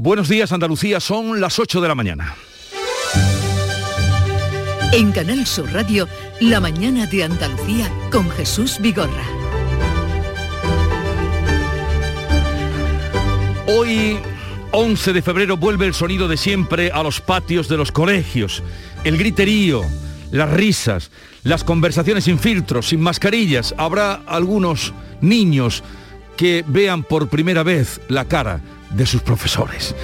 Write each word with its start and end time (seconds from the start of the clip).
Buenos 0.00 0.28
días 0.28 0.52
Andalucía, 0.52 1.00
son 1.00 1.40
las 1.40 1.58
8 1.58 1.80
de 1.80 1.88
la 1.88 1.96
mañana. 1.96 2.36
En 4.92 5.10
Canal 5.10 5.44
Sur 5.44 5.72
Radio, 5.72 6.06
La 6.40 6.60
mañana 6.60 7.04
de 7.06 7.24
Andalucía 7.24 7.90
con 8.12 8.30
Jesús 8.30 8.78
Vigorra. 8.80 9.24
Hoy, 13.66 14.20
11 14.70 15.12
de 15.14 15.20
febrero, 15.20 15.56
vuelve 15.56 15.86
el 15.86 15.94
sonido 15.94 16.28
de 16.28 16.36
siempre 16.36 16.92
a 16.92 17.02
los 17.02 17.20
patios 17.20 17.68
de 17.68 17.76
los 17.76 17.90
colegios. 17.90 18.62
El 19.02 19.18
griterío, 19.18 19.82
las 20.30 20.48
risas, 20.48 21.10
las 21.42 21.64
conversaciones 21.64 22.22
sin 22.22 22.38
filtros, 22.38 22.90
sin 22.90 23.00
mascarillas. 23.00 23.74
Habrá 23.76 24.22
algunos 24.28 24.94
niños 25.20 25.82
que 26.36 26.64
vean 26.68 27.02
por 27.02 27.28
primera 27.28 27.64
vez 27.64 28.00
la 28.06 28.26
cara 28.26 28.60
de 28.90 29.06
sus 29.06 29.22
profesores. 29.22 29.94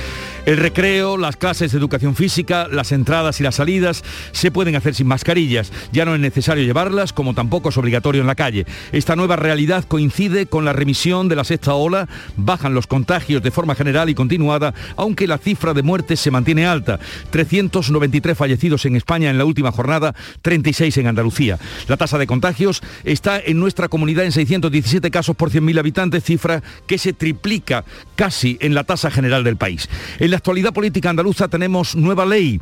El 0.47 0.59
recreo, 0.59 1.17
las 1.17 1.39
clases 1.39 1.73
de 1.73 1.79
educación 1.79 2.14
física, 2.14 2.68
las 2.71 2.93
entradas 2.93 3.41
y 3.41 3.43
las 3.43 3.55
salidas 3.55 4.05
se 4.32 4.51
pueden 4.51 4.77
hacer 4.77 4.95
sin 4.95 5.07
mascarillas. 5.07 5.73
Ya 5.91 6.05
no 6.05 6.14
es 6.14 6.21
necesario 6.21 6.64
llevarlas, 6.64 7.14
como 7.14 7.32
tampoco 7.32 7.71
es 7.71 7.79
obligatorio 7.79 8.21
en 8.21 8.27
la 8.27 8.35
calle. 8.35 8.67
Esta 8.93 9.17
nueva 9.17 9.37
realidad 9.37 9.87
coincide 9.89 10.45
con 10.45 10.67
la 10.67 10.75
remisión 10.75 11.31
de 11.31 11.37
la 11.37 11.45
sexta 11.45 11.73
ola, 11.73 12.09
bajan 12.37 12.75
los 12.75 12.87
contagios 12.87 13.43
de 13.43 13.51
forma 13.51 13.75
general 13.75 14.11
y 14.11 14.15
continuada, 14.15 14.75
aunque 14.96 15.27
la 15.27 15.39
cifra 15.39 15.73
de 15.73 15.82
muertes 15.82 16.21
se 16.21 16.31
mantiene 16.31 16.67
alta. 16.67 17.01
393 17.31 18.37
fallecidos 18.37 18.85
en 18.85 18.96
España 18.96 19.31
en 19.31 19.39
la 19.39 19.46
última 19.46 19.73
jornada, 19.73 20.15
36 20.43 20.99
en 20.99 21.07
Andalucía. 21.07 21.59
La 21.89 21.96
tasa 21.96 22.18
de 22.18 22.26
contagios 22.26 22.82
está 23.04 23.40
en 23.40 23.59
nuestra 23.59 23.89
comunidad 23.89 24.26
en 24.26 24.32
617 24.32 25.11
casos 25.11 25.37
por 25.37 25.51
100.000 25.51 25.79
habitantes, 25.79 26.23
cifra 26.23 26.63
que 26.87 26.99
se 26.99 27.15
triplica 27.15 27.87
casi 28.15 28.59
en 28.61 28.75
la 28.75 28.85
tasa 28.85 29.11
general 29.11 29.43
del 29.43 29.57
país 29.57 29.89
la 30.35 30.39
actualidad 30.39 30.73
política 30.73 31.11
andaluza 31.11 31.47
tenemos 31.47 31.95
nueva 31.95 32.27
ley 32.27 32.61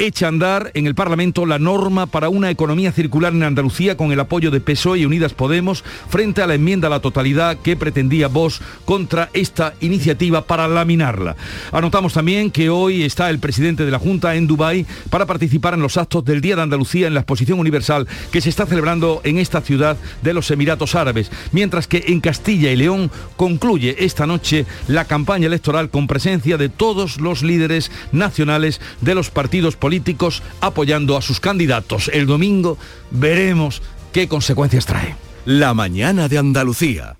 echa 0.00 0.24
a 0.24 0.28
andar 0.30 0.70
en 0.72 0.86
el 0.86 0.94
Parlamento 0.94 1.44
la 1.44 1.58
norma 1.58 2.06
para 2.06 2.30
una 2.30 2.48
economía 2.48 2.90
circular 2.90 3.34
en 3.34 3.42
Andalucía 3.42 3.98
con 3.98 4.12
el 4.12 4.20
apoyo 4.20 4.50
de 4.50 4.60
PSOE 4.60 5.00
y 5.00 5.04
Unidas 5.04 5.34
Podemos 5.34 5.84
frente 6.08 6.40
a 6.40 6.46
la 6.46 6.54
enmienda 6.54 6.86
a 6.86 6.90
la 6.90 7.00
totalidad 7.00 7.58
que 7.58 7.76
pretendía 7.76 8.28
Vox 8.28 8.62
contra 8.86 9.28
esta 9.34 9.74
iniciativa 9.80 10.46
para 10.46 10.68
laminarla. 10.68 11.36
Anotamos 11.70 12.14
también 12.14 12.50
que 12.50 12.70
hoy 12.70 13.02
está 13.02 13.28
el 13.28 13.40
presidente 13.40 13.84
de 13.84 13.90
la 13.90 13.98
Junta 13.98 14.34
en 14.36 14.46
Dubái 14.46 14.86
para 15.10 15.26
participar 15.26 15.74
en 15.74 15.82
los 15.82 15.98
actos 15.98 16.24
del 16.24 16.40
Día 16.40 16.56
de 16.56 16.62
Andalucía 16.62 17.06
en 17.06 17.12
la 17.12 17.20
exposición 17.20 17.58
universal 17.58 18.08
que 18.32 18.40
se 18.40 18.48
está 18.48 18.64
celebrando 18.64 19.20
en 19.22 19.36
esta 19.36 19.60
ciudad 19.60 19.98
de 20.22 20.32
los 20.32 20.50
Emiratos 20.50 20.94
Árabes, 20.94 21.30
mientras 21.52 21.86
que 21.86 22.04
en 22.06 22.20
Castilla 22.20 22.72
y 22.72 22.76
León 22.76 23.10
concluye 23.36 24.02
esta 24.02 24.26
noche 24.26 24.64
la 24.88 25.04
campaña 25.04 25.46
electoral 25.46 25.90
con 25.90 26.06
presencia 26.06 26.56
de 26.56 26.70
todos 26.70 27.20
los 27.20 27.42
líderes 27.42 27.90
nacionales 28.12 28.80
de 29.02 29.14
los 29.14 29.28
partidos 29.28 29.76
políticos 29.76 29.89
políticos 29.90 30.40
apoyando 30.60 31.16
a 31.16 31.20
sus 31.20 31.40
candidatos. 31.40 32.12
El 32.14 32.26
domingo 32.26 32.78
veremos 33.10 33.82
qué 34.12 34.28
consecuencias 34.28 34.86
trae. 34.86 35.16
La 35.44 35.74
mañana 35.74 36.28
de 36.28 36.38
Andalucía. 36.38 37.16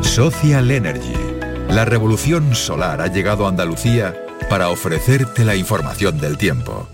Social 0.00 0.68
Energy. 0.72 1.14
La 1.68 1.84
revolución 1.84 2.56
solar 2.56 3.00
ha 3.00 3.06
llegado 3.06 3.46
a 3.46 3.50
Andalucía 3.50 4.16
para 4.50 4.70
ofrecerte 4.70 5.44
la 5.44 5.54
información 5.54 6.18
del 6.18 6.38
tiempo. 6.38 6.88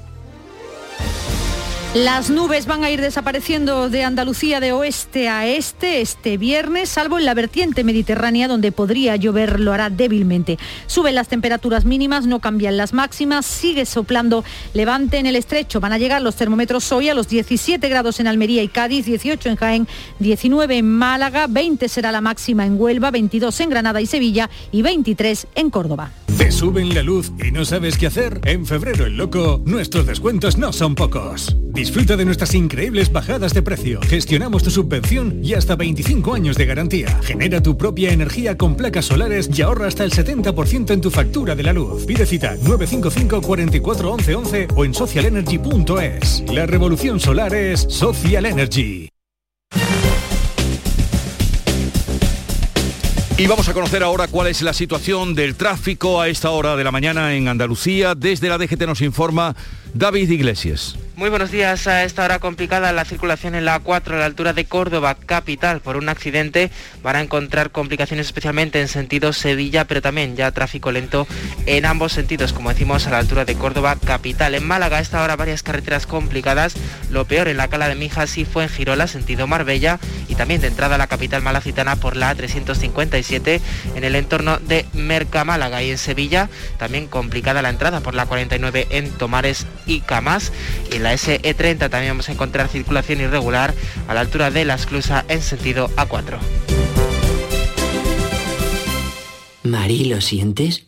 Las 1.94 2.28
nubes 2.28 2.67
van 2.67 2.84
a 2.84 2.91
ir 2.91 3.00
desapareciendo 3.00 3.89
de 3.89 4.05
Andalucía 4.05 4.61
de 4.61 4.72
oeste 4.72 5.31
a 5.31 5.47
este 5.47 6.03
este 6.03 6.36
viernes, 6.36 6.91
salvo 6.91 7.19
en 7.19 7.25
la 7.25 7.33
vertiente 7.33 7.83
mediterránea 7.83 8.47
donde 8.47 8.72
podría 8.72 9.17
llover, 9.17 9.58
lo 9.58 9.72
hará 9.72 9.89
débilmente. 9.89 10.58
Suben 10.86 11.14
las 11.14 11.28
temperaturas 11.28 11.86
mínimas, 11.86 12.27
no 12.27 12.41
cambian 12.41 12.77
las 12.77 12.92
máximas, 12.92 13.47
sigue 13.47 13.86
soplando 13.86 14.45
levante 14.75 15.17
en 15.17 15.25
el 15.25 15.34
estrecho. 15.34 15.80
Van 15.80 15.95
a 15.95 15.98
llegar 15.98 16.20
los 16.20 16.36
termómetros 16.36 16.92
hoy 16.92 17.08
a 17.08 17.14
los 17.14 17.27
17 17.27 17.89
grados 17.89 18.20
en 18.20 18.27
Almería 18.27 18.62
y 18.62 18.69
Cádiz, 18.69 19.06
18 19.06 19.48
en 19.48 19.56
Jaén, 19.56 19.89
19 20.18 20.77
en 20.77 20.90
Málaga, 20.90 21.46
20 21.48 21.89
será 21.89 22.13
la 22.13 22.20
máxima 22.20 22.67
en 22.67 22.79
Huelva, 22.79 23.11
22 23.11 23.61
en 23.61 23.70
Granada 23.70 24.02
y 24.02 24.07
Sevilla 24.07 24.51
y 24.73 24.83
23 24.83 25.46
en 25.55 25.70
Córdoba. 25.70 26.11
¿Te 26.36 26.52
suben 26.52 26.95
la 26.95 27.02
luz 27.02 27.33
y 27.42 27.51
no 27.51 27.64
sabes 27.64 27.96
qué 27.98 28.07
hacer? 28.07 28.40
En 28.45 28.64
febrero 28.67 29.07
el 29.07 29.17
loco, 29.17 29.61
nuestros 29.64 30.07
descuentos 30.07 30.57
no 30.57 30.73
son 30.73 30.95
pocos. 30.95 31.57
Disfruta 31.78 32.16
de 32.16 32.24
nuestras 32.24 32.56
increíbles 32.56 33.12
bajadas 33.12 33.55
de 33.55 33.62
precio. 33.62 34.00
Gestionamos 34.02 34.64
tu 34.64 34.70
subvención 34.72 35.39
y 35.44 35.55
hasta 35.55 35.77
25 35.77 36.34
años 36.34 36.56
de 36.56 36.66
garantía. 36.66 37.20
Genera 37.22 37.62
tu 37.62 37.78
propia 37.78 38.11
energía 38.11 38.58
con 38.58 38.74
placas 38.74 39.05
solares 39.05 39.48
y 39.56 39.62
ahorra 39.62 39.86
hasta 39.86 40.02
el 40.02 40.11
70% 40.11 40.90
en 40.90 41.00
tu 41.00 41.12
factura 41.12 41.55
de 41.55 41.62
la 41.62 41.72
luz. 41.72 42.05
Pide 42.05 42.27
cita 42.27 42.56
955 42.56 43.40
44 43.42 44.12
11 44.12 44.34
11 44.34 44.68
o 44.74 44.84
en 44.84 44.92
socialenergy.es. 44.92 46.42
La 46.52 46.66
revolución 46.66 47.20
solar 47.20 47.55
es 47.55 47.86
Social 47.89 48.46
Energy. 48.46 49.08
Y 53.39 53.46
vamos 53.46 53.68
a 53.68 53.72
conocer 53.72 54.02
ahora 54.02 54.27
cuál 54.27 54.48
es 54.48 54.62
la 54.62 54.72
situación 54.72 55.36
del 55.36 55.55
tráfico 55.55 56.20
a 56.20 56.27
esta 56.27 56.50
hora 56.50 56.74
de 56.74 56.83
la 56.83 56.90
mañana 56.90 57.36
en 57.36 57.46
Andalucía. 57.46 58.16
Desde 58.16 58.48
la 58.48 58.58
DGT 58.58 58.83
nos 58.84 59.00
informa 59.00 59.55
David 59.98 60.31
Iglesias. 60.31 60.97
Muy 61.19 61.31
buenos 61.31 61.51
días. 61.51 61.89
A 61.89 62.05
esta 62.05 62.25
hora 62.25 62.39
complicada 62.39 62.92
la 62.92 63.05
circulación 63.05 63.57
en 63.57 63.64
la 63.64 63.83
A4 63.83 64.13
a 64.13 64.19
la 64.19 64.25
altura 64.27 64.53
de 64.53 64.67
Córdoba, 64.67 65.17
capital, 65.17 65.81
por 65.81 65.97
un 65.97 66.09
accidente. 66.09 66.70
Van 67.03 67.17
a 67.17 67.20
encontrar 67.20 67.73
complicaciones 67.73 68.27
especialmente 68.27 68.81
en 68.81 68.87
sentido 68.87 69.33
Sevilla, 69.33 69.85
pero 69.85 70.01
también 70.01 70.37
ya 70.37 70.53
tráfico 70.53 70.92
lento 70.92 71.27
en 71.67 71.87
ambos 71.87 72.13
sentidos, 72.13 72.53
como 72.53 72.69
decimos, 72.69 73.08
a 73.08 73.11
la 73.11 73.19
altura 73.19 73.45
de 73.45 73.57
Córdoba, 73.57 73.97
capital. 73.97 74.55
En 74.55 74.64
Málaga 74.64 74.98
a 74.98 75.01
esta 75.01 75.20
hora 75.20 75.35
varias 75.35 75.64
carreteras 75.64 76.07
complicadas. 76.07 76.75
Lo 77.11 77.25
peor 77.25 77.48
en 77.48 77.57
la 77.57 77.67
Cala 77.67 77.89
de 77.89 77.97
Mijas 77.97 78.39
y 78.39 78.45
fue 78.45 78.63
en 78.63 78.69
Girola, 78.69 79.08
sentido 79.08 79.48
Marbella, 79.48 79.98
y 80.29 80.37
también 80.37 80.61
de 80.61 80.69
entrada 80.69 80.95
a 80.95 80.98
la 80.98 81.08
capital 81.08 81.42
malacitana 81.42 81.97
por 81.97 82.14
la 82.14 82.33
A357 82.33 83.61
en 83.97 84.05
el 84.05 84.14
entorno 84.14 84.58
de 84.58 84.87
Merca 84.92 85.45
Málaga. 85.45 85.83
Y 85.83 85.91
en 85.91 85.98
Sevilla 85.98 86.48
también 86.79 87.08
complicada 87.08 87.61
la 87.61 87.70
entrada 87.70 87.98
por 88.03 88.14
la 88.14 88.27
49 88.27 88.87
en 88.91 89.11
Tomares 89.11 89.67
y 89.89 90.01
Camas. 90.01 90.53
Y 90.95 90.99
la 90.99 91.15
SE30 91.15 91.91
también 91.91 92.13
vamos 92.13 92.29
a 92.29 92.33
encontrar 92.33 92.69
circulación 92.69 93.21
irregular 93.21 93.75
a 94.07 94.15
la 94.15 94.21
altura 94.21 94.53
de 94.53 94.65
la 94.65 94.75
esclusa 94.75 95.25
en 95.29 95.43
sentido 95.43 95.89
A4. 95.97 96.39
Mari, 99.65 100.05
¿lo 100.05 100.21
sientes? 100.21 100.88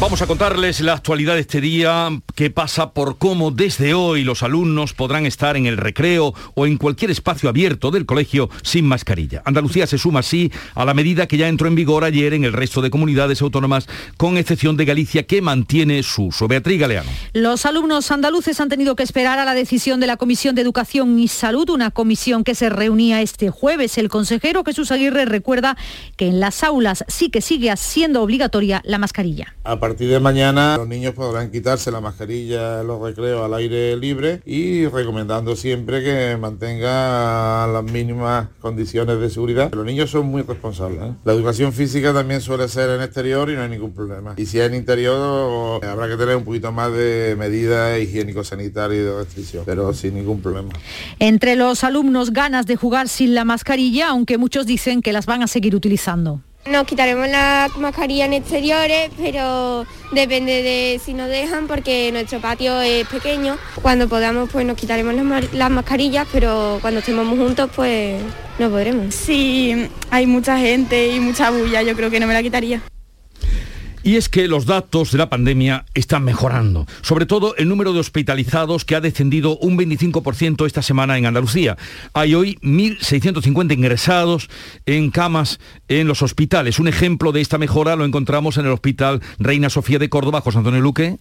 Vamos 0.00 0.22
a 0.22 0.28
contarles 0.28 0.80
la 0.80 0.92
actualidad 0.92 1.34
de 1.34 1.40
este 1.40 1.60
día 1.60 2.08
que 2.36 2.50
pasa 2.50 2.92
por 2.92 3.18
cómo 3.18 3.50
desde 3.50 3.94
hoy 3.94 4.22
los 4.22 4.44
alumnos 4.44 4.94
podrán 4.94 5.26
estar 5.26 5.56
en 5.56 5.66
el 5.66 5.76
recreo 5.76 6.34
o 6.54 6.66
en 6.66 6.76
cualquier 6.76 7.10
espacio 7.10 7.48
abierto 7.48 7.90
del 7.90 8.06
colegio 8.06 8.48
sin 8.62 8.86
mascarilla. 8.86 9.42
Andalucía 9.44 9.88
se 9.88 9.98
suma 9.98 10.20
así 10.20 10.52
a 10.76 10.84
la 10.84 10.94
medida 10.94 11.26
que 11.26 11.36
ya 11.36 11.48
entró 11.48 11.66
en 11.66 11.74
vigor 11.74 12.04
ayer 12.04 12.32
en 12.32 12.44
el 12.44 12.52
resto 12.52 12.80
de 12.80 12.90
comunidades 12.90 13.42
autónomas, 13.42 13.88
con 14.16 14.38
excepción 14.38 14.76
de 14.76 14.84
Galicia 14.84 15.26
que 15.26 15.42
mantiene 15.42 16.04
su 16.04 16.26
uso. 16.26 16.46
Beatriz 16.46 16.78
Galeano. 16.78 17.10
Los 17.32 17.66
alumnos 17.66 18.12
andaluces 18.12 18.60
han 18.60 18.68
tenido 18.68 18.94
que 18.94 19.02
esperar 19.02 19.40
a 19.40 19.44
la 19.44 19.54
decisión 19.54 19.98
de 19.98 20.06
la 20.06 20.16
Comisión 20.16 20.54
de 20.54 20.62
Educación 20.62 21.18
y 21.18 21.26
Salud, 21.26 21.70
una 21.70 21.90
comisión 21.90 22.44
que 22.44 22.54
se 22.54 22.70
reunía 22.70 23.20
este 23.20 23.50
jueves. 23.50 23.98
El 23.98 24.10
consejero 24.10 24.62
Jesús 24.62 24.92
Aguirre 24.92 25.24
recuerda 25.24 25.76
que 26.16 26.28
en 26.28 26.38
las 26.38 26.62
aulas 26.62 27.04
sí 27.08 27.30
que 27.30 27.40
sigue 27.40 27.76
siendo 27.76 28.22
obligatoria 28.22 28.80
la 28.84 28.98
mascarilla 28.98 29.56
partir 29.88 30.10
de 30.10 30.20
mañana 30.20 30.76
los 30.76 30.86
niños 30.86 31.14
podrán 31.14 31.50
quitarse 31.50 31.90
la 31.90 32.02
mascarilla 32.02 32.82
en 32.82 32.86
los 32.88 33.00
recreos 33.00 33.42
al 33.42 33.54
aire 33.54 33.96
libre 33.96 34.42
y 34.44 34.86
recomendando 34.86 35.56
siempre 35.56 36.04
que 36.04 36.36
mantenga 36.36 37.66
las 37.66 37.84
mínimas 37.84 38.48
condiciones 38.60 39.18
de 39.18 39.30
seguridad. 39.30 39.72
Los 39.72 39.86
niños 39.86 40.10
son 40.10 40.26
muy 40.26 40.42
responsables. 40.42 41.00
¿eh? 41.02 41.12
La 41.24 41.32
educación 41.32 41.72
física 41.72 42.12
también 42.12 42.42
suele 42.42 42.68
ser 42.68 42.90
en 42.90 43.00
exterior 43.00 43.48
y 43.48 43.54
no 43.54 43.62
hay 43.62 43.70
ningún 43.70 43.94
problema. 43.94 44.34
Y 44.36 44.44
si 44.44 44.60
es 44.60 44.66
en 44.66 44.74
interior 44.74 45.82
habrá 45.82 46.06
que 46.06 46.16
tener 46.16 46.36
un 46.36 46.44
poquito 46.44 46.70
más 46.70 46.92
de 46.92 47.34
medidas 47.38 47.98
higiénico-sanitarias 47.98 49.00
y 49.00 49.04
de 49.04 49.16
restricción, 49.16 49.62
pero 49.64 49.94
sin 49.94 50.16
ningún 50.16 50.42
problema. 50.42 50.68
Entre 51.18 51.56
los 51.56 51.82
alumnos 51.82 52.34
ganas 52.34 52.66
de 52.66 52.76
jugar 52.76 53.08
sin 53.08 53.34
la 53.34 53.46
mascarilla, 53.46 54.10
aunque 54.10 54.36
muchos 54.36 54.66
dicen 54.66 55.00
que 55.00 55.14
las 55.14 55.24
van 55.24 55.42
a 55.42 55.46
seguir 55.46 55.74
utilizando. 55.74 56.42
Nos 56.70 56.84
quitaremos 56.84 57.26
la 57.28 57.70
mascarilla 57.78 58.26
en 58.26 58.34
exteriores, 58.34 59.10
pero 59.16 59.86
depende 60.12 60.62
de 60.62 61.00
si 61.02 61.14
nos 61.14 61.28
dejan 61.28 61.66
porque 61.66 62.12
nuestro 62.12 62.40
patio 62.40 62.78
es 62.82 63.06
pequeño. 63.08 63.56
Cuando 63.80 64.06
podamos 64.06 64.50
pues 64.50 64.66
nos 64.66 64.76
quitaremos 64.76 65.14
las, 65.52 65.70
mascarillas, 65.70 66.26
pero 66.30 66.78
cuando 66.82 67.00
estemos 67.00 67.26
juntos 67.38 67.70
pues 67.74 68.20
no 68.58 68.68
podremos. 68.68 69.14
Si 69.14 69.88
hay 70.10 70.26
mucha 70.26 70.58
gente 70.58 71.14
y 71.14 71.20
mucha 71.20 71.50
bulla, 71.50 71.80
yo 71.82 71.96
creo 71.96 72.10
que 72.10 72.20
no 72.20 72.26
me 72.26 72.34
la 72.34 72.42
quitaría. 72.42 72.82
Y 74.02 74.16
es 74.16 74.28
que 74.28 74.48
los 74.48 74.66
datos 74.66 75.12
de 75.12 75.18
la 75.18 75.28
pandemia 75.28 75.84
están 75.94 76.24
mejorando, 76.24 76.86
sobre 77.02 77.26
todo 77.26 77.56
el 77.56 77.68
número 77.68 77.92
de 77.92 78.00
hospitalizados 78.00 78.84
que 78.84 78.94
ha 78.94 79.00
descendido 79.00 79.58
un 79.58 79.76
25% 79.76 80.66
esta 80.66 80.82
semana 80.82 81.18
en 81.18 81.26
Andalucía. 81.26 81.76
Hay 82.14 82.34
hoy 82.34 82.58
1.650 82.62 83.72
ingresados 83.72 84.48
en 84.86 85.10
camas 85.10 85.58
en 85.88 86.06
los 86.06 86.22
hospitales. 86.22 86.78
Un 86.78 86.88
ejemplo 86.88 87.32
de 87.32 87.40
esta 87.40 87.58
mejora 87.58 87.96
lo 87.96 88.04
encontramos 88.04 88.56
en 88.56 88.66
el 88.66 88.72
Hospital 88.72 89.20
Reina 89.38 89.70
Sofía 89.70 89.98
de 89.98 90.08
Córdoba. 90.08 90.40
José 90.40 90.58
Antonio 90.58 90.80
Luque. 90.80 91.18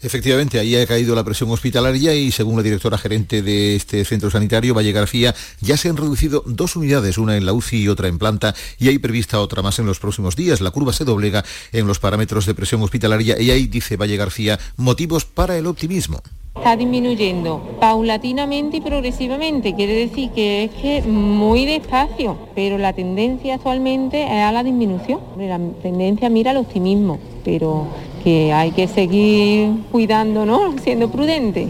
Efectivamente, 0.00 0.60
ahí 0.60 0.76
ha 0.76 0.86
caído 0.86 1.16
la 1.16 1.24
presión 1.24 1.50
hospitalaria 1.50 2.14
y 2.14 2.30
según 2.30 2.56
la 2.56 2.62
directora 2.62 2.98
gerente 2.98 3.42
de 3.42 3.74
este 3.74 4.04
centro 4.04 4.30
sanitario, 4.30 4.72
Valle 4.72 4.92
García, 4.92 5.34
ya 5.60 5.76
se 5.76 5.88
han 5.88 5.96
reducido 5.96 6.44
dos 6.46 6.76
unidades, 6.76 7.18
una 7.18 7.36
en 7.36 7.44
la 7.44 7.52
UCI 7.52 7.82
y 7.82 7.88
otra 7.88 8.06
en 8.06 8.18
planta, 8.18 8.54
y 8.78 8.88
hay 8.88 8.98
prevista 8.98 9.40
otra 9.40 9.60
más 9.60 9.80
en 9.80 9.86
los 9.86 9.98
próximos 9.98 10.36
días. 10.36 10.60
La 10.60 10.70
curva 10.70 10.92
se 10.92 11.04
doblega 11.04 11.44
en 11.72 11.88
los 11.88 11.98
parámetros 11.98 12.46
de 12.46 12.54
presión 12.54 12.80
hospitalaria 12.82 13.40
y 13.40 13.50
ahí, 13.50 13.66
dice 13.66 13.96
Valle 13.96 14.16
García, 14.16 14.58
motivos 14.76 15.24
para 15.24 15.58
el 15.58 15.66
optimismo. 15.66 16.22
Está 16.54 16.76
disminuyendo 16.76 17.76
paulatinamente 17.80 18.78
y 18.78 18.80
progresivamente, 18.80 19.74
quiere 19.74 19.94
decir 19.94 20.30
que 20.30 20.64
es 20.64 20.70
que 20.72 21.02
muy 21.02 21.66
despacio, 21.66 22.36
pero 22.54 22.78
la 22.78 22.92
tendencia 22.92 23.54
actualmente 23.54 24.24
es 24.24 24.42
a 24.42 24.50
la 24.50 24.64
disminución. 24.64 25.20
La 25.38 25.58
tendencia 25.82 26.28
mira 26.28 26.50
al 26.50 26.56
optimismo, 26.56 27.20
pero 27.44 27.86
que 28.28 28.52
hay 28.52 28.72
que 28.72 28.86
seguir 28.86 29.70
cuidando, 29.90 30.44
¿no? 30.44 30.76
Siendo 30.84 31.10
prudente. 31.10 31.68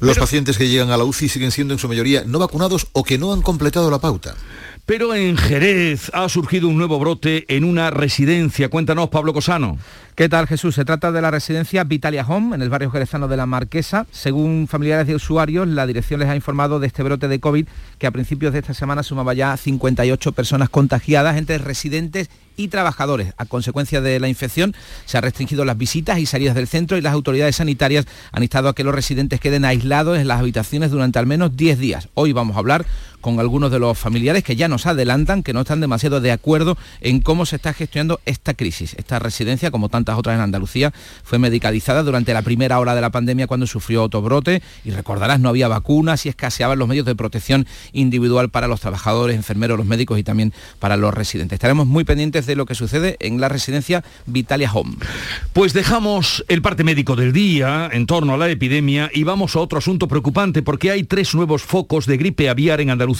Los 0.00 0.18
pacientes 0.18 0.56
que 0.56 0.66
llegan 0.66 0.90
a 0.90 0.96
la 0.96 1.04
UCI 1.04 1.28
siguen 1.28 1.50
siendo 1.50 1.74
en 1.74 1.78
su 1.78 1.88
mayoría 1.88 2.24
no 2.24 2.38
vacunados 2.38 2.86
o 2.92 3.04
que 3.04 3.18
no 3.18 3.34
han 3.34 3.42
completado 3.42 3.90
la 3.90 3.98
pauta. 3.98 4.34
Pero 4.86 5.14
en 5.14 5.36
Jerez 5.36 6.10
ha 6.14 6.26
surgido 6.30 6.68
un 6.68 6.78
nuevo 6.78 6.98
brote 6.98 7.44
en 7.54 7.64
una 7.64 7.90
residencia. 7.90 8.70
Cuéntanos, 8.70 9.10
Pablo 9.10 9.34
Cosano. 9.34 9.76
¿Qué 10.14 10.28
tal 10.28 10.46
Jesús? 10.46 10.74
Se 10.74 10.84
trata 10.84 11.10
de 11.10 11.22
la 11.22 11.30
residencia 11.30 11.84
Vitalia 11.84 12.26
Home 12.28 12.54
en 12.54 12.60
el 12.60 12.68
barrio 12.68 12.90
jerezano 12.90 13.28
de 13.28 13.38
La 13.38 13.46
Marquesa. 13.46 14.06
Según 14.10 14.68
familiares 14.68 15.06
de 15.06 15.14
usuarios, 15.14 15.66
la 15.66 15.86
dirección 15.86 16.20
les 16.20 16.28
ha 16.28 16.36
informado 16.36 16.80
de 16.80 16.86
este 16.86 17.02
brote 17.02 17.28
de 17.28 17.40
COVID 17.40 17.66
que 17.96 18.06
a 18.06 18.10
principios 18.10 18.52
de 18.52 18.58
esta 18.58 18.74
semana 18.74 19.02
sumaba 19.04 19.32
ya 19.32 19.56
58 19.56 20.32
personas 20.32 20.68
contagiadas 20.68 21.38
entre 21.38 21.56
residentes 21.56 22.28
y 22.58 22.68
trabajadores. 22.68 23.32
A 23.38 23.46
consecuencia 23.46 24.02
de 24.02 24.20
la 24.20 24.28
infección 24.28 24.74
se 25.06 25.16
han 25.16 25.22
restringido 25.22 25.64
las 25.64 25.78
visitas 25.78 26.18
y 26.18 26.26
salidas 26.26 26.54
del 26.54 26.68
centro 26.68 26.98
y 26.98 27.00
las 27.00 27.14
autoridades 27.14 27.56
sanitarias 27.56 28.06
han 28.32 28.42
instado 28.42 28.68
a 28.68 28.74
que 28.74 28.84
los 28.84 28.94
residentes 28.94 29.40
queden 29.40 29.64
aislados 29.64 30.18
en 30.18 30.28
las 30.28 30.40
habitaciones 30.40 30.90
durante 30.90 31.18
al 31.18 31.26
menos 31.26 31.56
10 31.56 31.78
días. 31.78 32.08
Hoy 32.12 32.34
vamos 32.34 32.56
a 32.56 32.58
hablar 32.58 32.84
con 33.22 33.40
algunos 33.40 33.70
de 33.70 33.78
los 33.78 33.96
familiares 33.96 34.42
que 34.42 34.56
ya 34.56 34.68
nos 34.68 34.84
adelantan 34.86 35.42
que 35.42 35.52
no 35.52 35.60
están 35.60 35.80
demasiado 35.80 36.20
de 36.20 36.32
acuerdo 36.32 36.76
en 37.00 37.20
cómo 37.20 37.46
se 37.46 37.56
está 37.56 37.72
gestionando 37.72 38.20
esta 38.26 38.52
crisis. 38.52 38.94
Esta 38.98 39.18
residencia, 39.18 39.70
como 39.70 39.88
tantas 40.02 40.18
otras 40.18 40.36
en 40.36 40.42
Andalucía, 40.42 40.92
fue 41.22 41.38
medicalizada 41.38 42.02
durante 42.02 42.34
la 42.34 42.42
primera 42.42 42.78
hora 42.78 42.94
de 42.94 43.00
la 43.00 43.10
pandemia 43.10 43.46
cuando 43.46 43.66
sufrió 43.66 44.02
otro 44.02 44.22
brote 44.22 44.62
y 44.84 44.90
recordarás, 44.90 45.40
no 45.40 45.48
había 45.48 45.68
vacunas 45.68 46.26
y 46.26 46.28
escaseaban 46.28 46.78
los 46.78 46.88
medios 46.88 47.06
de 47.06 47.14
protección 47.14 47.66
individual 47.92 48.50
para 48.50 48.68
los 48.68 48.80
trabajadores, 48.80 49.36
enfermeros, 49.36 49.78
los 49.78 49.86
médicos 49.86 50.18
y 50.18 50.24
también 50.24 50.52
para 50.78 50.96
los 50.96 51.14
residentes. 51.14 51.56
Estaremos 51.56 51.86
muy 51.86 52.04
pendientes 52.04 52.46
de 52.46 52.56
lo 52.56 52.66
que 52.66 52.74
sucede 52.74 53.16
en 53.20 53.40
la 53.40 53.48
residencia 53.48 54.04
Vitalia 54.26 54.70
Home. 54.72 54.96
Pues 55.52 55.72
dejamos 55.72 56.44
el 56.48 56.62
parte 56.62 56.84
médico 56.84 57.16
del 57.16 57.32
día 57.32 57.88
en 57.92 58.06
torno 58.06 58.34
a 58.34 58.36
la 58.36 58.48
epidemia 58.48 59.10
y 59.12 59.24
vamos 59.24 59.56
a 59.56 59.60
otro 59.60 59.78
asunto 59.78 60.08
preocupante 60.08 60.62
porque 60.62 60.90
hay 60.90 61.04
tres 61.04 61.34
nuevos 61.34 61.62
focos 61.62 62.06
de 62.06 62.16
gripe 62.16 62.48
aviar 62.48 62.80
en 62.80 62.90
Andalucía 62.90 63.12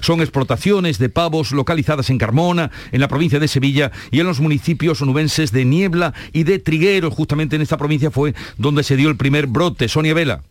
son 0.00 0.20
explotaciones 0.20 0.98
de 0.98 1.08
pavos 1.08 1.52
localizadas 1.52 2.10
en 2.10 2.18
Carmona, 2.18 2.70
en 2.90 3.00
la 3.00 3.08
provincia 3.08 3.38
de 3.38 3.48
Sevilla 3.48 3.90
y 4.10 4.20
en 4.20 4.26
los 4.26 4.40
municipios 4.40 5.00
onubenses 5.02 5.52
de 5.52 5.64
Niebla 5.64 6.14
y 6.32 6.44
de 6.44 6.58
Triguero. 6.58 7.10
Justamente 7.10 7.56
en 7.56 7.62
esta 7.62 7.76
provincia 7.76 8.10
fue 8.10 8.34
donde 8.58 8.82
se 8.82 8.96
dio 8.96 9.08
el 9.08 9.16
primer 9.16 9.46
brote. 9.46 9.88
Sonia 9.88 10.14
Vela. 10.14 10.42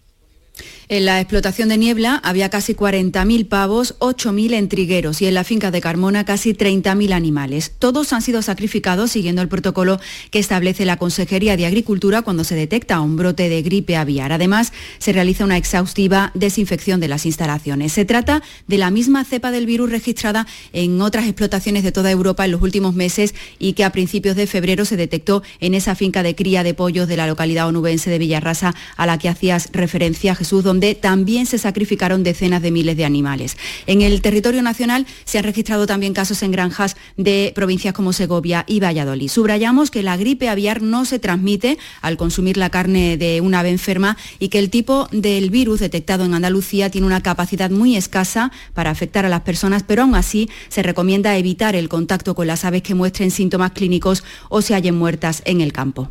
En 0.91 1.05
la 1.05 1.21
explotación 1.21 1.69
de 1.69 1.77
Niebla 1.77 2.19
había 2.21 2.49
casi 2.49 2.75
40.000 2.75 3.47
pavos, 3.47 3.97
8.000 3.99 4.55
en 4.55 4.67
trigueros 4.67 5.21
y 5.21 5.25
en 5.25 5.35
la 5.35 5.45
finca 5.45 5.71
de 5.71 5.79
Carmona 5.79 6.25
casi 6.25 6.53
30.000 6.53 7.13
animales. 7.13 7.71
Todos 7.79 8.11
han 8.11 8.21
sido 8.21 8.41
sacrificados 8.41 9.11
siguiendo 9.11 9.41
el 9.41 9.47
protocolo 9.47 10.01
que 10.31 10.39
establece 10.39 10.83
la 10.83 10.97
Consejería 10.97 11.55
de 11.55 11.65
Agricultura 11.65 12.23
cuando 12.23 12.43
se 12.43 12.55
detecta 12.55 12.99
un 12.99 13.15
brote 13.15 13.47
de 13.47 13.61
gripe 13.61 13.95
aviar. 13.95 14.33
Además, 14.33 14.73
se 14.99 15.13
realiza 15.13 15.45
una 15.45 15.55
exhaustiva 15.55 16.31
desinfección 16.33 16.99
de 16.99 17.07
las 17.07 17.25
instalaciones. 17.25 17.93
Se 17.93 18.03
trata 18.03 18.43
de 18.67 18.77
la 18.77 18.91
misma 18.91 19.23
cepa 19.23 19.51
del 19.51 19.67
virus 19.67 19.91
registrada 19.91 20.45
en 20.73 21.01
otras 21.01 21.23
explotaciones 21.23 21.83
de 21.85 21.93
toda 21.93 22.11
Europa 22.11 22.43
en 22.43 22.51
los 22.51 22.61
últimos 22.61 22.95
meses 22.95 23.33
y 23.59 23.73
que 23.73 23.85
a 23.85 23.93
principios 23.93 24.35
de 24.35 24.45
febrero 24.45 24.83
se 24.83 24.97
detectó 24.97 25.41
en 25.61 25.73
esa 25.73 25.95
finca 25.95 26.21
de 26.21 26.35
cría 26.35 26.63
de 26.63 26.73
pollos 26.73 27.07
de 27.07 27.15
la 27.15 27.27
localidad 27.27 27.69
onubense 27.69 28.09
de 28.09 28.19
Villarrasa 28.19 28.75
a 28.97 29.05
la 29.05 29.17
que 29.17 29.29
hacías 29.29 29.69
referencia, 29.71 30.35
Jesús, 30.35 30.65
donde 30.65 30.80
también 30.99 31.45
se 31.45 31.57
sacrificaron 31.57 32.23
decenas 32.23 32.61
de 32.61 32.71
miles 32.71 32.97
de 32.97 33.05
animales. 33.05 33.57
En 33.87 34.01
el 34.01 34.21
territorio 34.21 34.61
nacional 34.61 35.05
se 35.23 35.37
han 35.37 35.43
registrado 35.43 35.87
también 35.87 36.13
casos 36.13 36.43
en 36.43 36.51
granjas 36.51 36.97
de 37.17 37.51
provincias 37.55 37.93
como 37.93 38.13
Segovia 38.13 38.65
y 38.67 38.79
Valladolid. 38.79 39.29
Subrayamos 39.29 39.91
que 39.91 40.03
la 40.03 40.17
gripe 40.17 40.49
aviar 40.49 40.81
no 40.81 41.05
se 41.05 41.19
transmite 41.19 41.77
al 42.01 42.17
consumir 42.17 42.57
la 42.57 42.69
carne 42.69 43.17
de 43.17 43.41
una 43.41 43.59
ave 43.59 43.69
enferma 43.69 44.17
y 44.39 44.49
que 44.49 44.59
el 44.59 44.69
tipo 44.69 45.07
del 45.11 45.49
virus 45.49 45.79
detectado 45.79 46.25
en 46.25 46.33
Andalucía 46.33 46.89
tiene 46.89 47.07
una 47.07 47.21
capacidad 47.21 47.69
muy 47.69 47.95
escasa 47.95 48.51
para 48.73 48.89
afectar 48.89 49.25
a 49.25 49.29
las 49.29 49.41
personas, 49.41 49.83
pero 49.83 50.03
aún 50.03 50.15
así 50.15 50.49
se 50.69 50.83
recomienda 50.83 51.37
evitar 51.37 51.75
el 51.75 51.89
contacto 51.89 52.35
con 52.35 52.47
las 52.47 52.65
aves 52.65 52.81
que 52.81 52.95
muestren 52.95 53.31
síntomas 53.31 53.71
clínicos 53.71 54.23
o 54.49 54.61
se 54.61 54.73
hallen 54.73 54.95
muertas 54.95 55.41
en 55.45 55.61
el 55.61 55.73
campo. 55.73 56.09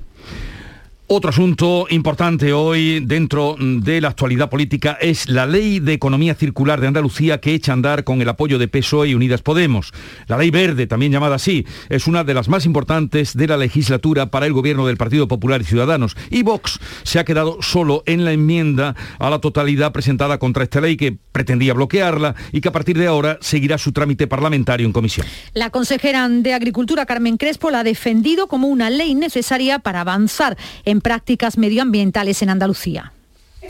Otro 1.13 1.31
asunto 1.31 1.89
importante 1.91 2.53
hoy 2.53 3.01
dentro 3.01 3.57
de 3.59 4.01
la 4.01 4.11
actualidad 4.11 4.49
política 4.49 4.97
es 5.01 5.29
la 5.29 5.45
Ley 5.45 5.81
de 5.81 5.93
Economía 5.93 6.37
Circular 6.37 6.81
de 6.81 6.87
Andalucía 6.87 7.41
que 7.41 7.53
echa 7.53 7.73
a 7.73 7.75
andar 7.75 8.05
con 8.05 8.23
el 8.23 8.29
apoyo 8.29 8.61
de 8.61 8.69
PSOE 8.69 9.09
y 9.09 9.15
Unidas 9.17 9.43
Podemos. 9.43 9.93
La 10.29 10.39
Ley 10.39 10.53
Verde, 10.53 10.87
también 10.87 11.11
llamada 11.11 11.35
así, 11.35 11.67
es 11.89 12.07
una 12.07 12.23
de 12.23 12.33
las 12.33 12.49
más 12.49 12.65
importantes 12.65 13.37
de 13.37 13.49
la 13.49 13.57
legislatura 13.57 14.31
para 14.31 14.47
el 14.47 14.53
gobierno 14.53 14.87
del 14.87 14.99
Partido 14.99 15.27
Popular 15.27 15.61
y 15.61 15.65
Ciudadanos. 15.65 16.17
Y 16.31 16.45
Vox 16.45 16.79
se 17.03 17.19
ha 17.19 17.25
quedado 17.25 17.61
solo 17.61 18.05
en 18.07 18.25
la 18.25 18.31
enmienda 18.31 18.95
a 19.19 19.31
la 19.31 19.41
totalidad 19.41 19.91
presentada 19.91 20.39
contra 20.39 20.63
esta 20.63 20.81
ley 20.81 20.97
que 20.97 21.19
pretendía 21.33 21.75
bloquearla 21.75 22.37
y 22.53 22.61
que 22.61 22.69
a 22.69 22.73
partir 22.73 22.97
de 22.97 23.09
ahora 23.09 23.37
seguirá 23.41 23.79
su 23.79 23.91
trámite 23.91 24.29
parlamentario 24.29 24.87
en 24.87 24.93
comisión. 24.93 25.27
La 25.55 25.71
consejera 25.71 26.29
de 26.29 26.55
Agricultura, 26.55 27.05
Carmen 27.05 27.37
Crespo, 27.37 27.73
la 27.73 27.81
ha 27.81 27.85
defendido 27.85 28.47
como 28.47 28.69
una 28.69 28.91
ley 28.91 29.17
necesaria 29.17 29.81
para 29.81 30.03
avanzar 30.03 30.57
en 30.85 31.00
prácticas 31.01 31.59
medioambientales 31.59 32.43
en 32.43 32.51
Andalucía 32.51 33.13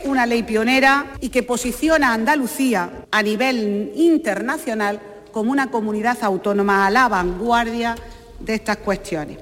una 0.04 0.26
ley 0.26 0.42
pionera 0.42 1.12
y 1.20 1.28
que 1.28 1.42
posiciona 1.42 2.10
a 2.10 2.14
Andalucía 2.14 2.90
a 3.10 3.22
nivel 3.22 3.92
internacional 3.96 5.00
como 5.32 5.50
una 5.52 5.70
comunidad 5.70 6.18
autónoma 6.22 6.87
a 6.87 6.90
la 6.90 7.08
vanguardia 7.08 7.96
de 8.40 8.54
estas 8.54 8.78
cuestiones. 8.78 9.38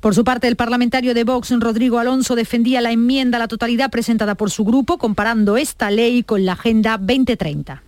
Por 0.00 0.14
su 0.14 0.24
parte, 0.24 0.48
el 0.48 0.56
parlamentario 0.56 1.12
de 1.12 1.24
Vox, 1.24 1.50
Rodrigo 1.60 1.98
Alonso, 1.98 2.34
defendía 2.34 2.80
la 2.80 2.90
enmienda 2.90 3.36
a 3.36 3.40
la 3.40 3.48
totalidad 3.48 3.90
presentada 3.90 4.34
por 4.34 4.50
su 4.50 4.64
grupo, 4.64 4.96
comparando 4.96 5.56
esta 5.56 5.90
ley 5.90 6.22
con 6.22 6.46
la 6.46 6.52
Agenda 6.52 6.96
2030. 6.96 7.82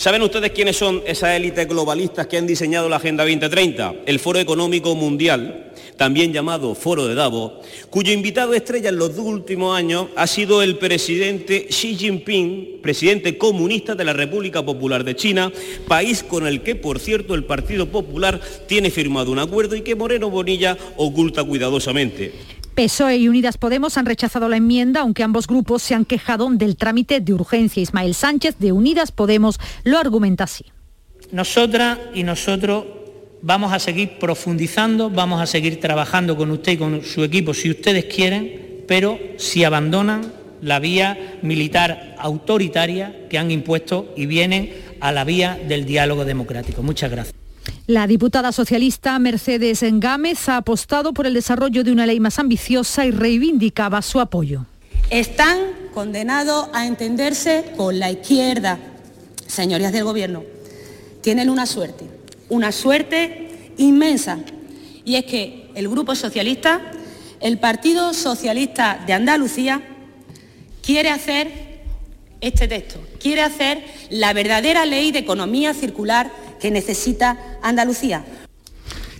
¿Saben 0.00 0.22
ustedes 0.22 0.52
quiénes 0.52 0.78
son 0.78 1.02
esas 1.04 1.36
élites 1.36 1.68
globalistas 1.68 2.26
que 2.26 2.38
han 2.38 2.46
diseñado 2.46 2.88
la 2.88 2.96
Agenda 2.96 3.22
2030? 3.22 3.96
El 4.06 4.18
Foro 4.18 4.38
Económico 4.38 4.94
Mundial, 4.94 5.74
también 5.98 6.32
llamado 6.32 6.74
Foro 6.74 7.06
de 7.06 7.14
Davos, 7.14 7.66
cuyo 7.90 8.10
invitado 8.10 8.54
estrella 8.54 8.88
en 8.88 8.96
los 8.96 9.14
dos 9.14 9.26
últimos 9.26 9.76
años 9.76 10.06
ha 10.16 10.26
sido 10.26 10.62
el 10.62 10.78
presidente 10.78 11.66
Xi 11.68 11.96
Jinping, 11.96 12.80
presidente 12.80 13.36
comunista 13.36 13.94
de 13.94 14.04
la 14.04 14.14
República 14.14 14.64
Popular 14.64 15.04
de 15.04 15.16
China, 15.16 15.52
país 15.86 16.22
con 16.22 16.46
el 16.46 16.62
que, 16.62 16.76
por 16.76 16.98
cierto, 16.98 17.34
el 17.34 17.44
Partido 17.44 17.84
Popular 17.84 18.40
tiene 18.66 18.90
firmado 18.90 19.30
un 19.30 19.38
acuerdo 19.38 19.76
y 19.76 19.82
que 19.82 19.96
Moreno 19.96 20.30
Bonilla 20.30 20.78
oculta 20.96 21.44
cuidadosamente. 21.44 22.59
PSOE 22.74 23.16
y 23.18 23.28
Unidas 23.28 23.58
Podemos 23.58 23.98
han 23.98 24.06
rechazado 24.06 24.48
la 24.48 24.56
enmienda, 24.56 25.00
aunque 25.00 25.22
ambos 25.22 25.46
grupos 25.46 25.82
se 25.82 25.94
han 25.94 26.04
quejado 26.04 26.48
del 26.50 26.76
trámite 26.76 27.20
de 27.20 27.32
urgencia. 27.32 27.82
Ismael 27.82 28.14
Sánchez 28.14 28.56
de 28.58 28.72
Unidas 28.72 29.12
Podemos 29.12 29.58
lo 29.84 29.98
argumenta 29.98 30.44
así. 30.44 30.64
Nosotras 31.32 31.98
y 32.14 32.22
nosotros 32.22 32.84
vamos 33.42 33.72
a 33.72 33.78
seguir 33.78 34.18
profundizando, 34.18 35.10
vamos 35.10 35.40
a 35.40 35.46
seguir 35.46 35.80
trabajando 35.80 36.36
con 36.36 36.50
usted 36.50 36.72
y 36.72 36.76
con 36.76 37.04
su 37.04 37.24
equipo 37.24 37.54
si 37.54 37.70
ustedes 37.70 38.06
quieren, 38.06 38.84
pero 38.86 39.18
si 39.36 39.64
abandonan 39.64 40.32
la 40.62 40.78
vía 40.78 41.38
militar 41.42 42.16
autoritaria 42.18 43.28
que 43.28 43.38
han 43.38 43.50
impuesto 43.50 44.12
y 44.16 44.26
vienen 44.26 44.72
a 45.00 45.12
la 45.12 45.24
vía 45.24 45.58
del 45.68 45.84
diálogo 45.86 46.24
democrático. 46.24 46.82
Muchas 46.82 47.10
gracias. 47.10 47.39
La 47.90 48.06
diputada 48.06 48.52
socialista 48.52 49.18
Mercedes 49.18 49.80
Gámez 49.82 50.48
ha 50.48 50.58
apostado 50.58 51.12
por 51.12 51.26
el 51.26 51.34
desarrollo 51.34 51.82
de 51.82 51.90
una 51.90 52.06
ley 52.06 52.20
más 52.20 52.38
ambiciosa 52.38 53.04
y 53.04 53.10
reivindicaba 53.10 54.00
su 54.00 54.20
apoyo. 54.20 54.64
Están 55.10 55.58
condenados 55.92 56.68
a 56.72 56.86
entenderse 56.86 57.72
con 57.76 57.98
la 57.98 58.12
izquierda, 58.12 58.78
señorías 59.48 59.90
del 59.90 60.04
Gobierno. 60.04 60.44
Tienen 61.20 61.50
una 61.50 61.66
suerte, 61.66 62.04
una 62.48 62.70
suerte 62.70 63.72
inmensa. 63.76 64.38
Y 65.04 65.16
es 65.16 65.24
que 65.24 65.72
el 65.74 65.88
Grupo 65.88 66.14
Socialista, 66.14 66.80
el 67.40 67.58
Partido 67.58 68.14
Socialista 68.14 69.02
de 69.04 69.14
Andalucía, 69.14 69.82
quiere 70.80 71.10
hacer 71.10 71.50
este 72.40 72.68
texto, 72.68 73.00
quiere 73.20 73.42
hacer 73.42 73.84
la 74.10 74.32
verdadera 74.32 74.86
ley 74.86 75.10
de 75.10 75.18
economía 75.18 75.74
circular 75.74 76.30
que 76.60 76.70
necesita 76.70 77.58
Andalucía. 77.62 78.24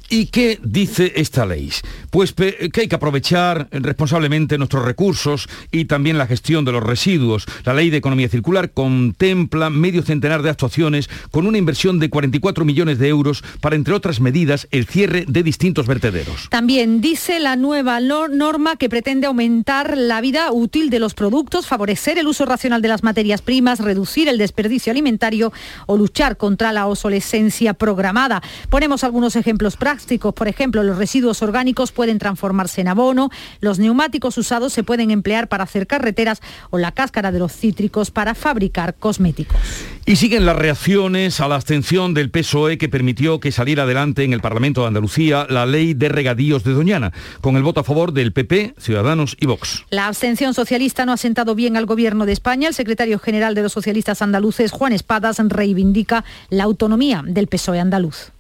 ¿Y 0.09 0.27
qué 0.27 0.59
dice 0.63 1.13
esta 1.17 1.47
ley? 1.47 1.73
Pues 2.11 2.33
que 2.33 2.71
hay 2.81 2.89
que 2.89 2.95
aprovechar 2.95 3.69
responsablemente 3.71 4.59
nuestros 4.59 4.85
recursos 4.85 5.49
y 5.71 5.85
también 5.85 6.19
la 6.19 6.27
gestión 6.27 6.65
de 6.65 6.73
los 6.73 6.83
residuos. 6.83 7.47
La 7.65 7.75
ley 7.75 7.91
de 7.91 7.99
economía 7.99 8.29
circular 8.29 8.71
contempla 8.73 9.71
medio 9.71 10.03
centenar 10.03 10.43
de 10.43 10.51
actuaciones 10.51 11.09
con 11.31 11.47
una 11.47 11.59
inversión 11.59 11.99
de 11.99 12.11
44 12.11 12.65
millones 12.65 12.99
de 12.99 13.09
euros 13.09 13.45
para, 13.61 13.77
entre 13.77 13.95
otras 13.95 14.21
medidas, 14.21 14.67
el 14.71 14.87
cierre 14.87 15.25
de 15.29 15.43
distintos 15.43 15.87
vertederos. 15.87 16.49
También 16.51 17.01
dice 17.01 17.41
la 17.41 17.57
nueva 17.57 18.01
norma 18.01 18.77
que 18.77 18.89
pretende 18.89 19.27
aumentar 19.27 19.97
la 19.97 20.21
vida 20.21 20.51
útil 20.53 20.91
de 20.91 20.99
los 20.99 21.15
productos, 21.15 21.67
favorecer 21.67 22.19
el 22.19 22.27
uso 22.27 22.45
racional 22.45 22.83
de 22.83 22.89
las 22.89 23.03
materias 23.03 23.43
primas, 23.43 23.79
reducir 23.79 24.29
el 24.29 24.39
desperdicio 24.39 24.91
alimentario 24.91 25.53
o 25.87 25.97
luchar 25.97 26.37
contra 26.37 26.73
la 26.73 26.87
obsolescencia 26.87 27.75
programada. 27.75 28.43
Ponemos 28.69 29.05
algunos 29.05 29.37
ejemplos 29.37 29.77
prácticos 29.77 30.01
por 30.35 30.49
ejemplo, 30.49 30.83
los 30.83 30.97
residuos 30.97 31.43
orgánicos 31.43 31.93
pueden 32.01 32.19
transformarse 32.19 32.81
en 32.81 32.89
abono, 32.89 33.29
los 33.61 33.79
neumáticos 33.79 34.39
usados 34.39 34.73
se 34.73 34.83
pueden 34.83 35.11
emplear 35.11 35.49
para 35.49 35.65
hacer 35.65 35.87
carreteras 35.87 36.41
o 36.71 36.79
la 36.79 36.93
cáscara 36.93 37.31
de 37.31 37.39
los 37.39 37.53
cítricos 37.53 38.11
para 38.11 38.35
fabricar 38.35 38.95
cosméticos. 38.95 39.61
Y 40.07 40.17
siguen 40.17 40.47
las 40.47 40.57
reacciones 40.57 41.43
a 41.43 41.49
la 41.49 41.57
abstención 41.57 42.15
del 42.15 42.31
PSOE 42.31 42.79
que 42.79 42.89
permitió 42.89 43.39
que 43.39 43.53
saliera 43.53 43.83
adelante 43.83 44.25
en 44.25 44.33
el 44.33 44.41
Parlamento 44.41 44.81
de 44.81 44.87
Andalucía 44.87 45.47
la 45.51 45.67
ley 45.67 45.93
de 45.93 46.09
regadíos 46.09 46.65
de 46.65 46.73
Doñana, 46.73 47.13
con 47.43 47.57
el 47.57 47.63
voto 47.63 47.81
a 47.81 47.85
favor 47.85 48.15
del 48.15 48.33
PP, 48.33 48.77
Ciudadanos 48.79 49.37
y 49.39 49.45
Vox. 49.45 49.85
La 49.91 50.07
abstención 50.07 50.55
socialista 50.55 51.05
no 51.05 51.13
ha 51.13 51.19
sentado 51.19 51.55
bien 51.55 51.77
al 51.77 51.85
gobierno 51.85 52.25
de 52.25 52.33
España. 52.33 52.69
El 52.69 52.75
secretario 52.75 53.19
general 53.19 53.55
de 53.55 53.65
los 53.65 53.75
socialistas 53.75 54.23
andaluces, 54.23 54.71
Juan 54.71 54.95
Espadas, 54.95 55.37
reivindica 55.39 56.25
la 56.49 56.65
autonomía 56.65 57.23
del 57.27 57.47
PSOE 57.47 57.79
andaluz 57.79 58.33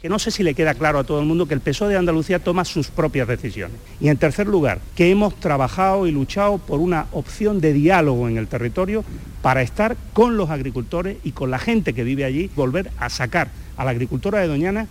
que 0.00 0.08
no 0.08 0.18
sé 0.18 0.30
si 0.30 0.42
le 0.42 0.54
queda 0.54 0.74
claro 0.74 0.98
a 0.98 1.04
todo 1.04 1.20
el 1.20 1.26
mundo 1.26 1.46
que 1.46 1.54
el 1.54 1.60
PSOE 1.60 1.90
de 1.90 1.98
Andalucía 1.98 2.38
toma 2.38 2.64
sus 2.64 2.88
propias 2.88 3.28
decisiones. 3.28 3.76
Y 4.00 4.08
en 4.08 4.16
tercer 4.16 4.46
lugar, 4.46 4.80
que 4.94 5.10
hemos 5.10 5.34
trabajado 5.38 6.06
y 6.06 6.10
luchado 6.10 6.58
por 6.58 6.80
una 6.80 7.06
opción 7.12 7.60
de 7.60 7.74
diálogo 7.74 8.28
en 8.28 8.38
el 8.38 8.48
territorio 8.48 9.04
para 9.42 9.60
estar 9.60 9.96
con 10.14 10.38
los 10.38 10.48
agricultores 10.48 11.18
y 11.22 11.32
con 11.32 11.50
la 11.50 11.58
gente 11.58 11.92
que 11.92 12.04
vive 12.04 12.24
allí, 12.24 12.50
volver 12.56 12.90
a 12.98 13.10
sacar 13.10 13.48
a 13.76 13.84
la 13.84 13.90
agricultura 13.90 14.40
de 14.40 14.48
Doñana 14.48 14.86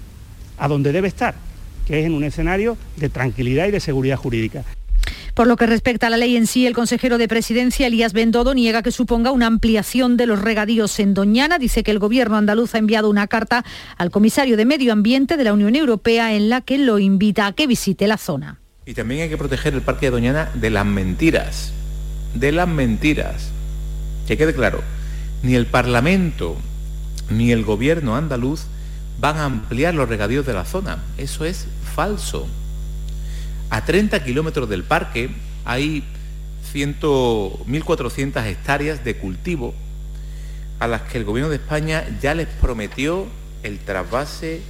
a 0.60 0.68
donde 0.68 0.92
debe 0.92 1.08
estar, 1.08 1.34
que 1.88 2.00
es 2.00 2.06
en 2.06 2.14
un 2.14 2.24
escenario 2.24 2.78
de 2.98 3.10
tranquilidad 3.10 3.68
y 3.68 3.72
de 3.72 3.80
seguridad 3.80 4.18
jurídica. 4.18 4.64
Por 5.40 5.48
lo 5.48 5.56
que 5.56 5.68
respecta 5.68 6.08
a 6.08 6.10
la 6.10 6.18
ley 6.18 6.36
en 6.36 6.48
sí, 6.48 6.68
el 6.68 6.74
consejero 6.74 7.18
de 7.18 7.30
Presidencia, 7.30 7.88
Elías 7.88 8.12
Bendodo, 8.12 8.54
niega 8.54 8.84
que 8.84 8.92
suponga 8.92 9.32
una 9.32 9.48
ampliación 9.48 10.18
de 10.18 10.26
los 10.26 10.42
regadíos 10.42 11.00
en 11.00 11.14
Doñana. 11.14 11.58
Dice 11.58 11.82
que 11.82 11.92
el 11.92 12.00
gobierno 12.00 12.36
andaluz 12.36 12.76
ha 12.76 12.78
enviado 12.78 13.10
una 13.10 13.26
carta 13.28 13.64
al 13.96 14.12
comisario 14.12 14.58
de 14.58 14.66
Medio 14.66 14.92
Ambiente 14.92 15.38
de 15.38 15.46
la 15.46 15.54
Unión 15.54 15.78
Europea 15.78 16.34
en 16.34 16.50
la 16.50 16.60
que 16.60 16.78
lo 16.78 17.00
invita 17.00 17.48
a 17.48 17.54
que 17.54 17.68
visite 17.68 18.06
la 18.06 18.18
zona. 18.18 18.60
Y 18.86 18.96
también 18.96 19.22
hay 19.22 19.30
que 19.30 19.38
proteger 19.38 19.74
el 19.74 19.82
Parque 19.82 20.08
de 20.08 20.12
Doñana 20.12 20.50
de 20.56 20.72
las 20.72 20.86
mentiras. 20.86 21.72
De 22.36 22.52
las 22.52 22.68
mentiras. 22.68 23.50
Que 24.28 24.36
quede 24.36 24.54
claro, 24.54 24.82
ni 25.42 25.56
el 25.56 25.68
Parlamento 25.68 26.58
ni 27.30 27.54
el 27.54 27.64
gobierno 27.64 28.18
andaluz 28.18 28.64
van 29.22 29.38
a 29.38 29.46
ampliar 29.46 29.94
los 29.94 30.10
regadíos 30.10 30.46
de 30.46 30.52
la 30.52 30.66
zona. 30.66 30.98
Eso 31.18 31.46
es 31.46 31.66
falso. 31.96 32.50
A 33.70 33.86
30 33.86 34.24
kilómetros 34.24 34.68
del 34.70 34.84
parque 34.84 35.30
hay 35.66 36.04
1.400 36.74 38.46
hectáreas 38.46 39.04
de 39.04 39.18
cultivo 39.18 39.74
a 40.80 40.88
las 40.88 41.02
que 41.04 41.18
el 41.18 41.26
gobierno 41.26 41.50
de 41.50 41.58
España 41.58 42.06
ya 42.22 42.34
les 42.34 42.48
prometió 42.48 43.28
el 43.64 43.80
trasvase 43.80 44.62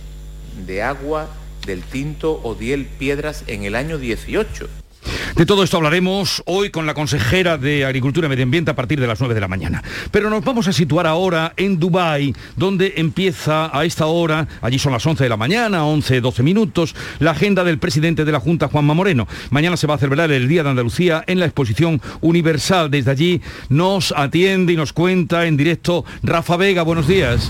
de 0.66 0.82
agua 0.82 1.30
del 1.66 1.84
Tinto 1.84 2.42
o 2.44 2.56
Diel 2.56 2.86
Piedras 2.86 3.44
en 3.48 3.64
el 3.64 3.76
año 3.76 3.98
18. 3.98 4.68
De 5.36 5.46
todo 5.46 5.64
esto 5.64 5.78
hablaremos 5.78 6.44
hoy 6.46 6.70
con 6.70 6.86
la 6.86 6.94
consejera 6.94 7.58
de 7.58 7.86
Agricultura 7.86 8.28
y 8.28 8.30
Medio 8.30 8.44
Ambiente 8.44 8.72
a 8.72 8.76
partir 8.76 9.00
de 9.00 9.08
las 9.08 9.20
9 9.20 9.34
de 9.34 9.42
la 9.42 9.48
mañana. 9.48 9.84
Pero 10.12 10.30
nos 10.30 10.44
vamos 10.44 10.68
a 10.68 10.74
situar 10.74 11.08
ahora 11.08 11.54
en 11.56 11.80
Dubái, 11.80 12.36
donde 12.58 12.96
empieza 12.98 13.70
a 13.78 13.86
esta 13.86 14.08
hora, 14.08 14.48
allí 14.62 14.80
son 14.80 14.92
las 14.92 15.06
11 15.06 15.24
de 15.24 15.30
la 15.30 15.38
mañana, 15.38 15.86
11, 15.86 16.20
12 16.20 16.44
minutos, 16.44 16.96
la 17.20 17.32
agenda 17.32 17.64
del 17.64 17.80
presidente 17.80 18.26
de 18.26 18.32
la 18.32 18.40
Junta, 18.40 18.68
Juanma 18.68 18.94
Moreno. 18.94 19.28
Mañana 19.50 19.78
se 19.78 19.88
va 19.88 19.96
a 19.96 20.00
celebrar 20.00 20.32
el 20.32 20.48
Día 20.48 20.64
de 20.64 20.72
Andalucía 20.72 21.24
en 21.28 21.40
la 21.40 21.46
exposición 21.46 22.02
universal. 22.22 22.92
Desde 22.92 23.12
allí 23.12 23.42
nos 23.70 24.12
atiende 24.12 24.74
y 24.74 24.78
nos 24.78 24.94
cuenta 24.94 25.46
en 25.46 25.58
directo 25.58 26.04
Rafa 26.22 26.58
Vega. 26.58 26.84
Buenos 26.84 27.08
días. 27.08 27.50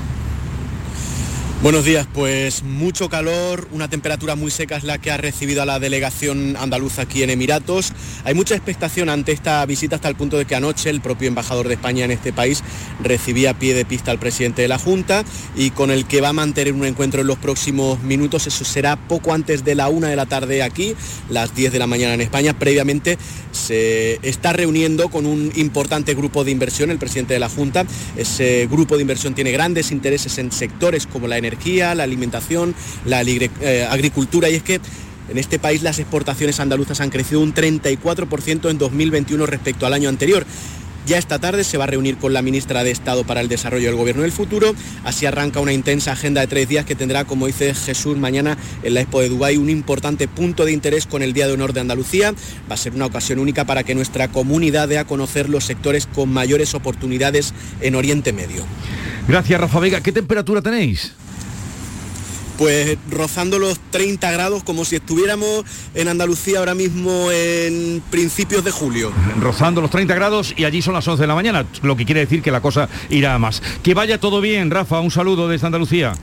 Buenos 1.62 1.84
días, 1.84 2.08
pues 2.14 2.64
mucho 2.64 3.10
calor, 3.10 3.68
una 3.74 3.90
temperatura 3.90 4.38
muy 4.38 4.50
seca 4.50 4.78
es 4.78 4.86
la 4.86 4.98
que 4.98 5.12
ha 5.12 5.18
recibido 5.18 5.62
a 5.62 5.66
la 5.66 5.78
delegación 5.78 6.56
andaluza 6.56 7.02
aquí 7.02 7.22
en 7.22 7.32
Emiratos. 7.32 7.92
Hay 8.24 8.34
mucha 8.34 8.56
expectación 8.56 9.10
ante 9.10 9.34
esta 9.34 9.66
visita 9.66 9.98
hasta 9.98 10.08
el 10.08 10.16
punto 10.16 10.38
de 10.38 10.46
que 10.46 10.56
anoche 10.56 10.90
el 10.90 11.02
propio 11.02 11.28
embajador 11.28 11.68
de 11.68 11.74
España 11.74 12.06
en 12.06 12.12
este 12.12 12.32
país 12.32 12.64
recibía 13.04 13.50
a 13.50 13.60
pie 13.60 13.74
de 13.74 13.84
pista 13.84 14.10
al 14.10 14.20
presidente 14.20 14.62
de 14.62 14.70
la 14.70 14.78
Junta 14.78 15.26
y 15.54 15.72
con 15.72 15.92
el 15.92 16.06
que 16.06 16.22
va 16.22 16.30
a 16.30 16.34
mantener 16.34 16.72
un 16.72 16.86
encuentro 16.86 17.20
en 17.20 17.28
los 17.28 17.38
próximos 17.38 18.02
minutos. 18.04 18.48
Eso 18.48 18.64
será 18.64 18.96
poco 18.96 19.34
antes 19.34 19.66
de 19.66 19.76
la 19.76 19.90
una 19.90 20.08
de 20.08 20.16
la 20.16 20.28
tarde 20.28 20.64
aquí, 20.64 20.96
las 21.30 21.54
10 21.56 21.74
de 21.74 21.80
la 21.80 21.88
mañana 21.88 22.14
en 22.14 22.22
España. 22.22 22.58
Previamente 22.58 23.18
se 23.52 24.18
está 24.26 24.54
reuniendo 24.54 25.10
con 25.10 25.26
un 25.26 25.52
importante 25.58 26.14
grupo 26.14 26.46
de 26.46 26.52
inversión, 26.52 26.90
el 26.90 27.00
presidente 27.00 27.34
de 27.34 27.42
la 27.42 27.50
Junta. 27.50 27.86
Ese 28.16 28.66
grupo 28.72 28.96
de 28.96 29.02
inversión 29.02 29.36
tiene 29.36 29.52
grandes 29.52 29.92
intereses 29.92 30.38
en 30.38 30.54
sectores 30.54 31.06
como 31.06 31.28
la 31.28 31.38
energía 31.38 31.49
energía, 31.50 31.96
la 31.96 32.04
alimentación, 32.04 32.76
la 33.06 33.22
eh, 33.22 33.88
agricultura 33.90 34.50
y 34.50 34.56
es 34.56 34.64
que 34.64 34.80
en 35.30 35.38
este 35.38 35.60
país 35.60 35.84
las 35.84 36.00
exportaciones 36.00 36.60
andaluzas 36.60 37.02
han 37.02 37.10
crecido 37.10 37.42
un 37.42 37.54
34% 37.54 38.70
en 38.70 38.78
2021 38.78 39.46
respecto 39.46 39.86
al 39.86 39.94
año 39.94 40.10
anterior. 40.10 40.46
Ya 41.06 41.18
esta 41.18 41.40
tarde 41.40 41.64
se 41.64 41.78
va 41.78 41.86
a 41.86 41.88
reunir 41.88 42.18
con 42.18 42.34
la 42.34 42.42
ministra 42.42 42.84
de 42.84 42.92
Estado 42.92 43.24
para 43.24 43.42
el 43.42 43.48
Desarrollo 43.48 43.88
del 43.88 43.96
Gobierno 43.96 44.22
del 44.22 44.32
Futuro. 44.32 44.76
Así 45.04 45.26
arranca 45.26 45.60
una 45.60 45.74
intensa 45.74 46.12
agenda 46.12 46.42
de 46.42 46.48
tres 46.48 46.70
días 46.70 46.86
que 46.86 46.94
tendrá, 46.94 47.26
como 47.26 47.48
dice 47.48 47.74
Jesús, 47.74 48.18
mañana 48.18 48.58
en 48.84 48.94
la 48.94 49.02
Expo 49.02 49.22
de 49.22 49.30
Dubái 49.30 49.58
un 49.58 49.70
importante 49.70 50.28
punto 50.28 50.66
de 50.66 50.72
interés 50.72 51.08
con 51.08 51.24
el 51.24 51.34
Día 51.34 51.48
de 51.48 51.54
Honor 51.54 51.74
de 51.74 51.80
Andalucía. 51.80 52.34
Va 52.70 52.76
a 52.76 52.78
ser 52.78 52.94
una 52.94 53.08
ocasión 53.08 53.40
única 53.40 53.66
para 53.66 53.84
que 53.84 53.96
nuestra 53.96 54.28
comunidad 54.28 54.88
dé 54.88 55.00
a 55.00 55.06
conocer 55.06 55.50
los 55.50 55.64
sectores 55.64 56.06
con 56.06 56.30
mayores 56.30 56.76
oportunidades 56.76 57.54
en 57.82 57.96
Oriente 57.96 58.32
Medio. 58.32 58.64
Gracias, 59.28 59.60
Rafa 59.60 59.80
Vega. 59.80 60.02
¿Qué 60.02 60.12
temperatura 60.12 60.62
tenéis? 60.62 61.14
Pues 62.60 62.98
rozando 63.10 63.58
los 63.58 63.80
30 63.90 64.30
grados 64.32 64.64
como 64.64 64.84
si 64.84 64.98
estuviéramos 64.98 65.64
en 65.96 66.10
Andalucía 66.10 66.60
ahora 66.60 66.76
mismo 66.76 67.32
en 67.32 68.04
principios 68.12 68.66
de 68.66 68.72
julio. 68.72 69.14
Rozando 69.40 69.80
los 69.80 69.90
30 69.90 70.14
grados 70.14 70.54
y 70.58 70.66
allí 70.66 70.82
son 70.82 70.94
las 70.94 71.08
11 71.08 71.22
de 71.22 71.28
la 71.28 71.36
mañana, 71.36 71.66
lo 71.84 71.96
que 71.96 72.04
quiere 72.04 72.20
decir 72.20 72.42
que 72.42 72.52
la 72.52 72.60
cosa 72.60 72.90
irá 73.10 73.34
a 73.34 73.40
más. 73.40 73.64
Que 73.82 73.94
vaya 73.94 74.20
todo 74.20 74.42
bien, 74.42 74.72
Rafa, 74.72 75.00
un 75.00 75.10
saludo 75.10 75.48
desde 75.48 75.68
Andalucía. 75.68 76.16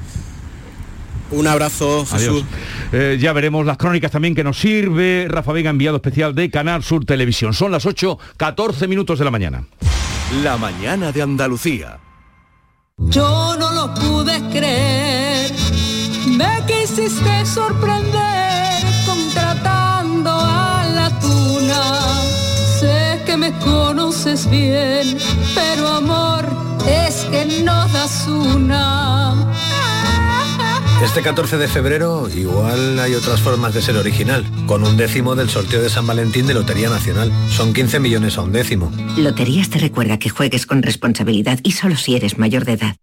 Un 1.30 1.46
abrazo, 1.46 2.04
Jesús. 2.04 2.44
Eh, 2.92 3.16
ya 3.18 3.32
veremos 3.32 3.64
las 3.64 3.78
crónicas 3.78 4.10
también 4.10 4.34
que 4.34 4.44
nos 4.44 4.58
sirve 4.58 5.28
Rafa 5.30 5.52
Vega, 5.52 5.70
enviado 5.70 5.96
especial 5.96 6.34
de 6.34 6.50
Canal 6.50 6.84
Sur 6.84 7.06
Televisión. 7.06 7.54
Son 7.54 7.72
las 7.72 7.86
8, 7.86 8.18
14 8.36 8.86
minutos 8.86 9.18
de 9.18 9.24
la 9.24 9.30
mañana. 9.30 9.64
La 10.42 10.58
mañana 10.58 11.12
de 11.12 11.22
Andalucía. 11.22 11.98
Yo 12.98 13.56
no 13.58 13.72
lo 13.72 13.94
pude 13.94 14.38
creer 14.50 15.05
quisiste 16.66 17.46
sorprender 17.46 18.82
contratando 19.06 20.30
a 20.30 20.84
la 20.94 21.10
conoces 23.64 24.48
bien, 24.50 25.18
pero 25.54 25.88
amor 25.88 26.46
es 26.88 27.24
que 27.30 27.62
no 27.62 27.86
das 27.88 28.26
una. 28.26 29.52
Este 31.02 31.22
14 31.22 31.58
de 31.58 31.68
febrero 31.68 32.28
igual 32.34 32.98
hay 32.98 33.14
otras 33.14 33.40
formas 33.40 33.74
de 33.74 33.82
ser 33.82 33.96
original, 33.96 34.44
con 34.66 34.82
un 34.82 34.96
décimo 34.96 35.34
del 35.34 35.50
sorteo 35.50 35.82
de 35.82 35.90
San 35.90 36.06
Valentín 36.06 36.46
de 36.46 36.54
Lotería 36.54 36.88
Nacional. 36.88 37.30
Son 37.50 37.74
15 37.74 38.00
millones 38.00 38.38
a 38.38 38.42
un 38.42 38.52
décimo. 38.52 38.90
Loterías 39.16 39.68
te 39.68 39.78
recuerda 39.78 40.18
que 40.18 40.30
juegues 40.30 40.66
con 40.66 40.82
responsabilidad 40.82 41.60
y 41.62 41.72
solo 41.72 41.96
si 41.96 42.16
eres 42.16 42.38
mayor 42.38 42.64
de 42.64 42.72
edad. 42.72 42.96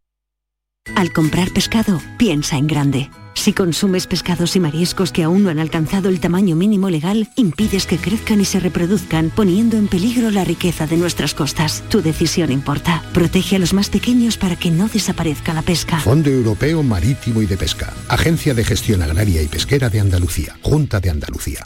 Al 0.96 1.13
comprar 1.13 1.51
pescado, 1.51 2.01
piensa 2.17 2.58
en 2.58 2.67
grande. 2.67 3.10
Si 3.43 3.51
consumes 3.51 4.07
pescados 4.07 4.55
y 4.55 4.62
mariscos 4.62 5.12
que 5.12 5.21
aún 5.21 5.43
no 5.43 5.50
han 5.50 5.59
alcanzado 5.59 6.07
el 6.07 6.21
tamaño 6.21 6.55
mínimo 6.55 6.89
legal, 6.89 7.27
impides 7.35 7.85
que 7.85 7.97
crezcan 7.97 8.39
y 8.39 8.45
se 8.45 8.62
reproduzcan, 8.62 9.31
poniendo 9.35 9.75
en 9.75 9.89
peligro 9.89 10.31
la 10.31 10.45
riqueza 10.45 10.88
de 10.88 10.95
nuestras 10.95 11.33
costas. 11.33 11.83
Tu 11.89 12.01
decisión 12.01 12.53
importa. 12.53 13.03
Protege 13.12 13.57
a 13.57 13.59
los 13.59 13.73
más 13.73 13.89
pequeños 13.89 14.38
para 14.38 14.55
que 14.55 14.71
no 14.71 14.88
desaparezca 14.88 15.53
la 15.53 15.62
pesca. 15.62 16.00
Fondo 16.00 16.29
Europeo 16.29 16.83
Marítimo 16.83 17.41
y 17.41 17.45
de 17.45 17.57
Pesca. 17.57 17.91
Agencia 18.07 18.53
de 18.53 18.63
Gestión 18.63 19.01
Agraria 19.01 19.41
y 19.41 19.47
Pesquera 19.50 19.89
de 19.89 20.00
Andalucía. 20.00 20.55
Junta 20.62 21.01
de 21.01 21.09
Andalucía. 21.09 21.65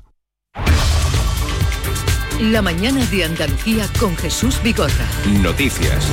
La 2.42 2.64
mañana 2.64 3.06
de 3.06 3.24
Andalucía 3.24 3.88
con 4.00 4.18
Jesús 4.18 4.60
Vigorra. 4.64 5.06
Noticias. 5.44 6.08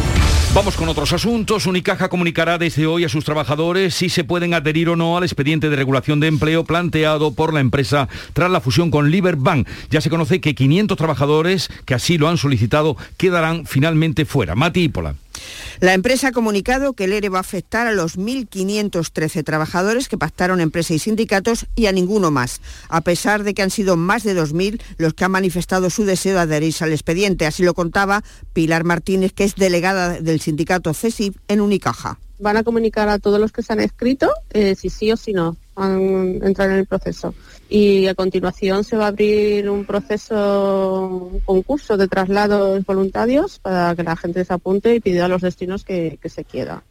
Vamos 0.54 0.76
con 0.76 0.88
otros 0.88 1.12
asuntos. 1.12 1.66
Unicaja 1.66 2.08
comunicará 2.08 2.58
desde 2.58 2.86
hoy 2.86 3.02
a 3.02 3.08
sus 3.08 3.24
trabajadores 3.24 3.92
si 3.92 4.08
se 4.08 4.22
pueden 4.22 4.54
adherir 4.54 4.88
o 4.88 4.94
no 4.94 5.16
al 5.16 5.24
expediente 5.24 5.68
de 5.68 5.74
regulación 5.74 6.20
de 6.20 6.28
empleo 6.28 6.62
planteado 6.62 7.32
por 7.32 7.52
la 7.52 7.58
empresa 7.58 8.08
tras 8.34 8.52
la 8.52 8.60
fusión 8.60 8.92
con 8.92 9.10
Liberbank. 9.10 9.66
Ya 9.90 10.00
se 10.00 10.10
conoce 10.10 10.40
que 10.40 10.54
500 10.54 10.96
trabajadores 10.96 11.70
que 11.84 11.94
así 11.94 12.18
lo 12.18 12.28
han 12.28 12.38
solicitado 12.38 12.96
quedarán 13.16 13.66
finalmente 13.66 14.24
fuera. 14.26 14.54
Mati 14.54 14.84
Ípola. 14.84 15.16
La 15.80 15.94
empresa 15.94 16.28
ha 16.28 16.32
comunicado 16.32 16.92
que 16.92 17.04
el 17.04 17.12
ERE 17.12 17.28
va 17.28 17.38
a 17.38 17.40
afectar 17.40 17.86
a 17.86 17.92
los 17.92 18.18
1.513 18.18 19.44
trabajadores 19.44 20.08
que 20.08 20.18
pactaron 20.18 20.60
empresa 20.60 20.94
y 20.94 20.98
sindicatos 20.98 21.66
y 21.74 21.86
a 21.86 21.92
ninguno 21.92 22.30
más, 22.30 22.60
a 22.88 23.00
pesar 23.00 23.44
de 23.44 23.54
que 23.54 23.62
han 23.62 23.70
sido 23.70 23.96
más 23.96 24.22
de 24.22 24.36
2.000 24.36 24.80
los 24.98 25.14
que 25.14 25.24
han 25.24 25.30
manifestado 25.30 25.90
su 25.90 26.04
deseo 26.04 26.34
de 26.34 26.40
adherirse 26.40 26.84
al 26.84 26.92
expediente. 26.92 27.46
Así 27.46 27.62
lo 27.62 27.74
contaba 27.74 28.22
Pilar 28.52 28.84
Martínez, 28.84 29.32
que 29.32 29.44
es 29.44 29.56
delegada 29.56 30.20
del 30.20 30.40
sindicato 30.40 30.94
CESIF 30.94 31.36
en 31.48 31.60
Unicaja. 31.60 32.18
Van 32.38 32.56
a 32.56 32.64
comunicar 32.64 33.08
a 33.08 33.18
todos 33.18 33.40
los 33.40 33.52
que 33.52 33.62
se 33.62 33.72
han 33.72 33.80
escrito 33.80 34.30
eh, 34.50 34.74
si 34.74 34.90
sí 34.90 35.12
o 35.12 35.16
si 35.16 35.32
no 35.32 35.56
han 35.76 36.40
entrar 36.42 36.70
en 36.70 36.78
el 36.78 36.86
proceso. 36.86 37.34
Y 37.68 38.06
a 38.06 38.14
continuación 38.14 38.84
se 38.84 38.96
va 38.96 39.06
a 39.06 39.08
abrir 39.08 39.68
un 39.70 39.84
proceso, 39.84 41.30
un 41.32 41.40
concurso 41.40 41.96
de 41.96 42.08
traslados 42.08 42.84
voluntarios 42.84 43.58
para 43.58 43.94
que 43.94 44.02
la 44.02 44.16
gente 44.16 44.44
se 44.44 44.52
apunte 44.52 44.94
y 44.94 45.00
pida 45.00 45.28
los 45.28 45.42
destinos 45.42 45.84
que, 45.84 46.18
que 46.20 46.28
se 46.28 46.44
quiera. 46.44 46.84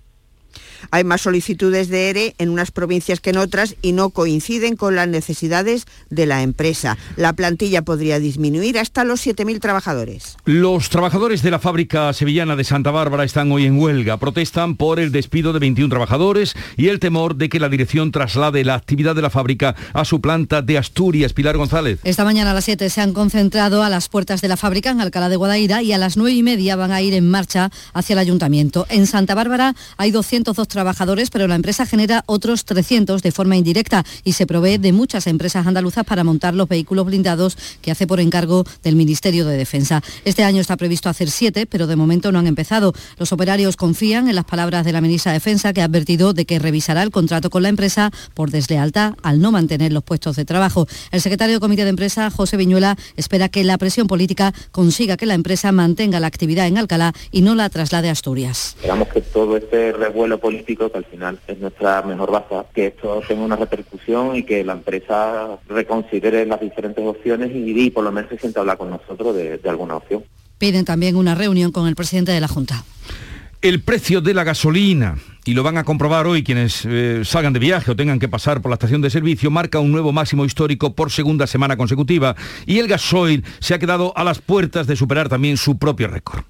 Hay 0.91 1.03
más 1.03 1.22
solicitudes 1.22 1.89
de 1.89 2.10
ERE 2.10 2.36
en 2.38 2.50
unas 2.50 2.72
provincias 2.72 3.19
que 3.19 3.31
en 3.31 3.38
otras 3.38 3.75
y 3.81 3.91
no 3.93 4.10
coinciden 4.10 4.75
con 4.75 4.95
las 4.95 5.07
necesidades 5.07 5.86
de 6.10 6.25
la 6.25 6.41
empresa. 6.41 6.98
La 7.15 7.33
plantilla 7.33 7.83
podría 7.83 8.19
disminuir 8.19 8.79
hasta 8.79 9.03
los 9.03 9.25
7.000 9.25 9.60
trabajadores. 9.60 10.38
Los 10.45 10.89
trabajadores 10.89 11.41
de 11.41 11.51
la 11.51 11.60
fábrica 11.60 12.12
sevillana 12.13 12.55
de 12.55 12.63
Santa 12.63 12.91
Bárbara 12.91 13.24
están 13.24 13.51
hoy 13.51 13.65
en 13.65 13.79
huelga. 13.79 14.17
Protestan 14.17 14.75
por 14.75 15.00
el 15.00 15.12
despido 15.12 15.53
de 15.53 15.60
21 15.60 15.89
trabajadores 15.89 16.55
y 16.77 16.88
el 16.88 17.00
temor 17.00 17.36
de 17.36 17.50
que 17.50 17.60
la 17.60 17.69
dirección 17.69 18.12
traslade 18.12 18.63
la 18.63 18.75
actividad 18.75 19.15
de 19.15 19.22
la 19.22 19.29
fábrica 19.29 19.75
a 19.93 20.05
su 20.05 20.22
planta 20.22 20.62
de 20.62 20.77
Asturias. 20.77 21.33
Pilar 21.33 21.57
González. 21.57 22.00
Esta 22.03 22.24
mañana 22.24 22.51
a 22.51 22.53
las 22.53 22.65
7 22.65 22.89
se 22.89 23.01
han 23.01 23.13
concentrado 23.13 23.83
a 23.83 23.89
las 23.89 24.10
puertas 24.10 24.41
de 24.41 24.48
la 24.48 24.57
fábrica 24.57 24.91
en 24.91 25.01
Alcalá 25.01 25.29
de 25.29 25.36
Guadaira 25.36 25.81
y 25.81 25.93
a 25.93 25.98
las 25.98 26.17
9 26.17 26.31
y 26.31 26.43
media 26.43 26.75
van 26.75 26.91
a 26.91 27.01
ir 27.01 27.13
en 27.13 27.29
marcha 27.29 27.72
hacia 27.93 28.13
el 28.13 28.19
ayuntamiento. 28.19 28.86
En 28.89 29.07
Santa 29.07 29.36
Bárbara 29.36 29.75
hay 29.98 30.12
202 30.43 30.67
trabajadores, 30.67 31.29
pero 31.29 31.47
la 31.47 31.55
empresa 31.55 31.85
genera 31.85 32.23
otros 32.25 32.65
300 32.65 33.21
de 33.21 33.31
forma 33.31 33.55
indirecta 33.55 34.03
y 34.23 34.33
se 34.33 34.45
provee 34.45 34.77
de 34.77 34.91
muchas 34.91 35.27
empresas 35.27 35.65
andaluzas 35.65 36.05
para 36.05 36.23
montar 36.23 36.53
los 36.53 36.67
vehículos 36.67 37.05
blindados 37.05 37.57
que 37.81 37.91
hace 37.91 38.07
por 38.07 38.19
encargo 38.19 38.65
del 38.83 38.95
Ministerio 38.95 39.45
de 39.45 39.57
Defensa. 39.57 40.01
Este 40.25 40.43
año 40.43 40.62
está 40.62 40.77
previsto 40.77 41.09
hacer 41.09 41.31
siete, 41.31 41.65
pero 41.65 41.88
de 41.88 41.95
momento 41.95 42.31
no 42.31 42.39
han 42.39 42.47
empezado. 42.47 42.93
Los 43.17 43.31
operarios 43.31 43.77
confían 43.77 44.27
en 44.27 44.35
las 44.35 44.45
palabras 44.45 44.85
de 44.85 44.91
la 44.91 45.01
ministra 45.01 45.31
de 45.31 45.38
Defensa, 45.38 45.73
que 45.73 45.81
ha 45.81 45.85
advertido 45.85 46.33
de 46.33 46.45
que 46.45 46.59
revisará 46.59 47.03
el 47.03 47.12
contrato 47.12 47.50
con 47.50 47.63
la 47.63 47.69
empresa 47.69 48.12
por 48.33 48.51
deslealtad 48.51 49.13
al 49.23 49.39
no 49.39 49.51
mantener 49.51 49.93
los 49.93 50.03
puestos 50.03 50.35
de 50.35 50.45
trabajo. 50.45 50.88
El 51.12 51.21
secretario 51.21 51.53
del 51.53 51.62
Comité 51.62 51.83
de 51.83 51.89
Empresa, 51.89 52.29
José 52.29 52.58
Viñuela, 52.58 52.97
espera 53.15 53.49
que 53.49 53.63
la 53.63 53.77
presión 53.77 54.08
política 54.08 54.53
consiga 54.71 55.17
que 55.17 55.25
la 55.25 55.34
empresa 55.34 55.71
mantenga 55.71 56.19
la 56.19 56.27
actividad 56.27 56.67
en 56.67 56.77
Alcalá 56.77 57.13
y 57.32 57.41
no 57.41 57.56
la 57.56 57.69
traslade 57.69 58.10
a 58.10 58.12
Asturias. 58.12 58.75
Esperamos 58.75 59.08
que 59.08 59.21
todo 59.21 59.58
este 59.58 59.91
revuelo 59.93 60.33
político, 60.39 60.91
que 60.91 60.98
al 60.98 61.06
final 61.06 61.39
es 61.48 61.58
nuestra 61.60 62.02
mejor 62.02 62.32
base, 62.32 62.56
que 62.74 62.88
esto 62.88 63.22
tenga 63.28 63.43
una 63.43 63.56
repercusión 63.56 64.36
y 64.36 64.43
que 64.43 64.63
la 64.63 64.74
empresa 64.74 65.58
reconsidere 65.67 66.46
las 66.46 66.60
diferentes 66.60 67.06
opciones 67.06 67.52
y, 67.54 67.80
y 67.80 67.89
por 67.89 68.04
lo 68.04 68.12
menos 68.12 68.30
se 68.30 68.38
sienta 68.38 68.60
a 68.60 68.62
hablar 68.62 68.78
con 68.78 68.89
nosotros 68.89 69.36
de, 69.36 69.58
de 69.58 69.69
alguna 69.69 69.96
opción. 69.96 70.24
Piden 70.58 70.86
también 70.86 71.15
una 71.15 71.36
reunión 71.36 71.72
con 71.72 71.88
el 71.88 71.96
presidente 71.96 72.32
de 72.32 72.39
la 72.39 72.48
Junta. 72.48 72.84
El 73.62 73.82
precio 73.82 74.19
de 74.19 74.34
la 74.34 74.43
gasolina, 74.43 75.17
y 75.46 75.54
lo 75.54 75.63
van 75.63 75.78
a 75.78 75.86
comprobar 75.86 76.28
hoy 76.28 76.43
quienes 76.43 76.86
eh, 76.86 77.22
salgan 77.24 77.54
de 77.54 77.60
viaje 77.60 77.91
o 77.91 77.96
tengan 77.96 78.19
que 78.19 78.28
pasar 78.28 78.62
por 78.62 78.69
la 78.69 78.76
estación 78.76 79.02
de 79.02 79.10
servicio, 79.10 79.52
marca 79.52 79.80
un 79.80 79.91
nuevo 79.91 80.12
máximo 80.12 80.43
histórico 80.43 80.96
por 80.96 81.12
segunda 81.12 81.48
semana 81.48 81.78
consecutiva 81.78 82.36
y 82.65 82.80
el 82.80 82.89
gasoil 82.89 83.43
se 83.60 83.74
ha 83.74 83.80
quedado 83.80 84.12
a 84.17 84.24
las 84.26 84.39
puertas 84.39 84.86
de 84.86 84.98
superar 84.98 85.30
también 85.30 85.56
su 85.56 85.78
propio 85.78 86.08
récord. 86.08 86.43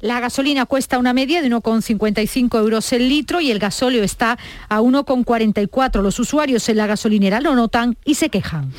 La 0.00 0.20
gasolina 0.20 0.66
cuesta 0.66 0.98
una 0.98 1.14
media 1.14 1.40
de 1.40 1.50
1,55 1.50 2.58
euros 2.58 2.92
el 2.92 3.08
litro 3.08 3.40
y 3.40 3.50
el 3.50 3.58
gasóleo 3.58 4.04
está 4.04 4.38
a 4.68 4.80
1,44. 4.80 6.02
Los 6.02 6.18
usuarios 6.18 6.68
en 6.68 6.76
la 6.76 6.86
gasolinera 6.86 7.40
lo 7.40 7.54
notan 7.54 7.96
y 8.04 8.14
se 8.16 8.28
quejan. 8.28 8.70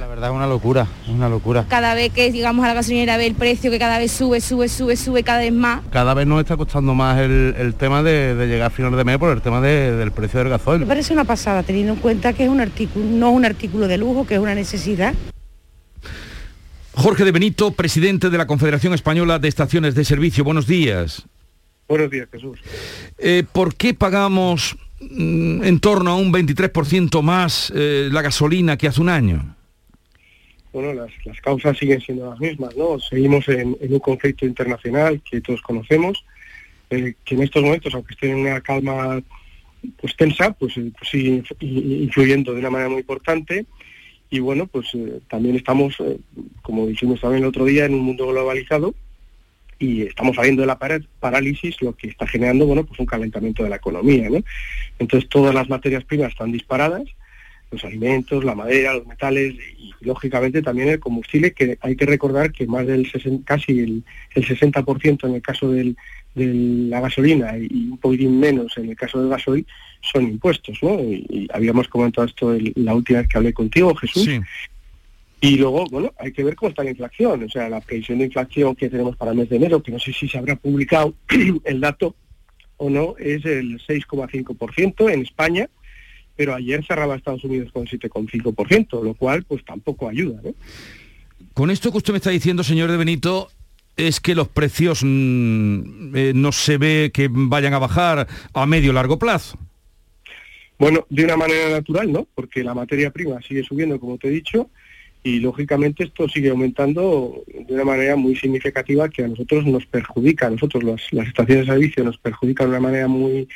La 0.00 0.08
verdad 0.08 0.30
es 0.30 0.36
una 0.36 0.46
locura, 0.48 0.88
es 1.04 1.10
una 1.10 1.28
locura. 1.28 1.64
Cada 1.68 1.94
vez 1.94 2.12
que 2.12 2.32
llegamos 2.32 2.64
a 2.64 2.68
la 2.68 2.74
gasolinera 2.74 3.16
ve 3.16 3.26
el 3.26 3.36
precio 3.36 3.70
que 3.70 3.78
cada 3.78 3.98
vez 3.98 4.10
sube, 4.10 4.40
sube, 4.40 4.68
sube, 4.68 4.96
sube 4.96 5.22
cada 5.22 5.40
vez 5.40 5.52
más. 5.52 5.82
Cada 5.90 6.12
vez 6.14 6.26
nos 6.26 6.40
está 6.40 6.56
costando 6.56 6.92
más 6.92 7.18
el, 7.20 7.54
el 7.56 7.74
tema 7.74 8.02
de, 8.02 8.34
de, 8.34 8.48
llegar 8.48 8.66
a 8.66 8.70
final 8.70 8.96
de 8.96 9.04
mes 9.04 9.18
por 9.18 9.30
el 9.30 9.40
tema 9.40 9.60
de, 9.60 9.92
del 9.92 10.10
precio 10.10 10.40
del 10.40 10.48
gasoil. 10.48 10.80
Me 10.80 10.86
parece 10.86 11.12
una 11.12 11.24
pasada, 11.24 11.62
teniendo 11.62 11.92
en 11.92 12.00
cuenta 12.00 12.32
que 12.32 12.44
es 12.44 12.50
un 12.50 12.60
artículo, 12.60 13.04
no 13.04 13.30
es 13.30 13.36
un 13.36 13.44
artículo 13.44 13.86
de 13.86 13.96
lujo, 13.96 14.26
que 14.26 14.34
es 14.34 14.40
una 14.40 14.56
necesidad. 14.56 15.14
Jorge 16.98 17.24
de 17.24 17.30
Benito, 17.30 17.70
presidente 17.70 18.28
de 18.28 18.36
la 18.36 18.48
Confederación 18.48 18.92
Española 18.92 19.38
de 19.38 19.46
Estaciones 19.46 19.94
de 19.94 20.04
Servicio. 20.04 20.42
Buenos 20.42 20.66
días. 20.66 21.24
Buenos 21.86 22.10
días, 22.10 22.28
Jesús. 22.32 22.58
Eh, 23.18 23.44
¿Por 23.52 23.76
qué 23.76 23.94
pagamos 23.94 24.76
mm, 24.98 25.62
en 25.62 25.78
torno 25.78 26.10
a 26.10 26.16
un 26.16 26.32
23% 26.32 27.22
más 27.22 27.72
eh, 27.72 28.08
la 28.10 28.20
gasolina 28.20 28.76
que 28.76 28.88
hace 28.88 29.00
un 29.00 29.10
año? 29.10 29.54
Bueno, 30.72 30.92
las, 30.92 31.12
las, 31.24 31.40
causas 31.40 31.78
siguen 31.78 32.00
siendo 32.00 32.30
las 32.30 32.40
mismas, 32.40 32.76
¿no? 32.76 32.98
Seguimos 32.98 33.46
en, 33.48 33.76
en 33.80 33.92
un 33.92 34.00
conflicto 34.00 34.44
internacional 34.44 35.22
que 35.30 35.40
todos 35.40 35.62
conocemos, 35.62 36.24
eh, 36.90 37.14
que 37.24 37.36
en 37.36 37.44
estos 37.44 37.62
momentos, 37.62 37.94
aunque 37.94 38.14
esté 38.14 38.28
en 38.32 38.38
una 38.38 38.60
calma 38.60 39.22
pues 40.00 40.16
tensa, 40.16 40.50
pues, 40.50 40.74
pues 40.74 41.08
sigue 41.08 41.44
influyendo 41.60 42.52
de 42.52 42.58
una 42.58 42.70
manera 42.70 42.90
muy 42.90 42.98
importante 42.98 43.66
y 44.30 44.40
bueno, 44.40 44.66
pues 44.66 44.88
eh, 44.94 45.20
también 45.28 45.56
estamos, 45.56 45.96
eh, 46.00 46.18
como 46.62 46.86
dijimos 46.86 47.20
también 47.20 47.42
el 47.42 47.48
otro 47.48 47.64
día, 47.64 47.86
en 47.86 47.94
un 47.94 48.00
mundo 48.00 48.26
globalizado 48.28 48.94
y 49.78 50.02
estamos 50.02 50.36
saliendo 50.36 50.62
de 50.62 50.66
la 50.66 50.78
parálisis, 51.20 51.80
lo 51.80 51.94
que 51.94 52.08
está 52.08 52.26
generando, 52.26 52.66
bueno, 52.66 52.84
pues 52.84 52.98
un 52.98 53.06
calentamiento 53.06 53.62
de 53.62 53.70
la 53.70 53.76
economía, 53.76 54.28
¿no? 54.28 54.42
Entonces 54.98 55.28
todas 55.28 55.54
las 55.54 55.68
materias 55.68 56.04
primas 56.04 56.30
están 56.30 56.50
disparadas, 56.50 57.04
los 57.70 57.84
alimentos, 57.84 58.44
la 58.44 58.54
madera, 58.54 58.94
los 58.94 59.06
metales 59.06 59.54
y, 59.78 59.92
lógicamente 60.00 60.62
también 60.62 60.88
el 60.88 61.00
combustible, 61.00 61.52
que 61.52 61.78
hay 61.80 61.96
que 61.96 62.06
recordar 62.06 62.52
que 62.52 62.66
más 62.66 62.86
del 62.86 63.10
60, 63.10 63.44
casi 63.44 63.80
el, 63.80 64.04
el 64.34 64.46
60% 64.46 65.28
en 65.28 65.34
el 65.34 65.42
caso 65.42 65.70
del, 65.70 65.96
de 66.38 66.54
la 66.88 67.00
gasolina 67.00 67.56
y 67.58 67.88
un 67.90 67.98
poquitín 67.98 68.38
menos 68.38 68.76
en 68.78 68.90
el 68.90 68.96
caso 68.96 69.20
del 69.20 69.30
gasoil 69.30 69.66
son 70.00 70.24
impuestos, 70.24 70.78
¿no? 70.82 71.00
Y, 71.00 71.26
y 71.28 71.48
habíamos 71.52 71.88
comentado 71.88 72.26
esto 72.26 72.54
el, 72.54 72.72
la 72.76 72.94
última 72.94 73.20
vez 73.20 73.28
que 73.28 73.38
hablé 73.38 73.52
contigo, 73.52 73.94
Jesús. 73.94 74.24
Sí. 74.24 74.40
Y 75.40 75.56
luego, 75.56 75.84
bueno, 75.86 76.12
hay 76.18 76.32
que 76.32 76.42
ver 76.42 76.56
cómo 76.56 76.70
está 76.70 76.82
la 76.82 76.90
inflación, 76.90 77.44
o 77.44 77.48
sea, 77.48 77.68
la 77.68 77.80
previsión 77.80 78.18
de 78.18 78.24
inflación 78.24 78.74
que 78.74 78.88
tenemos 78.88 79.16
para 79.16 79.30
el 79.30 79.38
mes 79.38 79.48
de 79.48 79.56
enero, 79.56 79.82
que 79.82 79.92
no 79.92 79.98
sé 80.00 80.12
si 80.12 80.28
se 80.28 80.36
habrá 80.36 80.56
publicado 80.56 81.14
el 81.64 81.80
dato 81.80 82.16
o 82.76 82.90
no, 82.90 83.14
es 83.18 83.44
el 83.44 83.78
6,5% 83.80 85.12
en 85.12 85.22
España, 85.22 85.68
pero 86.34 86.54
ayer 86.54 86.84
cerraba 86.84 87.16
Estados 87.16 87.44
Unidos 87.44 87.70
con 87.72 87.86
7,5%, 87.86 89.02
lo 89.02 89.14
cual 89.14 89.44
pues 89.44 89.64
tampoco 89.64 90.08
ayuda, 90.08 90.40
¿no? 90.42 90.54
Con 91.54 91.70
esto 91.70 91.90
que 91.90 91.98
usted 91.98 92.12
me 92.12 92.18
está 92.18 92.30
diciendo, 92.30 92.62
señor 92.62 92.90
de 92.90 92.96
Benito, 92.96 93.50
es 93.98 94.20
que 94.20 94.34
los 94.34 94.48
precios 94.48 95.00
mmm, 95.04 96.16
eh, 96.16 96.32
no 96.34 96.52
se 96.52 96.78
ve 96.78 97.10
que 97.12 97.28
vayan 97.30 97.74
a 97.74 97.78
bajar 97.78 98.26
a 98.54 98.66
medio 98.66 98.92
largo 98.92 99.18
plazo. 99.18 99.58
Bueno, 100.78 101.04
de 101.10 101.24
una 101.24 101.36
manera 101.36 101.68
natural, 101.70 102.10
¿no? 102.10 102.26
Porque 102.34 102.62
la 102.62 102.72
materia 102.72 103.10
prima 103.10 103.42
sigue 103.42 103.64
subiendo, 103.64 103.98
como 103.98 104.16
te 104.16 104.28
he 104.28 104.30
dicho, 104.30 104.70
y 105.24 105.40
lógicamente 105.40 106.04
esto 106.04 106.28
sigue 106.28 106.50
aumentando 106.50 107.42
de 107.48 107.74
una 107.74 107.84
manera 107.84 108.14
muy 108.14 108.36
significativa 108.36 109.08
que 109.08 109.24
a 109.24 109.28
nosotros 109.28 109.66
nos 109.66 109.84
perjudica, 109.86 110.46
a 110.46 110.50
nosotros 110.50 110.84
las, 110.84 111.02
estaciones 111.26 111.66
de 111.66 111.72
servicio 111.72 112.04
nos 112.04 112.18
perjudica 112.18 112.62
de 112.62 112.70
una 112.70 112.80
manera 112.80 113.08
muy, 113.08 113.48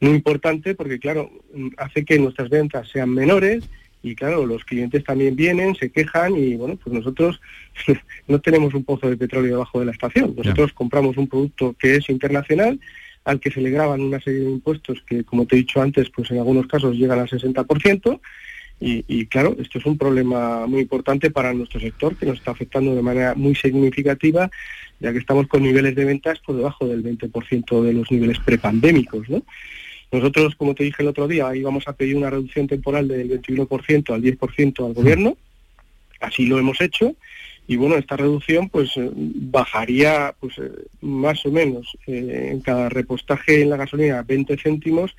muy 0.00 0.12
importante 0.12 0.74
porque 0.74 0.98
claro, 0.98 1.30
hace 1.76 2.06
que 2.06 2.18
nuestras 2.18 2.48
ventas 2.48 2.88
sean 2.88 3.10
menores 3.10 3.68
y 4.02 4.14
claro, 4.14 4.46
los 4.46 4.64
clientes 4.64 5.04
también 5.04 5.36
vienen, 5.36 5.76
se 5.76 5.90
quejan 5.90 6.36
y 6.36 6.56
bueno, 6.56 6.76
pues 6.76 6.94
nosotros 6.94 7.40
no 8.28 8.40
tenemos 8.40 8.74
un 8.74 8.84
pozo 8.84 9.08
de 9.08 9.16
petróleo 9.16 9.52
debajo 9.52 9.78
de 9.78 9.86
la 9.86 9.92
estación. 9.92 10.34
Nosotros 10.36 10.72
compramos 10.72 11.16
un 11.16 11.28
producto 11.28 11.74
que 11.78 11.96
es 11.96 12.08
internacional, 12.10 12.80
al 13.24 13.38
que 13.38 13.52
se 13.52 13.60
le 13.60 13.70
graban 13.70 14.00
una 14.00 14.20
serie 14.20 14.40
de 14.40 14.50
impuestos 14.50 15.02
que, 15.06 15.22
como 15.22 15.46
te 15.46 15.54
he 15.54 15.60
dicho 15.60 15.80
antes, 15.80 16.10
pues 16.10 16.30
en 16.32 16.38
algunos 16.38 16.66
casos 16.66 16.96
llegan 16.96 17.20
al 17.20 17.28
60%. 17.28 18.20
Y, 18.80 19.04
y 19.06 19.26
claro, 19.26 19.54
esto 19.60 19.78
es 19.78 19.86
un 19.86 19.96
problema 19.96 20.66
muy 20.66 20.80
importante 20.80 21.30
para 21.30 21.54
nuestro 21.54 21.78
sector 21.78 22.16
que 22.16 22.26
nos 22.26 22.38
está 22.38 22.50
afectando 22.50 22.96
de 22.96 23.02
manera 23.02 23.34
muy 23.36 23.54
significativa, 23.54 24.50
ya 24.98 25.12
que 25.12 25.18
estamos 25.18 25.46
con 25.46 25.62
niveles 25.62 25.94
de 25.94 26.04
ventas 26.04 26.40
por 26.40 26.56
debajo 26.56 26.88
del 26.88 27.04
20% 27.04 27.82
de 27.82 27.92
los 27.92 28.10
niveles 28.10 28.40
prepandémicos, 28.40 29.28
¿no? 29.30 29.44
Nosotros, 30.12 30.54
como 30.56 30.74
te 30.74 30.84
dije 30.84 31.02
el 31.02 31.08
otro 31.08 31.26
día, 31.26 31.54
íbamos 31.56 31.88
a 31.88 31.94
pedir 31.94 32.16
una 32.16 32.28
reducción 32.28 32.68
temporal 32.68 33.08
del 33.08 33.40
21% 33.40 34.14
al 34.14 34.22
10% 34.22 34.86
al 34.86 34.92
gobierno, 34.92 35.38
así 36.20 36.46
lo 36.46 36.58
hemos 36.58 36.80
hecho, 36.82 37.16
y 37.66 37.76
bueno, 37.76 37.96
esta 37.96 38.16
reducción 38.16 38.68
pues 38.68 38.96
eh, 38.96 39.10
bajaría 39.14 40.34
pues 40.38 40.58
eh, 40.58 40.70
más 41.00 41.44
o 41.46 41.50
menos 41.50 41.96
eh, 42.06 42.50
en 42.52 42.60
cada 42.60 42.88
repostaje 42.88 43.62
en 43.62 43.70
la 43.70 43.76
gasolina 43.76 44.22
20 44.22 44.56
céntimos 44.58 45.16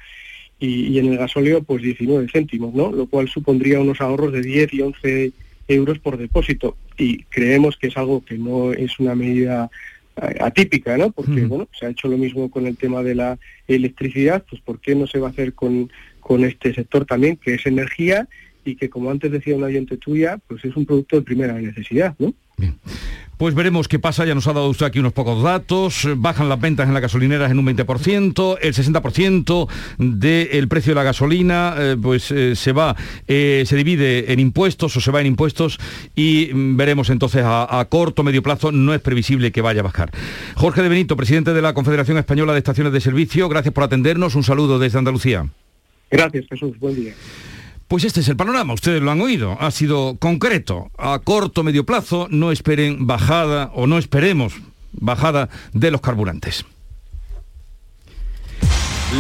y, 0.60 1.00
en 1.00 1.08
el 1.08 1.18
gasóleo 1.18 1.64
pues 1.64 1.82
19 1.82 2.28
céntimos, 2.32 2.74
¿no? 2.74 2.92
Lo 2.92 3.08
cual 3.08 3.28
supondría 3.28 3.80
unos 3.80 4.00
ahorros 4.02 4.32
de 4.34 4.42
10 4.42 4.74
y 4.74 4.82
11 4.82 5.32
euros 5.68 6.00
por 6.00 6.18
depósito. 6.18 6.78
Y 6.98 7.24
creemos 7.24 7.78
que 7.78 7.88
es 7.88 7.98
algo 7.98 8.24
que 8.24 8.38
no 8.38 8.72
es 8.72 9.00
una 9.00 9.16
medida 9.16 9.70
atípica, 10.16 10.98
¿no? 10.98 11.12
Porque, 11.12 11.46
bueno, 11.46 11.68
se 11.78 11.86
ha 11.86 11.90
hecho 11.90 12.08
lo 12.08 12.18
mismo 12.18 12.50
con 12.52 12.68
el 12.68 12.78
tema 12.78 13.04
de 13.04 13.16
la 13.16 13.40
electricidad, 13.68 14.44
pues 14.50 14.62
¿por 14.62 14.80
qué 14.80 14.96
no 14.96 15.08
se 15.08 15.20
va 15.20 15.28
a 15.28 15.32
hacer 15.32 15.54
con, 15.54 15.92
con 16.20 16.44
este 16.44 16.74
sector 16.74 17.06
también, 17.06 17.38
que 17.38 17.56
es 17.56 17.66
energía 17.66 18.28
y 18.66 18.76
que, 18.76 18.90
como 18.90 19.12
antes 19.12 19.32
decía 19.32 19.56
una 19.56 19.68
oyente 19.68 19.98
tuya, 19.98 20.40
pues 20.48 20.64
es 20.66 20.76
un 20.76 20.86
producto 20.86 21.18
de 21.18 21.24
primera 21.24 21.54
necesidad, 21.54 22.16
¿no? 22.20 22.34
Pues 23.38 23.56
veremos 23.56 23.88
qué 23.88 24.00
pasa, 24.00 24.26
ya 24.26 24.36
nos 24.36 24.48
ha 24.48 24.54
dado 24.54 24.70
usted 24.70 24.86
aquí 24.86 25.00
unos 25.00 25.12
pocos 25.12 25.44
datos, 25.44 26.08
bajan 26.16 26.48
las 26.48 26.62
ventas 26.62 26.88
en 26.88 26.94
las 26.94 27.02
gasolineras 27.02 27.52
en 27.52 27.60
un 27.60 27.66
20%, 27.66 28.58
el 28.62 28.74
60% 28.74 29.68
del 29.98 30.68
precio 30.68 30.92
de 30.92 30.96
la 30.96 31.04
gasolina 31.04 31.76
eh, 31.78 31.98
pues 32.02 32.32
eh, 32.32 32.56
se 32.56 32.72
va, 32.72 32.96
eh, 33.28 33.64
se 33.66 33.76
divide 33.76 34.32
en 34.32 34.40
impuestos 34.40 34.96
o 34.96 35.02
se 35.02 35.12
va 35.12 35.20
en 35.20 35.28
impuestos 35.28 35.78
y 36.16 36.52
mm, 36.54 36.78
veremos 36.78 37.10
entonces 37.10 37.44
a, 37.44 37.80
a, 37.80 37.84
corto, 37.86 38.24
medio 38.24 38.44
plazo, 38.44 38.72
no 38.72 38.94
es 38.94 39.02
previsible 39.02 39.52
que 39.52 39.62
vaya 39.62 39.82
a 39.82 39.84
bajar. 39.84 40.12
Jorge 40.56 40.82
de 40.82 40.90
Benito, 40.90 41.18
presidente 41.18 41.54
de 41.54 41.62
la 41.62 41.74
Confederación 41.74 42.18
Española 42.18 42.54
de 42.54 42.60
Estaciones 42.60 42.94
de 42.94 43.02
Servicio, 43.02 43.50
gracias 43.50 43.74
por 43.74 43.84
atendernos, 43.84 44.36
un 44.36 44.44
saludo 44.44 44.80
desde 44.80 45.00
Andalucía. 45.00 45.50
Gracias 46.10 46.46
Jesús, 46.50 46.80
buen 46.80 46.96
día. 46.96 47.14
Pues 47.94 48.06
este 48.06 48.22
es 48.22 48.28
el 48.28 48.36
panorama, 48.36 48.74
ustedes 48.74 49.04
lo 49.04 49.12
han 49.12 49.22
oído, 49.22 49.56
ha 49.60 49.70
sido 49.70 50.18
concreto. 50.18 50.90
A 50.98 51.20
corto, 51.20 51.62
medio 51.62 51.86
plazo, 51.86 52.28
no 52.32 52.52
esperen 52.52 53.06
bajada 53.06 53.70
o 53.76 53.86
no 53.86 54.00
esperemos 54.00 54.56
bajada 54.94 55.50
de 55.74 55.92
los 55.92 56.02
carburantes. 56.02 56.66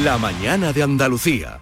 La 0.04 0.18
mañana 0.18 0.74
de 0.74 0.82
Andalucía. 0.82 1.60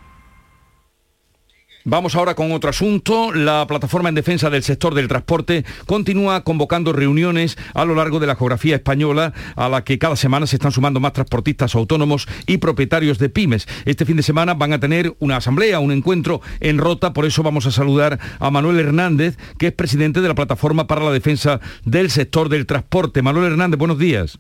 Vamos 1.83 2.15
ahora 2.15 2.35
con 2.35 2.51
otro 2.51 2.69
asunto. 2.69 3.33
La 3.33 3.65
plataforma 3.65 4.09
en 4.09 4.15
defensa 4.15 4.51
del 4.51 4.61
sector 4.61 4.93
del 4.93 5.07
transporte 5.07 5.65
continúa 5.87 6.43
convocando 6.43 6.93
reuniones 6.93 7.57
a 7.73 7.85
lo 7.85 7.95
largo 7.95 8.19
de 8.19 8.27
la 8.27 8.35
geografía 8.35 8.75
española 8.75 9.33
a 9.55 9.67
la 9.67 9.83
que 9.83 9.97
cada 9.97 10.15
semana 10.15 10.45
se 10.45 10.57
están 10.57 10.71
sumando 10.71 10.99
más 10.99 11.13
transportistas 11.13 11.73
autónomos 11.73 12.27
y 12.45 12.59
propietarios 12.59 13.17
de 13.17 13.29
pymes. 13.29 13.67
Este 13.85 14.05
fin 14.05 14.15
de 14.15 14.23
semana 14.23 14.53
van 14.53 14.73
a 14.73 14.79
tener 14.79 15.15
una 15.19 15.37
asamblea, 15.37 15.79
un 15.79 15.91
encuentro 15.91 16.41
en 16.59 16.77
Rota, 16.77 17.13
por 17.13 17.25
eso 17.25 17.41
vamos 17.41 17.65
a 17.65 17.71
saludar 17.71 18.19
a 18.39 18.51
Manuel 18.51 18.79
Hernández, 18.79 19.37
que 19.57 19.67
es 19.67 19.73
presidente 19.73 20.21
de 20.21 20.27
la 20.27 20.35
plataforma 20.35 20.85
para 20.85 21.03
la 21.03 21.11
defensa 21.11 21.59
del 21.83 22.11
sector 22.11 22.49
del 22.49 22.67
transporte. 22.67 23.23
Manuel 23.23 23.53
Hernández, 23.53 23.79
buenos 23.79 23.97
días. 23.97 24.37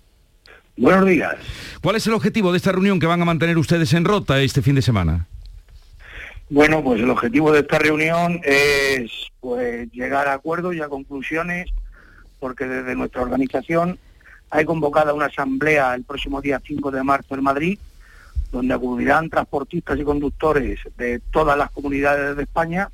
Buenos 0.77 1.07
días. 1.07 1.35
¿Cuál 1.81 1.95
es 1.95 2.05
el 2.05 2.13
objetivo 2.13 2.51
de 2.51 2.57
esta 2.57 2.71
reunión 2.71 2.99
que 2.99 3.07
van 3.07 3.21
a 3.21 3.25
mantener 3.25 3.57
ustedes 3.57 3.93
en 3.93 4.05
Rota 4.05 4.39
este 4.41 4.61
fin 4.61 4.75
de 4.75 4.81
semana? 4.83 5.27
Bueno, 6.53 6.83
pues 6.83 6.99
el 6.99 7.09
objetivo 7.09 7.53
de 7.53 7.61
esta 7.61 7.79
reunión 7.79 8.41
es 8.43 9.09
pues 9.39 9.89
llegar 9.93 10.27
a 10.27 10.33
acuerdos 10.33 10.75
y 10.75 10.81
a 10.81 10.89
conclusiones, 10.89 11.69
porque 12.41 12.65
desde 12.65 12.93
nuestra 12.93 13.21
organización 13.21 13.97
hay 14.49 14.65
convocada 14.65 15.13
una 15.13 15.27
asamblea 15.27 15.95
el 15.95 16.03
próximo 16.03 16.41
día 16.41 16.61
5 16.61 16.91
de 16.91 17.03
marzo 17.03 17.35
en 17.35 17.43
Madrid, 17.43 17.79
donde 18.51 18.73
acudirán 18.73 19.29
transportistas 19.29 19.97
y 19.97 20.03
conductores 20.03 20.81
de 20.97 21.19
todas 21.31 21.57
las 21.57 21.71
comunidades 21.71 22.35
de 22.35 22.43
España 22.43 22.89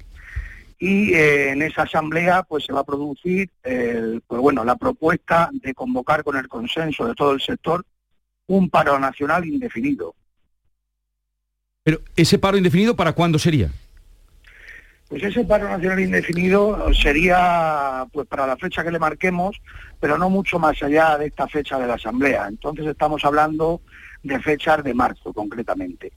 y 0.77 1.15
eh, 1.15 1.49
en 1.49 1.63
esa 1.63 1.81
asamblea 1.81 2.43
pues 2.43 2.63
se 2.63 2.73
va 2.73 2.81
a 2.81 2.85
producir 2.85 3.49
pues 3.63 4.39
bueno 4.39 4.63
la 4.65 4.75
propuesta 4.75 5.49
de 5.51 5.73
convocar 5.73 6.23
con 6.23 6.37
el 6.37 6.47
consenso 6.47 7.07
de 7.07 7.15
todo 7.15 7.31
el 7.31 7.41
sector 7.41 7.83
un 8.45 8.69
paro 8.69 8.99
nacional 8.99 9.47
indefinido 9.47 10.13
pero 11.87 12.01
ese 12.17 12.37
paro 12.37 12.57
indefinido, 12.57 12.97
¿para 12.97 13.13
cuándo 13.13 13.39
sería? 13.39 13.69
Pues 15.07 15.23
ese 15.23 15.45
paro 15.45 15.69
nacional 15.69 16.01
indefinido 16.01 16.93
sería 16.93 18.05
pues 18.11 18.27
para 18.27 18.45
la 18.45 18.57
fecha 18.57 18.83
que 18.83 18.91
le 18.91 18.99
marquemos, 18.99 19.55
pero 19.97 20.17
no 20.17 20.29
mucho 20.29 20.59
más 20.59 20.83
allá 20.83 21.17
de 21.17 21.27
esta 21.27 21.47
fecha 21.47 21.79
de 21.79 21.87
la 21.87 21.93
Asamblea. 21.93 22.49
Entonces 22.49 22.85
estamos 22.87 23.23
hablando 23.23 23.79
de 24.21 24.37
fechas 24.41 24.83
de 24.83 24.93
marzo 24.93 25.31
concretamente. 25.31 26.11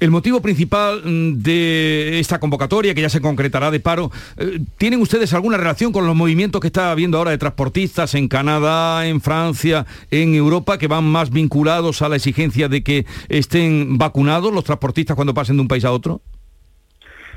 El 0.00 0.10
motivo 0.10 0.40
principal 0.40 1.02
mm, 1.04 1.42
de 1.42 2.18
esta 2.18 2.38
convocatoria, 2.38 2.94
que 2.94 3.00
ya 3.00 3.08
se 3.08 3.20
concretará 3.20 3.70
de 3.70 3.80
paro, 3.80 4.10
eh, 4.36 4.60
¿tienen 4.78 5.00
ustedes 5.00 5.32
alguna 5.34 5.56
relación 5.56 5.92
con 5.92 6.06
los 6.06 6.16
movimientos 6.16 6.60
que 6.60 6.68
está 6.68 6.90
habiendo 6.90 7.18
ahora 7.18 7.30
de 7.30 7.38
transportistas 7.38 8.14
en 8.14 8.28
Canadá, 8.28 9.06
en 9.06 9.20
Francia, 9.20 9.86
en 10.10 10.34
Europa, 10.34 10.78
que 10.78 10.88
van 10.88 11.04
más 11.04 11.30
vinculados 11.30 12.02
a 12.02 12.08
la 12.08 12.16
exigencia 12.16 12.68
de 12.68 12.82
que 12.82 13.06
estén 13.28 13.98
vacunados 13.98 14.52
los 14.52 14.64
transportistas 14.64 15.14
cuando 15.14 15.34
pasen 15.34 15.56
de 15.56 15.62
un 15.62 15.68
país 15.68 15.84
a 15.84 15.92
otro? 15.92 16.20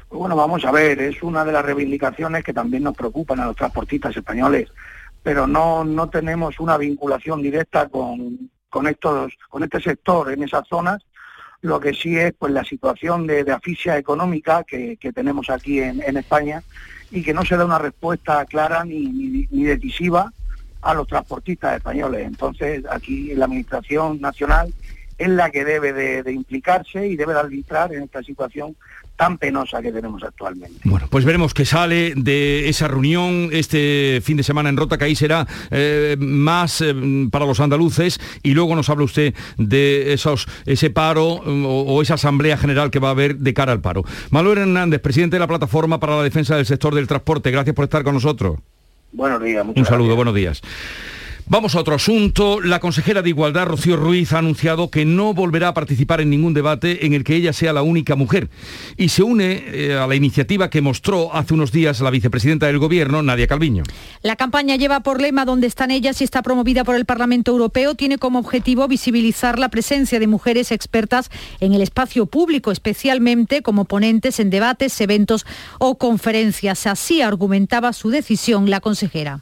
Pues 0.10 0.20
bueno, 0.20 0.36
vamos 0.36 0.64
a 0.64 0.72
ver, 0.72 1.02
es 1.02 1.22
una 1.22 1.44
de 1.44 1.52
las 1.52 1.66
reivindicaciones 1.66 2.44
que 2.44 2.54
también 2.54 2.84
nos 2.84 2.96
preocupan 2.96 3.42
a 3.42 3.48
los 3.48 3.56
transportistas 3.56 4.16
españoles, 4.16 4.70
pero 5.22 5.48
no, 5.48 5.84
no 5.84 6.10
tenemos 6.10 6.60
una 6.62 6.78
vinculación 6.78 7.42
directa 7.42 7.90
con, 7.90 8.50
con, 8.70 8.88
estos, 8.88 9.34
con 9.50 9.64
este 9.64 9.82
sector 9.82 10.32
en 10.32 10.44
esas 10.44 10.66
zonas 10.68 11.04
lo 11.62 11.80
que 11.80 11.94
sí 11.94 12.18
es 12.18 12.34
pues 12.38 12.52
la 12.54 12.64
situación 12.64 13.28
de, 13.28 13.44
de 13.44 13.52
asfixia 13.52 13.98
económica 13.98 14.64
que, 14.64 14.98
tenemos 15.14 15.50
aquí 15.50 15.80
en, 15.80 16.18
España 16.18 16.64
y 17.12 17.24
que 17.24 17.34
no 17.34 17.44
se 17.44 17.58
da 17.58 17.66
una 17.66 17.80
respuesta 17.80 18.46
clara 18.46 18.84
ni, 18.86 19.48
decisiva 19.50 20.32
a 20.82 20.94
los 20.94 21.08
transportistas 21.08 21.78
españoles. 21.78 22.26
Entonces, 22.26 22.84
aquí 22.90 23.34
la 23.34 23.46
Administración 23.46 24.22
Nacional 24.22 24.74
es 25.18 25.30
la 25.30 25.50
que 25.50 25.66
debe 25.66 25.94
de, 25.94 26.32
implicarse 26.32 27.08
y 27.08 27.16
debe 27.16 27.34
de 27.34 27.40
arbitrar 27.40 27.94
en 27.94 28.04
esta 28.04 28.22
situación 28.22 28.76
tan 29.18 29.38
penosa 29.38 29.82
que 29.82 29.92
tenemos 29.92 30.24
actualmente. 30.24 30.80
Bueno, 30.84 31.08
pues 31.10 31.26
veremos 31.26 31.54
qué 31.54 31.66
sale 31.66 32.14
de 32.16 32.70
esa 32.70 32.88
reunión 32.88 33.50
este 33.52 34.22
fin 34.24 34.38
de 34.38 34.44
semana 34.44 34.70
en 34.70 34.78
Rota, 34.78 34.98
que 34.98 35.06
ahí 35.06 35.16
será 35.16 35.48
eh, 35.72 36.16
más 36.20 36.82
eh, 36.82 36.94
para 37.32 37.46
los 37.46 37.60
andaluces, 37.60 38.20
y 38.44 38.54
luego 38.54 38.76
nos 38.76 38.90
habla 38.90 39.06
usted 39.06 39.34
de 39.58 40.14
esos, 40.14 40.48
ese 40.66 40.92
paro 40.92 41.42
mm, 41.44 41.66
o, 41.66 42.02
esa 42.02 42.14
asamblea 42.14 42.58
general 42.58 42.92
que 42.92 43.00
va 43.00 43.10
a 43.10 43.12
haber 43.12 43.38
de 43.38 43.54
cara 43.54 43.72
al 43.72 43.82
paro. 43.82 44.04
Manuel 44.30 44.60
Hernández, 44.60 45.02
presidente 45.02 45.36
de 45.36 45.40
la 45.40 45.48
Plataforma 45.48 46.00
para 46.00 46.16
la 46.16 46.24
Defensa 46.24 46.56
del 46.56 46.68
Sector 46.68 46.94
del 46.94 47.08
Transporte, 47.08 47.50
gracias 47.50 47.76
por 47.76 47.86
estar 47.86 48.04
con 48.04 48.14
nosotros. 48.14 48.60
Buenos 49.12 49.42
días, 49.42 49.66
Un 49.76 49.86
saludo, 49.86 50.16
buenos 50.16 50.36
días. 50.36 50.62
Vamos 51.50 51.76
a 51.76 51.80
otro 51.80 51.96
asunto. 51.96 52.60
La 52.60 52.82
consejera 52.82 53.22
de 53.22 53.30
Igualdad, 53.30 53.68
Rocío 53.68 53.96
Ruiz, 53.96 54.34
ha 54.34 54.40
anunciado 54.40 54.92
que 54.92 55.06
no 55.06 55.34
volverá 55.34 55.70
a 55.70 55.74
participar 55.74 56.20
en 56.20 56.30
ningún 56.30 56.54
debate 56.54 57.06
en 57.06 57.14
el 57.14 57.24
que 57.24 57.36
ella 57.36 57.54
sea 57.54 57.72
la 57.72 57.84
única 57.84 58.18
mujer. 58.18 58.50
Y 58.98 59.08
se 59.08 59.24
une 59.24 59.64
eh, 59.68 59.94
a 59.94 60.08
la 60.08 60.16
iniciativa 60.16 60.70
que 60.70 60.82
mostró 60.82 61.34
hace 61.34 61.54
unos 61.54 61.72
días 61.72 62.02
la 62.02 62.10
vicepresidenta 62.10 62.66
del 62.66 62.80
Gobierno, 62.80 63.24
Nadia 63.24 63.48
Calviño. 63.48 63.84
La 64.24 64.36
campaña 64.36 64.76
lleva 64.76 65.00
por 65.00 65.22
lema 65.22 65.46
Donde 65.46 65.68
están 65.68 65.90
ellas 65.90 66.20
y 66.20 66.26
está 66.26 66.42
promovida 66.42 66.84
por 66.84 66.98
el 66.98 67.06
Parlamento 67.06 67.52
Europeo. 67.52 67.96
Tiene 67.96 68.18
como 68.18 68.40
objetivo 68.40 68.86
visibilizar 68.90 69.58
la 69.58 69.70
presencia 69.70 70.20
de 70.20 70.28
mujeres 70.28 70.74
expertas 70.74 71.32
en 71.62 71.74
el 71.74 71.82
espacio 71.82 72.26
público, 72.26 72.74
especialmente 72.74 73.62
como 73.62 73.86
ponentes 73.86 74.42
en 74.42 74.50
debates, 74.50 75.00
eventos 75.00 75.46
o 75.80 75.98
conferencias. 75.98 76.88
Así 76.88 77.22
argumentaba 77.22 77.94
su 77.94 78.10
decisión 78.10 78.70
la 78.70 78.82
consejera. 78.82 79.40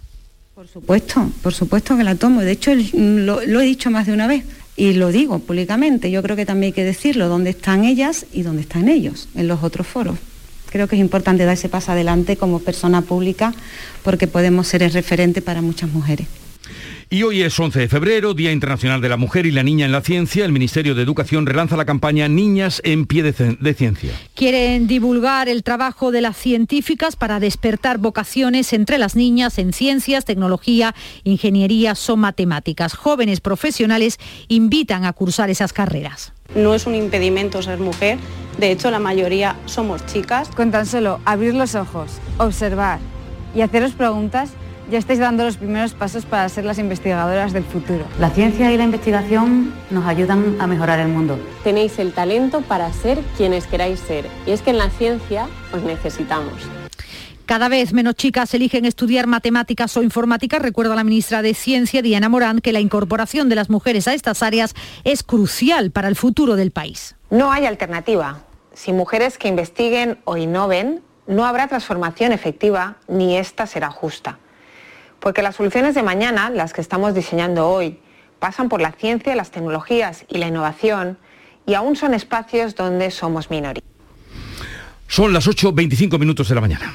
Por 0.56 0.70
supuesto, 0.70 1.30
por 1.44 1.54
supuesto 1.54 1.98
que 1.98 2.06
la 2.06 2.16
tomo. 2.16 2.40
De 2.40 2.52
hecho, 2.52 2.72
lo, 2.94 3.42
he 3.42 3.66
dicho 3.66 3.92
más 3.92 4.08
de 4.08 4.14
una 4.14 4.26
vez 4.26 4.46
y 4.78 4.94
lo 4.94 5.12
digo 5.12 5.40
públicamente. 5.40 6.10
Yo 6.10 6.24
creo 6.24 6.38
que 6.38 6.46
también 6.46 6.70
hay 6.70 6.74
que 6.74 6.86
decirlo, 6.86 7.28
dónde 7.28 7.50
están 7.50 7.84
ellas 7.84 8.26
y 8.32 8.44
dónde 8.44 8.62
están 8.62 8.88
ellos, 8.88 9.28
en 9.36 9.50
los 9.50 9.64
otros 9.64 9.86
foros 9.86 10.18
Creo 10.68 10.88
que 10.88 10.96
es 10.96 11.02
importante 11.02 11.44
dar 11.44 11.56
ese 11.56 11.68
paso 11.68 11.92
adelante 11.92 12.38
como 12.38 12.60
persona 12.60 13.02
pública 13.02 13.54
porque 14.02 14.28
podemos 14.28 14.68
ser 14.68 14.82
el 14.82 14.94
referente 14.94 15.42
para 15.42 15.62
muchas 15.62 15.90
mujeres. 15.90 16.28
Y 17.16 17.24
hoy 17.24 17.44
es 17.44 17.58
11 17.58 17.80
de 17.80 17.88
febrero, 17.88 18.34
Día 18.34 18.52
Internacional 18.52 19.00
de 19.00 19.08
la 19.08 19.16
Mujer 19.16 19.46
y 19.46 19.52
la 19.52 19.64
Niña 19.64 19.86
en 19.86 19.94
la 19.94 20.02
Ciencia. 20.02 20.44
El 20.44 20.52
Ministerio 20.52 20.96
de 20.96 21.02
Educación 21.02 21.46
relanza 21.46 21.78
la 21.78 21.86
campaña 21.86 22.28
Niñas 22.28 22.82
en 22.84 23.06
pie 23.06 23.24
de, 23.24 23.32
de, 23.58 23.74
ciencia. 23.74 24.12
Quieren 24.34 24.86
divulgar 24.86 25.48
el 25.48 25.64
trabajo 25.64 26.12
de 26.12 26.20
las 26.20 26.36
científicas 26.36 27.16
para 27.16 27.40
despertar 27.40 28.00
vocaciones 28.00 28.74
entre 28.74 28.98
las 28.98 29.16
niñas 29.16 29.60
en 29.60 29.72
ciencias, 29.72 30.26
tecnología, 30.26 30.94
ingeniería 31.24 31.94
o 32.06 32.18
matemáticas. 32.18 32.96
Jóvenes 32.96 33.40
profesionales 33.40 34.20
invitan 34.50 35.06
a 35.06 35.14
cursar 35.14 35.50
esas 35.50 35.72
carreras. 35.72 36.34
No 36.54 36.76
es 36.76 36.86
un 36.86 36.96
impedimento 36.96 37.62
ser 37.62 37.80
mujer, 37.80 38.18
de 38.58 38.72
hecho 38.72 38.92
la 38.92 39.00
mayoría 39.00 39.56
somos 39.68 40.06
chicas. 40.06 40.50
Con 40.50 40.70
tan 40.70 40.86
solo 40.86 41.22
abrir 41.24 41.54
los 41.54 41.76
ojos, 41.76 42.20
observar 42.40 43.00
y 43.56 43.62
haceros 43.62 43.94
preguntas, 43.94 44.52
ya 44.90 45.00
estáis 45.00 45.20
dando 45.20 45.44
los 45.44 45.58
primeros 45.58 45.94
pasos 45.94 46.26
para 46.26 46.48
ser 46.50 46.66
las 46.66 46.80
investigadoras 46.80 47.54
del 47.54 47.64
futuro. 47.64 48.06
La 48.20 48.30
ciencia 48.30 48.72
y 48.72 48.78
la 48.78 48.84
investigación 48.84 49.74
nos 49.90 50.06
ayudan 50.06 50.58
a 50.60 50.68
mejorar 50.68 51.00
el 51.00 51.08
mundo. 51.08 51.40
Tenéis 51.64 52.00
el 52.00 52.14
talento 52.14 52.62
para 52.62 52.92
ser 52.94 53.20
quienes 53.38 53.68
queráis 53.68 54.00
ser 54.00 54.26
y 54.46 54.52
es 54.52 54.62
que 54.62 54.72
en 54.72 54.78
la 54.78 54.90
ciencia 54.90 55.48
os 55.74 55.84
necesitamos. 55.84 56.54
Cada 57.46 57.70
vez 57.70 57.94
menos 57.94 58.16
chicas 58.16 58.54
eligen 58.56 58.86
estudiar 58.86 59.28
matemáticas 59.28 59.96
o 59.98 60.02
informática. 60.02 60.58
Recuerda 60.58 60.96
la 60.96 61.04
ministra 61.04 61.44
de 61.44 61.54
Ciencia, 61.54 62.02
Diana 62.02 62.28
Morán, 62.28 62.60
que 62.60 62.74
la 62.74 62.80
incorporación 62.80 63.50
de 63.50 63.56
las 63.56 63.70
mujeres 63.70 64.08
a 64.08 64.16
estas 64.16 64.42
áreas 64.42 64.74
es 65.04 65.22
crucial 65.22 65.92
para 65.92 66.08
el 66.08 66.16
futuro 66.16 66.56
del 66.56 66.72
país. 66.72 67.16
No 67.30 67.52
hay 67.52 67.68
alternativa. 67.68 68.42
Sin 68.74 68.98
mujeres 68.98 69.38
que 69.38 69.48
investiguen 69.48 70.18
o 70.26 70.38
innoven, 70.38 71.04
no 71.28 71.46
habrá 71.46 71.68
transformación 71.68 72.32
efectiva 72.32 72.98
ni 73.08 73.38
esta 73.38 73.68
será 73.68 73.92
justa. 73.92 74.40
Porque 75.26 75.42
las 75.42 75.56
soluciones 75.56 75.96
de 75.96 76.04
mañana, 76.04 76.52
las 76.52 76.72
que 76.72 76.82
estamos 76.82 77.16
diseñando 77.16 77.68
hoy, 77.68 77.98
pasan 78.38 78.70
por 78.70 78.80
la 78.80 78.92
ciencia, 78.92 79.36
las 79.36 79.50
tecnologías 79.50 80.24
y 80.30 80.38
la 80.38 80.50
innovación 80.50 81.18
y 81.66 81.74
aún 81.74 81.96
son 81.96 82.14
espacios 82.14 82.76
donde 82.76 83.10
somos 83.10 83.50
minoría. 83.50 83.82
Son 85.08 85.34
las 85.34 85.48
8.25 85.48 86.20
minutos 86.20 86.48
de 86.48 86.54
la 86.54 86.62
mañana. 86.62 86.94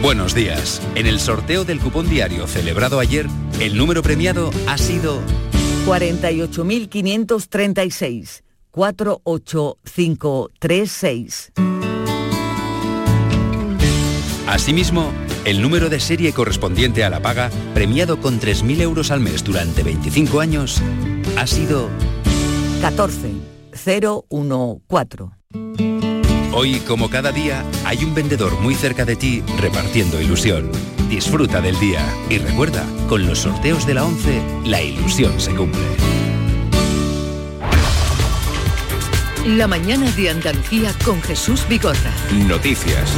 Buenos 0.00 0.36
días. 0.36 0.80
En 0.94 1.08
el 1.08 1.18
sorteo 1.18 1.64
del 1.64 1.80
cupón 1.80 2.08
diario 2.08 2.46
celebrado 2.46 3.00
ayer, 3.00 3.26
el 3.58 3.76
número 3.76 4.04
premiado 4.04 4.52
ha 4.68 4.78
sido 4.78 5.20
48.536. 5.86 8.44
48536. 8.70 11.50
Asimismo, 14.50 15.12
el 15.44 15.62
número 15.62 15.88
de 15.88 16.00
serie 16.00 16.32
correspondiente 16.32 17.04
a 17.04 17.10
la 17.10 17.22
paga, 17.22 17.50
premiado 17.72 18.20
con 18.20 18.40
3.000 18.40 18.80
euros 18.80 19.12
al 19.12 19.20
mes 19.20 19.44
durante 19.44 19.84
25 19.84 20.40
años, 20.40 20.82
ha 21.38 21.46
sido 21.46 21.88
14014. 22.80 23.36
Hoy, 26.52 26.80
como 26.80 27.08
cada 27.08 27.30
día, 27.30 27.64
hay 27.84 28.02
un 28.02 28.12
vendedor 28.12 28.58
muy 28.58 28.74
cerca 28.74 29.04
de 29.04 29.14
ti 29.14 29.40
repartiendo 29.60 30.20
ilusión. 30.20 30.72
Disfruta 31.08 31.60
del 31.60 31.78
día 31.78 32.04
y 32.28 32.38
recuerda, 32.38 32.84
con 33.08 33.24
los 33.28 33.38
sorteos 33.38 33.86
de 33.86 33.94
la 33.94 34.04
11, 34.04 34.42
la 34.64 34.82
ilusión 34.82 35.38
se 35.38 35.54
cumple. 35.54 35.80
La 39.46 39.68
mañana 39.68 40.10
de 40.10 40.30
Andalucía 40.30 40.92
con 41.04 41.22
Jesús 41.22 41.64
Vigorra. 41.68 42.12
Noticias. 42.48 43.12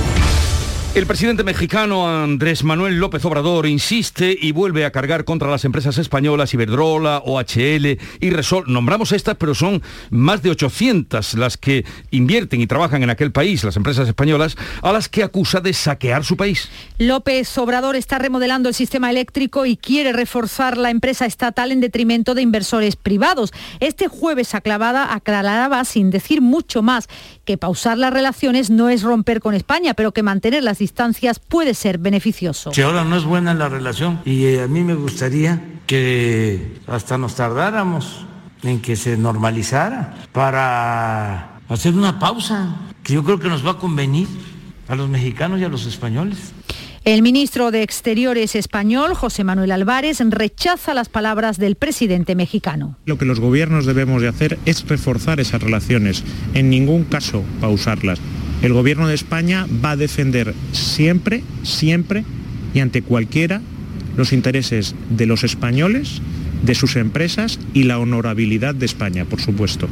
El 0.95 1.07
presidente 1.07 1.43
mexicano 1.43 2.07
Andrés 2.07 2.65
Manuel 2.65 2.99
López 2.99 3.25
Obrador 3.25 3.65
insiste 3.65 4.37
y 4.39 4.53
vuelve 4.53 4.85
a 4.85 4.91
cargar 4.91 5.25
contra 5.25 5.51
las 5.51 5.65
empresas 5.65 5.97
españolas 5.97 6.53
Iberdrola, 6.53 7.23
OHL 7.25 7.99
y 8.21 8.31
Resol. 8.31 8.65
Nombramos 8.67 9.13
estas, 9.13 9.37
pero 9.37 9.55
son 9.55 9.81
más 10.11 10.43
de 10.43 10.51
800 10.51 11.33
las 11.33 11.57
que 11.57 11.87
invierten 12.11 12.61
y 12.61 12.67
trabajan 12.67 13.03
en 13.03 13.09
aquel 13.09 13.33
país, 13.33 13.65
las 13.65 13.77
empresas 13.77 14.07
españolas, 14.07 14.55
a 14.83 14.93
las 14.93 15.09
que 15.09 15.23
acusa 15.23 15.63
de 15.63 15.73
saquear 15.73 16.27
su 16.27 16.37
país. 16.37 16.69
López 16.99 17.57
Obrador 17.57 17.97
está 17.97 18.19
remodelando 18.19 18.69
el 18.69 18.75
sistema 18.75 19.09
eléctrico 19.09 19.65
y 19.65 19.79
quiere 19.79 20.13
reforzar 20.13 20.77
la 20.77 20.91
empresa 20.91 21.25
estatal 21.25 21.73
en 21.73 21.81
detrimento 21.81 22.35
de 22.35 22.43
inversores 22.43 22.97
privados. 22.97 23.55
Este 23.81 24.09
jueves 24.09 24.55
aclavada 24.55 25.15
aclaraba 25.15 25.87
sin 25.87 26.11
decir 26.11 26.43
mucho 26.43 26.83
más 26.83 27.09
que 27.47 27.57
pausar 27.57 27.97
las 27.97 28.13
relaciones 28.13 28.69
no 28.69 28.91
es 28.91 29.03
romper 29.03 29.41
con 29.41 29.55
España, 29.55 29.95
pero 29.95 30.13
que 30.13 30.23
mantener 30.23 30.63
las 30.63 30.82
distancias 30.83 31.39
puede 31.39 31.75
ser 31.75 31.99
beneficioso. 31.99 32.73
Si 32.73 32.83
ahora 32.83 33.05
no 33.05 33.17
es 33.17 33.25
buena 33.25 33.55
la 33.55 33.69
relación 33.69 34.21
y 34.25 34.47
eh, 34.47 34.63
a 34.63 34.67
mí 34.67 34.83
me 34.83 34.95
gustaría 34.95 35.63
que 35.87 36.81
hasta 36.89 37.19
nos 37.19 37.37
tardáramos 37.37 38.27
en 38.65 38.81
que 38.81 38.97
se 38.97 39.17
normalizara 39.17 40.15
para 40.33 41.61
hacer 41.69 41.95
una 41.95 42.19
pausa, 42.19 42.75
que 43.05 43.13
yo 43.15 43.23
creo 43.23 43.39
que 43.39 43.49
nos 43.49 43.65
va 43.65 43.73
a 43.73 43.79
convenir 43.79 44.27
a 44.89 44.97
los 44.97 45.09
mexicanos 45.09 45.61
y 45.61 45.65
a 45.65 45.69
los 45.69 45.87
españoles. 45.87 46.53
El 47.05 47.23
ministro 47.23 47.71
de 47.71 47.83
Exteriores 47.83 48.55
español, 48.55 49.15
José 49.15 49.43
Manuel 49.43 49.73
Álvarez, 49.73 50.21
rechaza 50.21 50.95
las 50.95 51.09
palabras 51.09 51.59
del 51.59 51.75
presidente 51.75 52.37
mexicano. 52.37 52.97
Lo 53.07 53.19
que 53.19 53.25
los 53.25 53.41
gobiernos 53.41 53.87
debemos 53.87 54.23
de 54.23 54.29
hacer 54.29 54.59
es 54.67 54.87
reforzar 54.87 55.41
esas 55.41 55.63
relaciones, 55.63 56.23
en 56.55 56.71
ningún 56.71 57.05
caso 57.05 57.43
pausarlas. 57.61 58.21
El 58.63 58.73
gobierno 58.73 59.09
de 59.09 59.15
España 59.15 59.67
va 59.85 59.91
a 59.91 59.97
defender 59.97 60.55
siempre, 60.71 61.43
siempre 61.65 62.25
y 62.73 62.79
ante 62.79 63.03
cualquiera 63.03 63.61
los 64.17 64.33
intereses 64.33 64.95
de 65.11 65.27
los 65.27 65.43
españoles, 65.43 66.23
de 66.63 66.77
sus 66.77 66.95
empresas 66.95 67.59
y 67.75 67.83
la 67.85 67.99
honorabilidad 67.99 68.77
de 68.77 68.87
España, 68.87 69.25
por 69.25 69.41
supuesto. 69.41 69.89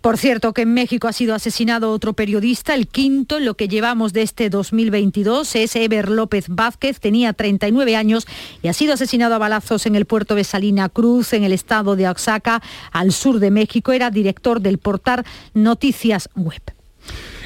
Por 0.00 0.18
cierto, 0.18 0.52
que 0.52 0.62
en 0.62 0.74
México 0.74 1.06
ha 1.06 1.12
sido 1.12 1.34
asesinado 1.34 1.92
otro 1.92 2.14
periodista, 2.14 2.74
el 2.74 2.88
quinto 2.88 3.36
en 3.36 3.44
lo 3.44 3.54
que 3.54 3.68
llevamos 3.68 4.12
de 4.12 4.22
este 4.22 4.50
2022, 4.50 5.54
es 5.54 5.76
Eber 5.76 6.08
López 6.08 6.46
Vázquez, 6.48 6.98
tenía 6.98 7.32
39 7.32 7.94
años 7.94 8.26
y 8.60 8.68
ha 8.68 8.72
sido 8.72 8.94
asesinado 8.94 9.36
a 9.36 9.38
balazos 9.38 9.86
en 9.86 9.94
el 9.94 10.04
puerto 10.04 10.34
de 10.34 10.44
Salina 10.44 10.88
Cruz, 10.88 11.32
en 11.32 11.44
el 11.44 11.52
estado 11.52 11.94
de 11.94 12.04
Oaxaca, 12.04 12.60
al 12.90 13.12
sur 13.12 13.38
de 13.38 13.52
México. 13.52 13.92
Era 13.92 14.10
director 14.10 14.60
del 14.60 14.78
portal 14.78 15.24
Noticias 15.54 16.28
Web. 16.34 16.77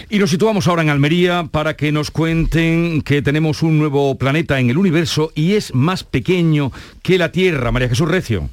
Y 0.09 0.19
nos 0.19 0.31
situamos 0.31 0.67
ahora 0.67 0.83
en 0.83 0.91
Almería 0.91 1.49
para 1.51 1.77
que 1.77 1.93
nos 1.93 2.11
cuenten 2.11 3.03
que 3.03 3.23
tenemos 3.23 3.63
un 3.63 3.79
nuevo 3.79 4.17
planeta 4.17 4.61
en 4.61 4.71
el 4.71 4.79
universo 4.79 5.33
y 5.35 5.55
es 5.55 5.75
más 5.75 6.05
pequeño 6.05 6.73
que 7.03 7.19
la 7.19 7.33
Tierra. 7.33 7.73
María 7.73 7.89
Jesús 7.89 8.09
Recio. 8.09 8.51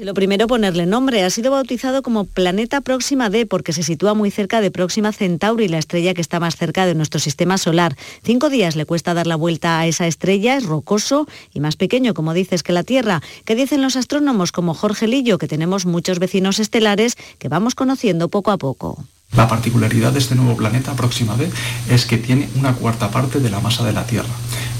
Lo 0.00 0.12
primero, 0.12 0.48
ponerle 0.48 0.86
nombre. 0.86 1.22
Ha 1.22 1.30
sido 1.30 1.52
bautizado 1.52 2.02
como 2.02 2.24
Planeta 2.24 2.80
Próxima 2.80 3.30
D 3.30 3.46
porque 3.46 3.72
se 3.72 3.84
sitúa 3.84 4.12
muy 4.12 4.32
cerca 4.32 4.60
de 4.60 4.72
Próxima 4.72 5.12
Centauri, 5.12 5.68
la 5.68 5.78
estrella 5.78 6.14
que 6.14 6.20
está 6.20 6.40
más 6.40 6.56
cerca 6.56 6.84
de 6.84 6.96
nuestro 6.96 7.20
sistema 7.20 7.58
solar. 7.58 7.96
Cinco 8.24 8.50
días 8.50 8.74
le 8.74 8.86
cuesta 8.86 9.14
dar 9.14 9.28
la 9.28 9.36
vuelta 9.36 9.78
a 9.78 9.86
esa 9.86 10.08
estrella, 10.08 10.56
es 10.56 10.64
rocoso 10.64 11.28
y 11.52 11.60
más 11.60 11.76
pequeño, 11.76 12.12
como 12.12 12.34
dices, 12.34 12.64
que 12.64 12.72
la 12.72 12.82
Tierra. 12.82 13.22
¿Qué 13.44 13.54
dicen 13.54 13.82
los 13.82 13.94
astrónomos 13.94 14.50
como 14.50 14.74
Jorge 14.74 15.06
Lillo, 15.06 15.38
que 15.38 15.46
tenemos 15.46 15.86
muchos 15.86 16.18
vecinos 16.18 16.58
estelares 16.58 17.16
que 17.38 17.48
vamos 17.48 17.76
conociendo 17.76 18.28
poco 18.28 18.50
a 18.50 18.58
poco? 18.58 19.04
La 19.36 19.48
particularidad 19.48 20.12
de 20.12 20.20
este 20.20 20.36
nuevo 20.36 20.56
planeta 20.56 20.94
Próxima 20.94 21.34
B 21.34 21.50
es 21.88 22.06
que 22.06 22.18
tiene 22.18 22.48
una 22.54 22.74
cuarta 22.74 23.10
parte 23.10 23.40
de 23.40 23.50
la 23.50 23.60
masa 23.60 23.84
de 23.84 23.92
la 23.92 24.06
Tierra, 24.06 24.28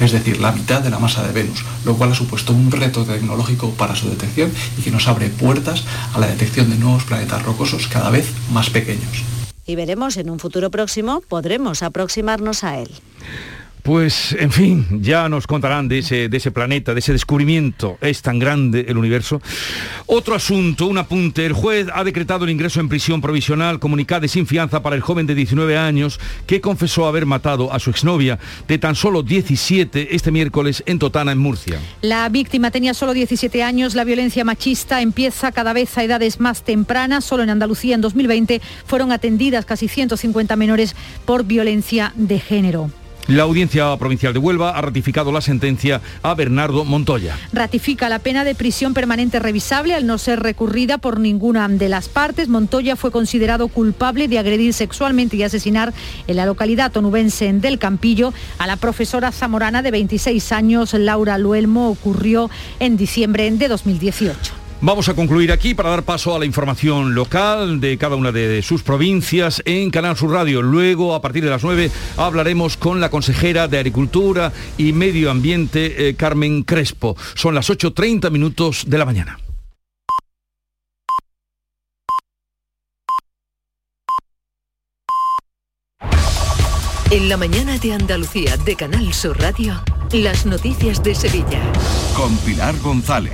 es 0.01 0.13
decir, 0.13 0.41
la 0.41 0.53
mitad 0.53 0.81
de 0.81 0.91
la 0.91 0.99
masa 0.99 1.27
de 1.27 1.33
Venus, 1.33 1.65
lo 1.85 1.97
cual 1.97 2.13
ha 2.13 2.15
supuesto 2.15 2.53
un 2.53 2.71
reto 2.71 3.05
tecnológico 3.05 3.71
para 3.71 3.97
su 3.97 4.09
detección 4.09 4.53
y 4.79 4.83
que 4.83 4.93
nos 4.93 5.09
abre 5.09 5.29
puertas 5.29 5.85
a 6.15 6.21
la 6.21 6.29
detección 6.29 6.71
de 6.71 6.77
nuevos 6.77 7.05
planetas 7.05 7.43
rocosos 7.43 7.89
cada 7.89 8.11
vez 8.11 8.31
más 8.53 8.71
pequeños. 8.71 9.25
Y 9.67 9.77
veremos 9.77 10.17
en 10.19 10.31
un 10.31 10.39
futuro 10.39 10.71
próximo, 10.71 11.23
podremos 11.27 11.83
aproximarnos 11.83 12.65
a 12.65 12.79
él. 12.79 12.91
Pues, 13.85 14.35
en 14.41 14.51
fin, 14.51 14.87
ya 15.03 15.29
nos 15.29 15.47
contarán 15.47 15.89
de 15.89 15.99
ese, 15.99 16.31
de 16.31 16.37
ese 16.39 16.51
planeta, 16.51 16.95
de 16.95 17.01
ese 17.01 17.13
descubrimiento. 17.13 17.99
Es 18.01 18.23
tan 18.23 18.39
grande 18.39 18.87
el 18.89 18.97
universo. 18.97 19.43
Otro 20.07 20.35
asunto, 20.35 20.87
un 20.87 20.97
apunte. 20.97 21.45
El 21.45 21.53
juez 21.53 21.89
ha 21.93 22.03
decretado 22.03 22.47
el 22.47 22.51
ingreso 22.51 22.81
en 22.81 22.89
prisión 22.89 23.21
provisional 23.21 23.81
comunicada 23.81 24.25
y 24.25 24.31
sin 24.31 24.47
fianza 24.47 24.83
para 24.83 24.97
el 24.97 25.03
joven 25.03 25.27
de 25.27 25.35
19 25.35 25.77
años 25.77 26.19
que 26.47 26.63
confesó 26.63 27.07
haber 27.07 27.27
matado 27.27 27.75
a 27.75 27.79
su 27.79 27.91
exnovia 27.91 28.39
de 28.67 28.79
tan 28.79 28.95
solo 28.95 29.23
17 29.23 30.17
este 30.17 30.31
miércoles 30.31 30.83
en 30.87 30.99
Totana, 30.99 31.33
en 31.33 31.39
Murcia. 31.39 31.79
La 32.01 32.27
víctima 32.31 32.71
tenía 32.71 32.95
solo 32.95 33.13
17 33.13 33.63
años. 33.63 33.95
La 33.95 34.05
violencia 34.05 34.47
machista 34.47 35.03
empieza 35.03 35.53
cada 35.53 35.75
vez 35.75 35.99
a 35.99 36.05
edades 36.05 36.41
más 36.41 36.65
tempranas. 36.65 37.27
Solo 37.27 37.43
en 37.43 37.51
Andalucía 37.51 37.97
en 37.97 38.01
2020 38.01 38.63
fueron 38.87 39.13
atendidas 39.13 39.67
casi 39.67 39.89
150 39.89 40.57
menores 40.57 40.97
por 41.27 41.45
violencia 41.45 42.15
de 42.17 42.41
género. 42.41 42.91
La 43.27 43.45
Audiencia 43.45 43.97
Provincial 43.97 44.35
de 44.35 44.39
Huelva 44.39 44.77
ha 44.77 44.83
ratificado 44.83 45.33
la 45.33 45.41
sentencia 45.41 46.03
a 46.23 46.35
Bernardo 46.35 46.85
Montoya. 46.85 47.39
Ratifica 47.55 48.11
la 48.11 48.19
pena 48.19 48.45
de 48.45 48.55
prisión 48.55 48.93
permanente 48.93 49.39
revisable 49.39 49.95
al 49.95 50.07
no 50.07 50.19
ser 50.19 50.41
recurrida 50.41 50.99
por 50.99 51.19
ninguna 51.19 51.67
de 51.69 51.89
las 51.89 52.11
partes. 52.11 52.49
Montoya 52.49 52.97
fue 52.97 53.11
considerado 53.11 53.69
culpable 53.69 54.29
de 54.29 54.39
agredir 54.39 54.75
sexualmente 54.75 55.39
y 55.39 55.43
asesinar 55.43 55.95
en 56.27 56.37
la 56.37 56.45
localidad 56.45 56.95
onubense 56.95 57.51
del 57.55 57.79
Campillo 57.79 58.35
a 58.59 58.67
la 58.67 58.77
profesora 58.77 59.33
zamorana 59.33 59.81
de 59.81 59.91
26 59.91 60.53
años, 60.53 60.93
Laura 60.93 61.39
Luelmo. 61.39 61.89
Ocurrió 61.89 62.51
en 62.79 62.99
diciembre 62.99 63.51
de 63.51 63.69
2018. 63.69 64.64
Vamos 64.81 65.09
a 65.09 65.15
concluir 65.15 65.51
aquí 65.51 65.75
para 65.75 65.91
dar 65.91 66.03
paso 66.03 66.35
a 66.35 66.39
la 66.39 66.45
información 66.45 67.15
local 67.15 67.81
de 67.81 67.97
cada 67.97 68.17
una 68.17 68.33
de 68.33 68.61
sus 68.63 68.83
provincias 68.83 69.63
en 69.65 69.91
Canal 69.91 70.17
Sur 70.17 70.33
Radio. 70.33 70.61
Luego, 70.61 71.15
a 71.15 71.23
partir 71.23 71.43
de 71.43 71.51
las 71.51 71.63
9, 71.63 71.91
hablaremos 72.17 72.77
con 72.77 73.01
la 73.01 73.09
consejera 73.09 73.67
de 73.67 73.79
Agricultura 73.79 74.53
y 74.77 74.93
Medio 74.93 75.31
Ambiente, 75.31 76.09
eh, 76.09 76.15
Carmen 76.15 76.65
Crespo. 76.65 77.17
Son 77.35 77.55
las 77.55 77.71
8.30 77.71 78.31
minutos 78.31 78.85
de 78.87 78.99
la 78.99 79.05
mañana. 79.07 79.39
En 87.11 87.29
la 87.29 87.37
mañana 87.37 87.79
de 87.79 87.93
Andalucía 87.93 88.57
de 88.57 88.75
Canal 88.75 89.15
Sur 89.15 89.39
Radio, 89.39 89.81
las 90.13 90.47
noticias 90.47 91.03
de 91.03 91.15
Sevilla. 91.15 91.61
Con 92.17 92.37
Pilar 92.39 92.79
González. 92.79 93.33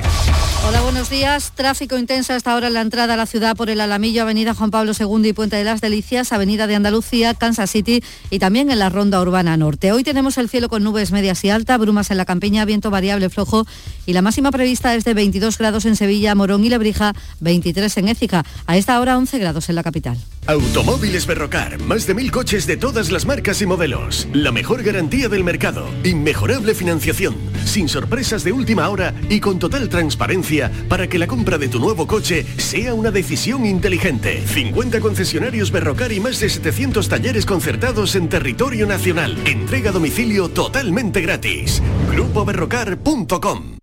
Hola, 0.66 0.82
buenos 0.82 1.10
días. 1.10 1.52
Tráfico 1.54 1.98
intenso 1.98 2.32
hasta 2.32 2.52
ahora 2.52 2.68
en 2.68 2.74
la 2.74 2.80
entrada 2.82 3.14
a 3.14 3.16
la 3.16 3.26
ciudad 3.26 3.56
por 3.56 3.70
el 3.70 3.80
Alamillo, 3.80 4.22
Avenida 4.22 4.54
Juan 4.54 4.70
Pablo 4.70 4.92
II 4.98 5.28
y 5.28 5.32
Puente 5.32 5.56
de 5.56 5.64
las 5.64 5.80
Delicias, 5.80 6.32
Avenida 6.32 6.66
de 6.66 6.76
Andalucía, 6.76 7.34
Kansas 7.34 7.70
City 7.70 8.04
y 8.28 8.38
también 8.38 8.70
en 8.70 8.78
la 8.78 8.88
Ronda 8.88 9.20
Urbana 9.20 9.56
Norte. 9.56 9.92
Hoy 9.92 10.04
tenemos 10.04 10.38
el 10.38 10.48
cielo 10.48 10.68
con 10.68 10.84
nubes 10.84 11.12
medias 11.12 11.42
y 11.44 11.50
altas, 11.50 11.78
brumas 11.78 12.10
en 12.10 12.18
la 12.18 12.24
campiña, 12.24 12.64
viento 12.66 12.90
variable 12.90 13.30
flojo 13.30 13.66
y 14.06 14.12
la 14.12 14.22
máxima 14.22 14.50
prevista 14.50 14.94
es 14.94 15.04
de 15.04 15.14
22 15.14 15.58
grados 15.58 15.86
en 15.86 15.96
Sevilla, 15.96 16.34
Morón 16.34 16.62
y 16.64 16.68
Lebrija, 16.68 17.14
23 17.40 17.96
en 17.96 18.08
Écija. 18.08 18.44
A 18.66 18.76
esta 18.76 19.00
hora 19.00 19.16
11 19.16 19.38
grados 19.38 19.68
en 19.70 19.74
la 19.74 19.82
capital. 19.82 20.18
Automóviles 20.46 21.26
Berrocar, 21.26 21.78
más 21.80 22.06
de 22.06 22.14
mil 22.14 22.30
coches 22.30 22.66
de 22.66 22.76
todas 22.76 23.10
las 23.10 23.26
marcas 23.26 23.60
y 23.62 23.66
modelos. 23.66 24.28
La 24.32 24.52
mejor 24.52 24.82
garantía 24.82 25.28
del 25.28 25.44
mercado, 25.44 25.88
inmejorable 26.04 26.59
financiación, 26.74 27.36
sin 27.64 27.88
sorpresas 27.88 28.44
de 28.44 28.52
última 28.52 28.88
hora 28.88 29.14
y 29.28 29.40
con 29.40 29.58
total 29.58 29.88
transparencia 29.88 30.70
para 30.88 31.08
que 31.08 31.18
la 31.18 31.26
compra 31.26 31.58
de 31.58 31.68
tu 31.68 31.78
nuevo 31.78 32.06
coche 32.06 32.44
sea 32.58 32.94
una 32.94 33.10
decisión 33.10 33.66
inteligente. 33.66 34.46
50 34.46 35.00
concesionarios 35.00 35.70
Berrocar 35.70 36.12
y 36.12 36.20
más 36.20 36.38
de 36.40 36.48
700 36.48 37.08
talleres 37.08 37.46
concertados 37.46 38.14
en 38.14 38.28
territorio 38.28 38.86
nacional. 38.86 39.36
Entrega 39.46 39.92
domicilio 39.92 40.48
totalmente 40.48 41.20
gratis. 41.20 41.82
GrupoBerrocar.com 42.12 43.79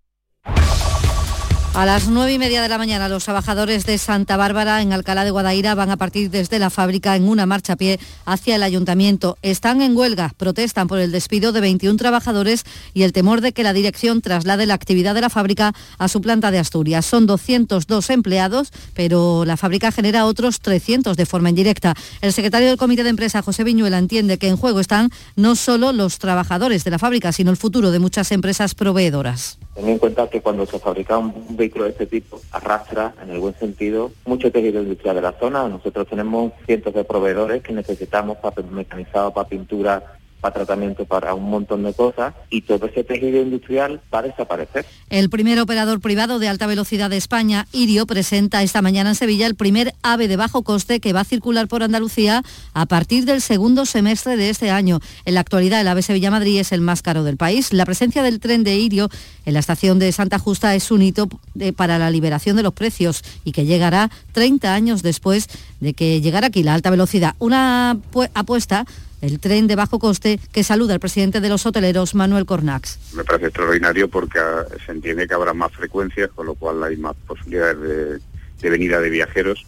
A 1.77 1.85
las 1.85 2.07
nueve 2.07 2.33
y 2.33 2.39
media 2.39 2.63
de 2.63 2.69
la 2.69 2.79
mañana, 2.79 3.07
los 3.07 3.25
trabajadores 3.25 3.85
de 3.85 3.99
Santa 3.99 4.35
Bárbara 4.35 4.81
en 4.81 4.93
Alcalá 4.93 5.23
de 5.23 5.29
Guadaira 5.29 5.75
van 5.75 5.91
a 5.91 5.95
partir 5.95 6.31
desde 6.31 6.57
la 6.57 6.71
fábrica 6.71 7.15
en 7.15 7.29
una 7.29 7.45
marcha 7.45 7.73
a 7.73 7.75
pie 7.75 7.99
hacia 8.25 8.55
el 8.55 8.63
ayuntamiento. 8.63 9.37
Están 9.43 9.83
en 9.83 9.95
huelga, 9.95 10.33
protestan 10.37 10.87
por 10.87 10.97
el 10.97 11.11
despido 11.11 11.51
de 11.51 11.61
21 11.61 11.95
trabajadores 11.95 12.63
y 12.95 13.03
el 13.03 13.13
temor 13.13 13.41
de 13.41 13.51
que 13.51 13.61
la 13.61 13.73
dirección 13.73 14.21
traslade 14.21 14.65
la 14.65 14.73
actividad 14.73 15.13
de 15.13 15.21
la 15.21 15.29
fábrica 15.29 15.75
a 15.99 16.07
su 16.07 16.19
planta 16.19 16.49
de 16.49 16.57
Asturias. 16.57 17.05
Son 17.05 17.27
202 17.27 18.09
empleados, 18.09 18.71
pero 18.95 19.45
la 19.45 19.55
fábrica 19.55 19.91
genera 19.91 20.25
otros 20.25 20.61
300 20.61 21.15
de 21.15 21.25
forma 21.27 21.49
indirecta. 21.49 21.93
El 22.21 22.33
secretario 22.33 22.69
del 22.69 22.79
Comité 22.79 23.03
de 23.03 23.11
Empresa, 23.11 23.43
José 23.43 23.63
Viñuela, 23.63 23.99
entiende 23.99 24.39
que 24.39 24.47
en 24.47 24.57
juego 24.57 24.79
están 24.79 25.11
no 25.35 25.55
solo 25.55 25.93
los 25.93 26.17
trabajadores 26.17 26.83
de 26.83 26.89
la 26.89 26.97
fábrica, 26.97 27.31
sino 27.31 27.51
el 27.51 27.57
futuro 27.57 27.91
de 27.91 27.99
muchas 27.99 28.31
empresas 28.31 28.73
proveedoras. 28.73 29.59
Ten 29.77 29.89
en 29.89 29.99
cuenta 29.99 30.27
que 30.27 30.41
cuando 30.41 30.65
se 30.65 30.79
fabrica 30.79 31.19
un 31.19 31.55
vehículo 31.55 31.83
de 31.83 31.91
este 31.91 32.07
tipo, 32.07 32.41
arrastra, 32.51 33.13
en 33.21 33.29
el 33.29 33.37
buen 33.37 33.53
sentido, 33.59 34.11
mucho 34.25 34.51
tejido 34.51 34.81
industrial 34.81 35.17
de 35.17 35.21
la 35.21 35.33
zona. 35.33 35.67
Nosotros 35.67 36.07
tenemos 36.07 36.51
cientos 36.65 36.95
de 36.95 37.03
proveedores 37.03 37.61
que 37.61 37.73
necesitamos 37.73 38.37
para 38.37 38.63
mecanizado, 38.63 39.31
para 39.31 39.47
pintura, 39.47 40.16
para 40.41 40.53
tratamiento, 40.53 41.05
para 41.05 41.33
un 41.33 41.49
montón 41.49 41.83
de 41.83 41.93
cosas, 41.93 42.33
y 42.49 42.61
todo 42.61 42.85
ese 42.85 43.03
tejido 43.03 43.41
industrial 43.41 44.01
va 44.13 44.19
a 44.19 44.23
desaparecer. 44.23 44.85
El 45.09 45.29
primer 45.29 45.59
operador 45.59 45.99
privado 45.99 46.39
de 46.39 46.47
alta 46.47 46.67
velocidad 46.67 47.09
de 47.09 47.17
España, 47.17 47.67
Irio, 47.71 48.05
presenta 48.05 48.61
esta 48.63 48.81
mañana 48.81 49.09
en 49.09 49.15
Sevilla 49.15 49.47
el 49.47 49.55
primer 49.55 49.93
AVE 50.03 50.27
de 50.27 50.35
bajo 50.37 50.63
coste 50.63 50.99
que 50.99 51.13
va 51.13 51.21
a 51.21 51.25
circular 51.25 51.67
por 51.67 51.81
Andalucía 51.83 52.43
a 52.73 52.85
partir 52.85 53.25
del 53.25 53.41
segundo 53.41 53.85
semestre 53.85 54.37
de 54.37 54.49
este 54.49 54.69
año. 54.69 54.99
En 55.25 55.33
la 55.33 55.39
actualidad, 55.39 55.81
el 55.81 55.87
AVE 55.87 56.01
Sevilla-Madrid 56.01 56.59
es 56.59 56.71
el 56.71 56.81
más 56.81 57.01
caro 57.01 57.23
del 57.23 57.37
país. 57.37 57.73
La 57.73 57.85
presencia 57.85 58.21
del 58.23 58.39
tren 58.39 58.63
de 58.63 58.75
Irio 58.77 59.09
en 59.45 59.53
la 59.53 59.59
estación 59.59 59.97
de 59.99 60.11
Santa 60.11 60.39
Justa 60.39 60.75
es 60.75 60.91
un 60.91 61.01
hito 61.01 61.27
de- 61.55 61.73
para 61.73 61.97
la 61.97 62.11
liberación 62.11 62.55
de 62.55 62.63
los 62.63 62.73
precios 62.73 63.23
y 63.43 63.51
que 63.53 63.65
llegará 63.65 64.09
30 64.33 64.73
años 64.73 65.01
después 65.03 65.47
de 65.79 65.93
que 65.93 66.21
llegara 66.21 66.47
aquí 66.47 66.63
la 66.63 66.73
alta 66.73 66.89
velocidad. 66.89 67.35
Una 67.39 67.97
pu- 68.13 68.29
apuesta 68.33 68.85
el 69.21 69.39
tren 69.39 69.67
de 69.67 69.75
bajo 69.75 69.99
coste 69.99 70.39
que 70.51 70.63
saluda 70.63 70.93
el 70.93 70.99
presidente 70.99 71.41
de 71.41 71.49
los 71.49 71.65
hoteleros, 71.65 72.15
Manuel 72.15 72.45
Cornax. 72.45 72.99
Me 73.13 73.23
parece 73.23 73.47
extraordinario 73.47 74.07
porque 74.07 74.39
ah, 74.39 74.65
se 74.85 74.91
entiende 74.91 75.27
que 75.27 75.33
habrá 75.33 75.53
más 75.53 75.71
frecuencias, 75.71 76.29
con 76.31 76.45
lo 76.45 76.55
cual 76.55 76.83
hay 76.83 76.97
más 76.97 77.15
posibilidades 77.25 77.79
de, 77.79 78.19
de 78.61 78.69
venida 78.69 78.99
de 78.99 79.09
viajeros. 79.09 79.65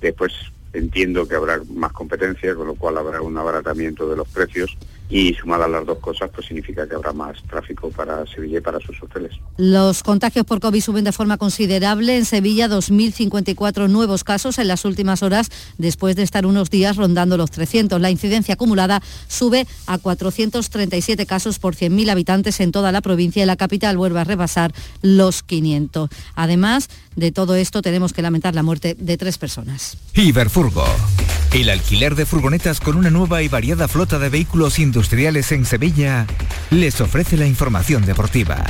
Después 0.00 0.32
entiendo 0.72 1.26
que 1.26 1.34
habrá 1.34 1.60
más 1.74 1.92
competencia, 1.92 2.54
con 2.54 2.66
lo 2.66 2.74
cual 2.74 2.98
habrá 2.98 3.20
un 3.20 3.36
abaratamiento 3.36 4.08
de 4.08 4.16
los 4.16 4.28
precios 4.28 4.76
y 5.10 5.34
sumadas 5.34 5.68
las 5.68 5.84
dos 5.84 5.98
cosas, 5.98 6.30
pues 6.32 6.46
significa 6.46 6.88
que 6.88 6.94
habrá 6.94 7.12
más 7.12 7.42
tráfico 7.42 7.90
para 7.90 8.24
Sevilla 8.26 8.58
y 8.58 8.60
para 8.60 8.78
sus 8.78 9.02
hoteles. 9.02 9.32
Los 9.56 10.04
contagios 10.04 10.46
por 10.46 10.60
COVID 10.60 10.80
suben 10.80 11.04
de 11.04 11.12
forma 11.12 11.36
considerable. 11.36 12.16
En 12.16 12.24
Sevilla, 12.24 12.68
2.054 12.68 13.88
nuevos 13.88 14.22
casos 14.22 14.58
en 14.58 14.68
las 14.68 14.84
últimas 14.84 15.22
horas, 15.24 15.50
después 15.78 16.14
de 16.14 16.22
estar 16.22 16.46
unos 16.46 16.70
días 16.70 16.96
rondando 16.96 17.36
los 17.36 17.50
300. 17.50 18.00
La 18.00 18.10
incidencia 18.10 18.54
acumulada 18.54 19.02
sube 19.26 19.66
a 19.86 19.98
437 19.98 21.26
casos 21.26 21.58
por 21.58 21.74
100.000 21.74 22.10
habitantes 22.10 22.60
en 22.60 22.70
toda 22.70 22.92
la 22.92 23.00
provincia 23.00 23.42
y 23.42 23.46
la 23.46 23.56
capital 23.56 23.96
vuelve 23.96 24.20
a 24.20 24.24
rebasar 24.24 24.72
los 25.02 25.42
500. 25.42 26.08
Además 26.36 26.88
de 27.16 27.32
todo 27.32 27.54
esto, 27.54 27.82
tenemos 27.82 28.12
que 28.12 28.22
lamentar 28.22 28.54
la 28.54 28.62
muerte 28.62 28.96
de 28.98 29.16
tres 29.16 29.38
personas. 29.38 29.96
Iberfurgo. 30.14 30.84
El 31.52 31.68
alquiler 31.68 32.14
de 32.14 32.26
furgonetas 32.26 32.80
con 32.80 32.96
una 32.96 33.10
nueva 33.10 33.42
y 33.42 33.48
variada 33.48 33.88
flota 33.88 34.18
de 34.18 34.28
vehículos 34.28 34.78
industriales 34.78 35.50
en 35.50 35.64
Sevilla 35.64 36.26
les 36.70 37.00
ofrece 37.00 37.36
la 37.36 37.46
información 37.46 38.06
deportiva. 38.06 38.64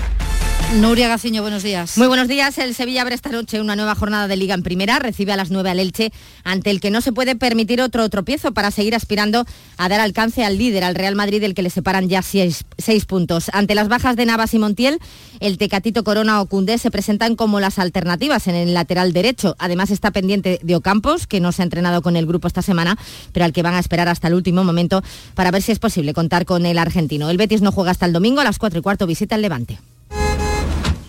Nuria 0.76 1.08
Gaciño, 1.08 1.42
buenos 1.42 1.64
días. 1.64 1.98
Muy 1.98 2.06
buenos 2.06 2.28
días. 2.28 2.56
El 2.58 2.76
Sevilla 2.76 3.02
abre 3.02 3.16
esta 3.16 3.30
noche 3.30 3.60
una 3.60 3.74
nueva 3.74 3.96
jornada 3.96 4.28
de 4.28 4.36
Liga 4.36 4.54
en 4.54 4.62
Primera. 4.62 5.00
Recibe 5.00 5.32
a 5.32 5.36
las 5.36 5.50
9 5.50 5.68
al 5.68 5.80
Elche, 5.80 6.12
ante 6.44 6.70
el 6.70 6.80
que 6.80 6.92
no 6.92 7.00
se 7.00 7.12
puede 7.12 7.34
permitir 7.34 7.82
otro 7.82 8.08
tropiezo 8.08 8.54
para 8.54 8.70
seguir 8.70 8.94
aspirando 8.94 9.44
a 9.78 9.88
dar 9.88 9.98
alcance 9.98 10.44
al 10.44 10.58
líder, 10.58 10.84
al 10.84 10.94
Real 10.94 11.16
Madrid, 11.16 11.40
del 11.40 11.54
que 11.54 11.62
le 11.62 11.70
separan 11.70 12.08
ya 12.08 12.22
seis, 12.22 12.64
puntos. 13.08 13.50
Ante 13.52 13.74
las 13.74 13.88
bajas 13.88 14.14
de 14.14 14.26
Navas 14.26 14.54
y 14.54 14.60
Montiel, 14.60 15.00
el 15.40 15.58
Tecatito 15.58 16.04
Corona 16.04 16.40
o 16.40 16.46
Cundé 16.46 16.78
se 16.78 16.92
presentan 16.92 17.34
como 17.34 17.58
las 17.58 17.80
alternativas 17.80 18.46
en 18.46 18.54
el 18.54 18.72
lateral 18.72 19.12
derecho. 19.12 19.56
Además 19.58 19.90
está 19.90 20.12
pendiente 20.12 20.60
de 20.62 20.76
Ocampos, 20.76 21.26
que 21.26 21.40
no 21.40 21.50
se 21.50 21.62
ha 21.62 21.64
entrenado 21.64 22.00
con 22.00 22.14
el 22.14 22.26
grupo 22.26 22.46
esta 22.46 22.62
semana, 22.62 22.96
pero 23.32 23.44
al 23.44 23.52
que 23.52 23.64
van 23.64 23.74
a 23.74 23.80
esperar 23.80 24.06
hasta 24.06 24.28
el 24.28 24.34
último 24.34 24.62
momento 24.62 25.02
para 25.34 25.50
ver 25.50 25.62
si 25.62 25.72
es 25.72 25.80
posible 25.80 26.14
contar 26.14 26.44
con 26.44 26.64
el 26.64 26.78
argentino. 26.78 27.28
El 27.28 27.38
Betis 27.38 27.60
no 27.60 27.72
juega 27.72 27.90
hasta 27.90 28.06
el 28.06 28.12
domingo 28.12 28.40
a 28.40 28.44
las 28.44 28.58
4 28.58 28.78
y 28.78 28.82
cuarto 28.82 29.08
visita 29.08 29.34
el 29.34 29.42
Levante. 29.42 29.80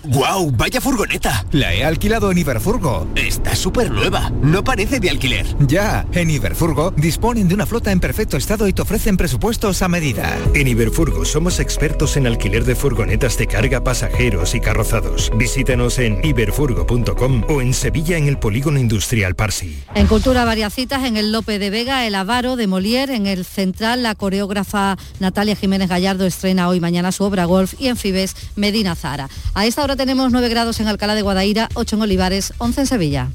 ¡Guau! 0.04 0.52
¡Vaya 0.52 0.82
furgoneta! 0.82 1.46
La 1.52 1.74
he 1.74 1.84
alquilado 1.84 2.32
en 2.32 2.40
Iberfurgo. 2.40 3.08
Está 3.16 3.56
súper 3.56 3.92
nueva. 3.92 4.32
No 4.42 4.64
parece 4.64 5.00
de 5.00 5.12
alquiler. 5.12 5.46
Ya, 5.68 6.08
en 6.14 6.32
Iberfurgo 6.32 6.92
disponen 6.92 7.48
de 7.48 7.54
una 7.54 7.68
flota 7.68 7.92
en 7.92 8.00
perfecto 8.00 8.36
estado 8.36 8.68
y 8.68 8.74
te 8.74 8.82
ofrecen 8.82 9.16
presupuestos 9.16 9.82
a 9.84 9.88
medida. 9.88 10.36
En 10.56 10.68
Iberfurgo 10.68 11.24
somos 11.24 11.60
expertos 11.60 12.18
en 12.18 12.26
alquiler 12.26 12.66
de 12.66 12.76
furgonetas 12.76 13.38
de 13.38 13.46
carga, 13.46 13.84
pasajeros 13.84 14.56
y 14.56 14.60
carrozados. 14.60 15.32
Visítanos 15.36 16.00
en 16.00 16.24
iberfurgo.com 16.26 17.44
o 17.48 17.62
en 17.62 17.74
Sevilla 17.74 18.18
en 18.18 18.28
el 18.28 18.40
Polígono 18.40 18.80
Industrial 18.80 19.36
Parsi. 19.36 19.84
En 19.94 20.08
Cultura 20.08 20.46
varias 20.46 20.74
citas, 20.74 21.06
en 21.06 21.16
el 21.16 21.32
Lope 21.32 21.60
de 21.60 21.70
Vega, 21.70 22.08
el 22.08 22.16
Avaro 22.16 22.56
de 22.56 22.68
Molière, 22.68 23.14
en 23.14 23.28
el 23.28 23.46
Central 23.46 24.02
la 24.02 24.16
coreógrafa 24.16 24.98
Natalia 25.20 25.56
Jiménez 25.56 25.90
Gallardo 25.90 26.26
estrena 26.26 26.70
hoy 26.70 26.80
mañana 26.80 27.12
su 27.12 27.24
obra 27.24 27.46
Golf 27.46 27.76
y 27.80 27.88
en 27.88 27.98
Fibes 27.98 28.36
Medina 28.56 28.96
Zara. 28.96 29.30
A 29.54 29.66
esta 29.68 29.84
hora 29.84 29.91
tenemos 29.96 30.32
9 30.32 30.50
grados 30.50 30.80
en 30.80 30.88
Alcalá 30.88 31.16
de 31.16 31.22
Guadaira, 31.22 31.70
8 31.74 31.96
en 31.96 32.02
Olivares, 32.02 32.54
11 32.58 32.82
en 32.82 32.88
Sevilla. 32.88 33.28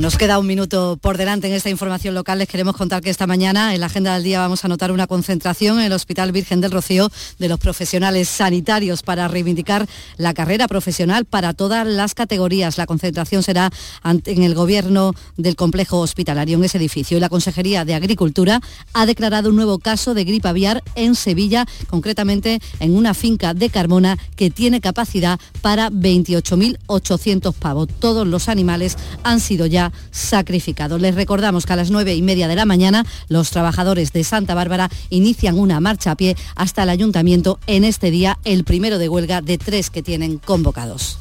Nos 0.00 0.18
queda 0.18 0.38
un 0.38 0.46
minuto 0.46 0.98
por 1.00 1.16
delante 1.18 1.46
en 1.46 1.52
esta 1.52 1.70
información 1.70 2.14
local. 2.14 2.38
Les 2.38 2.48
queremos 2.48 2.76
contar 2.76 3.00
que 3.00 3.10
esta 3.10 3.26
mañana 3.28 3.74
en 3.74 3.80
la 3.80 3.86
agenda 3.86 4.14
del 4.14 4.24
día 4.24 4.40
vamos 4.40 4.64
a 4.64 4.68
notar 4.68 4.90
una 4.90 5.06
concentración 5.06 5.78
en 5.78 5.86
el 5.86 5.92
Hospital 5.92 6.32
Virgen 6.32 6.60
del 6.60 6.72
Rocío 6.72 7.10
de 7.38 7.48
los 7.48 7.60
profesionales 7.60 8.28
sanitarios 8.28 9.02
para 9.02 9.28
reivindicar 9.28 9.86
la 10.16 10.34
carrera 10.34 10.66
profesional 10.68 11.26
para 11.26 11.52
todas 11.52 11.86
las 11.86 12.14
categorías. 12.14 12.76
La 12.76 12.86
concentración 12.86 13.42
será 13.42 13.70
en 14.04 14.42
el 14.42 14.54
gobierno 14.54 15.12
del 15.36 15.54
complejo 15.54 16.00
hospitalario 16.00 16.56
en 16.56 16.64
ese 16.64 16.78
edificio. 16.78 17.16
Y 17.16 17.20
la 17.20 17.28
Consejería 17.28 17.84
de 17.84 17.94
Agricultura 17.94 18.60
ha 18.94 19.06
declarado 19.06 19.50
un 19.50 19.56
nuevo 19.56 19.78
caso 19.78 20.12
de 20.12 20.24
gripe 20.24 20.48
aviar 20.48 20.82
en 20.96 21.14
Sevilla, 21.14 21.66
concretamente 21.88 22.58
en 22.80 22.96
una 22.96 23.14
finca 23.14 23.54
de 23.54 23.70
Carmona 23.70 24.18
que 24.34 24.50
tiene 24.50 24.80
capacidad 24.80 25.38
para 25.62 25.90
28.800 25.90 27.52
pavos. 27.52 27.88
Todos 28.00 28.26
los 28.26 28.48
animales 28.48 28.96
han 29.22 29.40
sido 29.40 29.66
ya 29.66 29.83
sacrificados. 30.10 31.00
Les 31.00 31.14
recordamos 31.14 31.66
que 31.66 31.72
a 31.72 31.76
las 31.76 31.90
nueve 31.90 32.14
y 32.14 32.22
media 32.22 32.48
de 32.48 32.56
la 32.56 32.64
mañana 32.64 33.04
los 33.28 33.50
trabajadores 33.50 34.12
de 34.12 34.24
Santa 34.24 34.54
Bárbara 34.54 34.90
inician 35.10 35.58
una 35.58 35.80
marcha 35.80 36.12
a 36.12 36.16
pie 36.16 36.36
hasta 36.54 36.82
el 36.82 36.90
ayuntamiento 36.90 37.58
en 37.66 37.84
este 37.84 38.10
día, 38.10 38.38
el 38.44 38.64
primero 38.64 38.98
de 38.98 39.08
huelga 39.08 39.40
de 39.40 39.58
tres 39.58 39.90
que 39.90 40.02
tienen 40.02 40.38
convocados. 40.38 41.18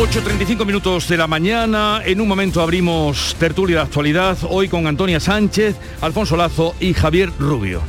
8.35 0.00 0.64
minutos 0.64 1.08
de 1.08 1.18
la 1.18 1.26
mañana. 1.26 2.00
En 2.06 2.22
un 2.22 2.28
momento 2.28 2.62
abrimos 2.62 3.36
tertulia 3.38 3.76
de 3.76 3.82
actualidad. 3.82 4.38
Hoy 4.48 4.66
con 4.66 4.86
Antonia 4.86 5.20
Sánchez, 5.20 5.76
Alfonso 6.00 6.38
Lazo 6.38 6.74
y 6.80 6.94
Javier 6.94 7.30
Rubio. 7.38 7.82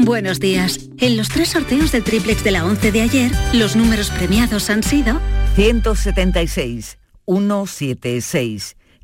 Buenos 0.00 0.40
días. 0.40 0.90
En 0.98 1.16
los 1.16 1.28
tres 1.28 1.50
sorteos 1.50 1.92
del 1.92 2.02
triplex 2.02 2.42
de 2.42 2.50
la 2.50 2.64
11 2.64 2.90
de 2.90 3.00
ayer, 3.00 3.30
los 3.52 3.76
números 3.76 4.10
premiados 4.10 4.70
han 4.70 4.82
sido 4.82 5.20
176, 5.54 6.98
176. 7.26 8.76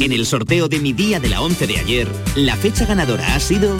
En 0.00 0.12
el 0.12 0.26
sorteo 0.26 0.68
de 0.68 0.78
mi 0.78 0.92
día 0.92 1.18
de 1.18 1.28
la 1.28 1.40
11 1.40 1.66
de 1.66 1.78
ayer, 1.78 2.08
la 2.36 2.56
fecha 2.56 2.86
ganadora 2.86 3.34
ha 3.34 3.40
sido 3.40 3.76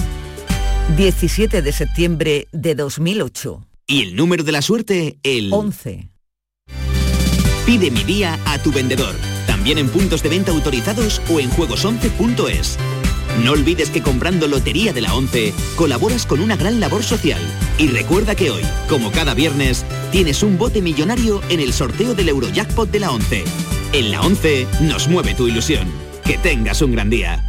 17 0.96 1.62
de 1.62 1.72
septiembre 1.72 2.48
de 2.50 2.74
2008. 2.74 3.64
Y 3.86 4.02
el 4.02 4.16
número 4.16 4.42
de 4.42 4.50
la 4.50 4.60
suerte, 4.60 5.20
el 5.22 5.52
11. 5.52 6.08
Pide 7.64 7.92
mi 7.92 8.02
día 8.02 8.36
a 8.46 8.58
tu 8.58 8.72
vendedor, 8.72 9.14
también 9.46 9.78
en 9.78 9.88
puntos 9.88 10.22
de 10.24 10.30
venta 10.30 10.50
autorizados 10.50 11.22
o 11.30 11.38
en 11.38 11.50
juegos11.es. 11.50 12.78
No 13.44 13.52
olvides 13.52 13.90
que 13.90 14.02
comprando 14.02 14.48
Lotería 14.48 14.92
de 14.92 15.02
la 15.02 15.14
11 15.14 15.54
colaboras 15.76 16.26
con 16.26 16.40
una 16.40 16.56
gran 16.56 16.80
labor 16.80 17.04
social. 17.04 17.40
Y 17.78 17.86
recuerda 17.86 18.34
que 18.34 18.50
hoy, 18.50 18.62
como 18.88 19.12
cada 19.12 19.34
viernes, 19.34 19.84
tienes 20.10 20.42
un 20.42 20.58
bote 20.58 20.82
millonario 20.82 21.42
en 21.48 21.60
el 21.60 21.72
sorteo 21.72 22.14
del 22.14 22.30
Eurojackpot 22.30 22.90
de 22.90 22.98
la 22.98 23.12
11. 23.12 23.44
En 23.92 24.10
la 24.10 24.20
11 24.22 24.66
nos 24.80 25.06
mueve 25.06 25.34
tu 25.34 25.46
ilusión. 25.46 26.07
Que 26.28 26.36
tengas 26.36 26.82
un 26.82 26.92
gran 26.92 27.08
día. 27.08 27.42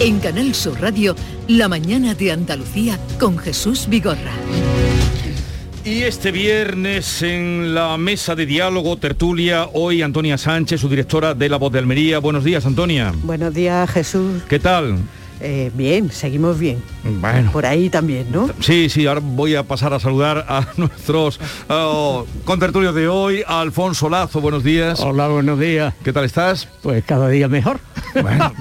En 0.00 0.18
Canal 0.18 0.52
Sur 0.56 0.80
Radio, 0.80 1.14
La 1.46 1.68
mañana 1.68 2.14
de 2.14 2.32
Andalucía 2.32 2.98
con 3.20 3.38
Jesús 3.38 3.86
Vigorra. 3.88 4.32
Y 5.84 6.02
este 6.02 6.32
viernes 6.32 7.22
en 7.22 7.72
la 7.72 7.96
mesa 7.96 8.34
de 8.34 8.44
diálogo, 8.44 8.96
tertulia, 8.96 9.68
hoy 9.74 10.02
Antonia 10.02 10.38
Sánchez, 10.38 10.80
su 10.80 10.88
directora 10.88 11.34
de 11.34 11.48
La 11.48 11.56
Voz 11.56 11.72
de 11.72 11.78
Almería. 11.78 12.18
Buenos 12.18 12.42
días, 12.42 12.66
Antonia. 12.66 13.14
Buenos 13.22 13.54
días, 13.54 13.88
Jesús. 13.92 14.42
¿Qué 14.48 14.58
tal? 14.58 14.98
Eh, 15.40 15.70
bien, 15.74 16.10
seguimos 16.10 16.58
bien. 16.58 16.82
Bueno. 17.04 17.52
Por 17.52 17.64
ahí 17.66 17.88
también, 17.90 18.26
¿no? 18.30 18.50
Sí, 18.60 18.88
sí, 18.88 19.06
ahora 19.06 19.20
voy 19.22 19.54
a 19.54 19.62
pasar 19.62 19.94
a 19.94 20.00
saludar 20.00 20.44
a 20.48 20.66
nuestros 20.76 21.40
oh, 21.68 22.26
contertulios 22.44 22.94
de 22.94 23.08
hoy. 23.08 23.42
A 23.46 23.60
Alfonso 23.60 24.08
Lazo, 24.08 24.40
buenos 24.40 24.64
días. 24.64 25.00
Hola, 25.00 25.28
buenos 25.28 25.58
días. 25.58 25.94
¿Qué 26.02 26.12
tal 26.12 26.24
estás? 26.24 26.68
Pues 26.82 27.04
cada 27.04 27.28
día 27.28 27.48
mejor. 27.48 27.80
Bueno, 28.20 28.52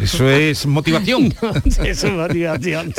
eso 0.00 0.30
es 0.30 0.66
motivación. 0.66 1.34
eso 1.64 1.82
es 1.82 2.12
motivación. 2.12 2.92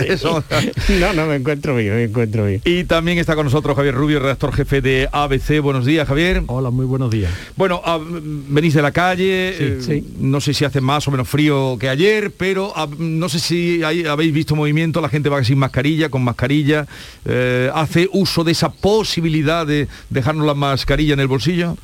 No, 0.99 1.13
no, 1.13 1.25
me 1.27 1.35
encuentro 1.35 1.75
bien, 1.75 1.95
me 1.95 2.03
encuentro 2.03 2.45
bien. 2.45 2.61
Y 2.65 2.83
también 2.83 3.17
está 3.17 3.35
con 3.35 3.45
nosotros 3.45 3.75
Javier 3.75 3.95
Rubio, 3.95 4.19
redactor 4.19 4.53
jefe 4.53 4.81
de 4.81 5.07
ABC. 5.11 5.61
Buenos 5.61 5.85
días, 5.85 6.07
Javier. 6.07 6.43
Hola, 6.47 6.71
muy 6.71 6.85
buenos 6.85 7.11
días. 7.11 7.31
Bueno, 7.55 7.81
ah, 7.85 7.99
venís 8.01 8.73
de 8.73 8.81
la 8.81 8.91
calle, 8.91 9.55
eh, 9.59 10.03
no 10.19 10.41
sé 10.41 10.53
si 10.53 10.65
hace 10.65 10.81
más 10.81 11.07
o 11.07 11.11
menos 11.11 11.27
frío 11.27 11.77
que 11.79 11.89
ayer, 11.89 12.31
pero 12.31 12.75
ah, 12.83 12.89
no 12.97 13.29
sé 13.29 13.39
si 13.39 13.83
habéis 13.83 14.33
visto 14.33 14.55
movimiento, 14.55 15.01
la 15.01 15.09
gente 15.09 15.29
va 15.29 15.43
sin 15.43 15.57
mascarilla, 15.57 16.09
con 16.09 16.23
mascarilla, 16.23 16.87
eh, 17.25 17.69
hace 17.73 18.09
uso 18.11 18.43
de 18.43 18.51
esa 18.51 18.71
posibilidad 18.71 19.65
de 19.65 19.87
dejarnos 20.09 20.45
la 20.45 20.53
mascarilla 20.53 21.13
en 21.13 21.19
el 21.19 21.27
bolsillo. 21.27 21.77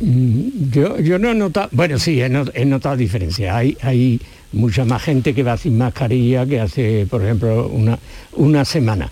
Mm, 0.00 0.70
yo, 0.70 0.98
yo 1.00 1.18
no 1.18 1.30
he 1.30 1.34
notado, 1.34 1.68
bueno, 1.72 1.98
sí, 1.98 2.20
he, 2.20 2.28
notado 2.64 2.96
diferencia. 2.96 3.56
Hay, 3.56 3.76
hay 3.82 4.20
mucha 4.52 4.84
más 4.84 5.02
gente 5.02 5.34
que 5.34 5.42
va 5.42 5.56
sin 5.56 5.78
mascarilla 5.78 6.46
que 6.46 6.60
hace, 6.60 7.06
por 7.08 7.22
ejemplo, 7.22 7.68
una, 7.68 7.98
una 8.32 8.64
semana. 8.64 9.10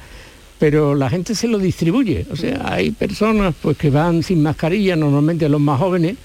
Pero 0.59 0.95
la 0.95 1.09
gente 1.09 1.35
se 1.35 1.49
lo 1.49 1.59
distribuye. 1.59 2.27
O 2.31 2.37
sea, 2.37 2.61
hay 2.65 2.91
personas 2.91 3.55
pues, 3.63 3.77
que 3.77 3.91
van 3.91 4.23
sin 4.23 4.43
mascarilla, 4.43 4.95
normalmente 4.95 5.49
los 5.49 5.61
más 5.61 5.79
jóvenes, 5.79 6.17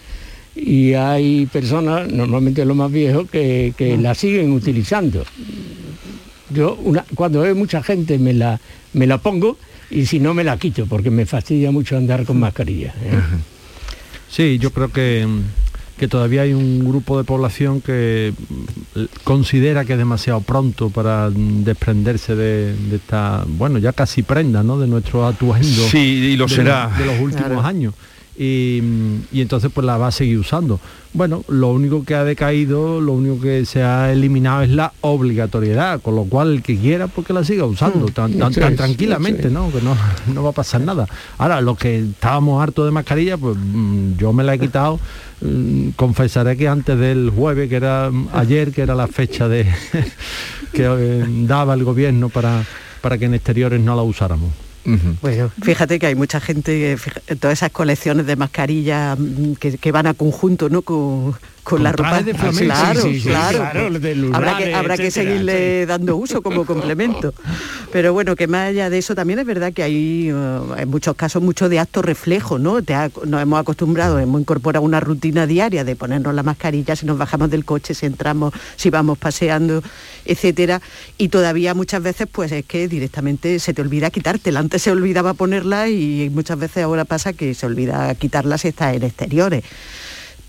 y 0.56 0.94
hay 0.94 1.46
personas, 1.48 2.12
normalmente 2.12 2.64
los 2.66 2.78
más 2.78 2.92
viejos, 2.92 3.30
que, 3.30 3.74
que 3.78 3.98
la 3.98 4.16
siguen 4.16 4.52
utilizando. 4.52 5.24
Yo 6.50 6.78
cuando 7.16 7.42
veo 7.42 7.56
mucha 7.56 7.82
gente 7.84 8.18
me 8.20 8.34
la, 8.34 8.60
me 8.94 9.08
la 9.08 9.18
pongo 9.18 9.58
y 9.90 10.06
si 10.06 10.20
no 10.20 10.34
me 10.34 10.44
la 10.44 10.58
quito 10.58 10.86
porque 10.86 11.10
me 11.10 11.26
fastidia 11.26 11.72
mucho 11.72 11.98
andar 11.98 12.24
con 12.26 12.40
mascarilla. 12.40 12.94
¿eh? 13.04 13.20
Sí, 14.30 14.58
yo 14.60 14.72
creo 14.72 14.92
que 14.92 15.28
que 15.98 16.10
todavía 16.10 16.42
hay 16.42 16.54
un 16.54 16.86
grupo 16.86 17.18
de 17.18 17.24
población 17.24 17.80
que 17.80 18.34
considera 19.24 19.86
que 19.86 19.94
es 19.94 19.98
demasiado 19.98 20.42
pronto 20.42 20.90
para 20.90 21.30
desprenderse 21.30 22.36
de, 22.36 22.76
de 22.76 22.96
esta, 22.98 23.46
bueno, 23.48 23.80
ya 23.80 23.94
casi 23.94 24.22
prenda, 24.22 24.62
¿no? 24.62 24.78
De 24.78 24.88
nuestro 24.88 25.26
atuendo. 25.26 25.88
Sí, 25.90 25.98
y 26.34 26.36
lo 26.36 26.48
de- 26.48 26.54
será. 26.56 26.92
De 26.98 27.06
los 27.06 27.18
últimos 27.22 27.46
Claro. 27.48 27.62
años. 27.62 27.94
Y, 28.38 28.82
y 29.32 29.40
entonces 29.42 29.72
pues 29.74 29.86
la 29.86 29.98
va 29.98 30.08
a 30.08 30.12
seguir 30.12 30.38
usando. 30.40 30.80
Bueno, 31.14 31.46
lo 31.48 31.70
único 31.72 32.04
que 32.04 32.16
ha 32.16 32.26
decaído, 32.26 33.00
lo 33.00 33.14
único 33.14 33.40
que 33.42 33.66
se 33.66 33.82
ha 33.82 34.12
eliminado 34.12 34.64
es 34.64 34.70
la 34.72 34.92
obligatoriedad, 35.00 36.02
con 36.02 36.16
lo 36.18 36.26
cual 36.26 36.52
el 36.56 36.62
que 36.62 36.78
quiera 36.78 37.08
pues 37.08 37.26
que 37.26 37.32
la 37.32 37.46
siga 37.46 37.64
usando 37.64 38.08
Mm, 38.08 38.12
tan, 38.12 38.34
tan- 38.38 38.76
tranquilamente. 38.76 39.50
¿no? 39.50 39.72
Que 39.72 39.82
no, 39.82 39.96
no 40.34 40.44
va 40.44 40.50
a 40.50 40.54
pasar 40.54 40.82
nada. 40.82 41.08
Ahora, 41.38 41.62
los 41.62 41.78
que 41.78 42.00
estábamos 42.00 42.62
hartos 42.62 42.84
de 42.86 42.92
mascarilla, 42.92 43.38
pues 43.38 43.56
mm, 43.58 44.18
yo 44.18 44.34
me 44.34 44.44
la 44.44 44.56
he 44.56 44.60
quitado. 44.60 45.00
Mm, 45.40 45.90
Confesaré 45.96 46.58
que 46.58 46.68
antes 46.68 47.00
del 47.00 47.30
jueves, 47.34 47.70
que 47.70 47.78
era 47.78 48.12
ayer, 48.34 48.72
que 48.74 48.82
era 48.82 48.96
la 48.96 49.08
fecha 49.08 49.48
de 49.48 49.64
que 50.74 50.84
eh, 50.86 51.26
daba 51.48 51.74
el 51.76 51.86
gobierno 51.86 52.28
para, 52.28 52.66
para 53.00 53.18
que 53.18 53.24
en 53.26 53.34
exteriores 53.36 53.80
no 53.80 53.96
la 53.96 54.02
usáramos. 54.02 54.50
Fíjate 55.62 56.00
que 56.00 56.08
hay 56.08 56.16
mucha 56.16 56.40
gente, 56.40 56.98
todas 57.40 57.60
esas 57.60 57.72
colecciones 57.72 58.26
de 58.26 58.36
mascarillas 58.36 59.18
mm, 59.18 59.54
que, 59.54 59.78
que 59.78 59.92
van 59.92 60.08
a 60.08 60.14
conjunto, 60.14 60.70
¿no? 60.70 60.82
Con, 60.84 61.36
con 61.66 61.84
la 61.84 61.92
ropa. 61.92 62.22
de 62.24 62.34
flamenco. 62.34 62.64
claro, 62.74 63.02
Sí, 63.02 63.14
sí, 63.16 63.20
sí, 63.22 63.28
claro. 63.28 63.58
claro, 63.72 63.90
habrá 64.34 64.58
que, 64.58 64.74
habrá 64.74 64.96
que 64.98 65.12
seguirle 65.12 65.86
dando 65.86 66.16
uso 66.16 66.42
como 66.42 66.66
complemento. 66.72 67.34
Pero 67.92 68.14
bueno, 68.14 68.36
que 68.36 68.48
más 68.48 68.70
allá 68.70 68.90
de 68.90 68.98
eso, 69.00 69.16
también 69.16 69.40
es 69.40 69.46
verdad 69.46 69.74
que 69.74 69.84
hay 69.84 70.30
eh, 70.30 70.60
en 70.78 70.90
muchos 70.90 71.16
casos 71.16 71.42
mucho 71.42 71.68
de 71.68 71.80
acto 71.80 72.02
reflejo, 72.02 72.60
¿no? 72.60 72.82
Te 72.82 72.94
ha- 72.94 73.10
nos 73.26 73.42
hemos 73.42 73.60
acostumbrado, 73.60 74.20
hemos 74.20 74.40
incorporado 74.40 74.86
una 74.86 75.00
rutina 75.00 75.46
diaria 75.48 75.84
de 75.84 75.96
ponernos 75.96 76.34
la 76.34 76.44
mascarilla 76.44 76.96
si 76.96 77.06
nos 77.06 77.18
bajamos 77.18 77.50
del 77.50 77.66
coche, 77.66 77.94
si 77.94 78.06
entramos, 78.06 78.54
si 78.76 78.90
vamos 78.90 79.18
paseando, 79.18 79.82
etcétera. 80.24 80.82
Y 81.18 81.30
todavía 81.30 81.74
muchas 81.74 82.02
veces, 82.04 82.28
pues 82.32 82.52
es 82.52 82.64
que 82.66 82.88
directamente 82.88 83.60
se 83.60 83.74
te 83.74 83.82
olvida 83.82 84.10
quitártela. 84.12 84.60
Antes 84.60 84.84
se 84.84 84.92
olvidaba 84.92 85.34
ponerla 85.34 85.90
y 85.90 86.30
muchas 86.32 86.60
veces 86.60 86.84
ahora 86.84 87.06
pasa 87.06 87.34
que 87.34 87.54
se 87.56 87.66
olvida 87.66 88.14
quitarla 88.16 88.58
si 88.60 88.68
está 88.70 88.94
en 88.94 89.04
exteriores. 89.04 89.64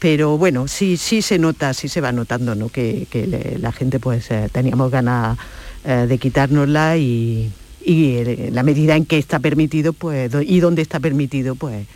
Pero 0.07 0.39
bueno, 0.39 0.69
sí, 0.69 0.97
sí 0.97 1.21
se 1.21 1.37
nota, 1.37 1.75
sí 1.75 1.89
se 1.89 2.01
va 2.01 2.13
notando, 2.13 2.55
¿no? 2.55 2.69
Que, 2.69 3.09
que 3.11 3.27
le- 3.27 3.59
la 3.59 3.73
gente 3.73 3.99
pues 3.99 4.31
eh, 4.31 4.49
teníamos 4.53 4.89
ganas 4.93 5.37
eh, 5.85 6.07
de 6.09 6.19
quitárnosla 6.19 6.97
y, 6.97 7.51
y 7.85 8.11
eh, 8.19 8.51
la 8.53 8.63
medida 8.63 8.95
en 8.95 9.05
que 9.05 9.19
está 9.19 9.41
permitido, 9.41 9.93
pues, 9.93 10.31
do- 10.31 10.43
y 10.43 10.61
donde 10.61 10.81
está 10.83 11.01
permitido, 11.01 11.57
pues 11.57 11.89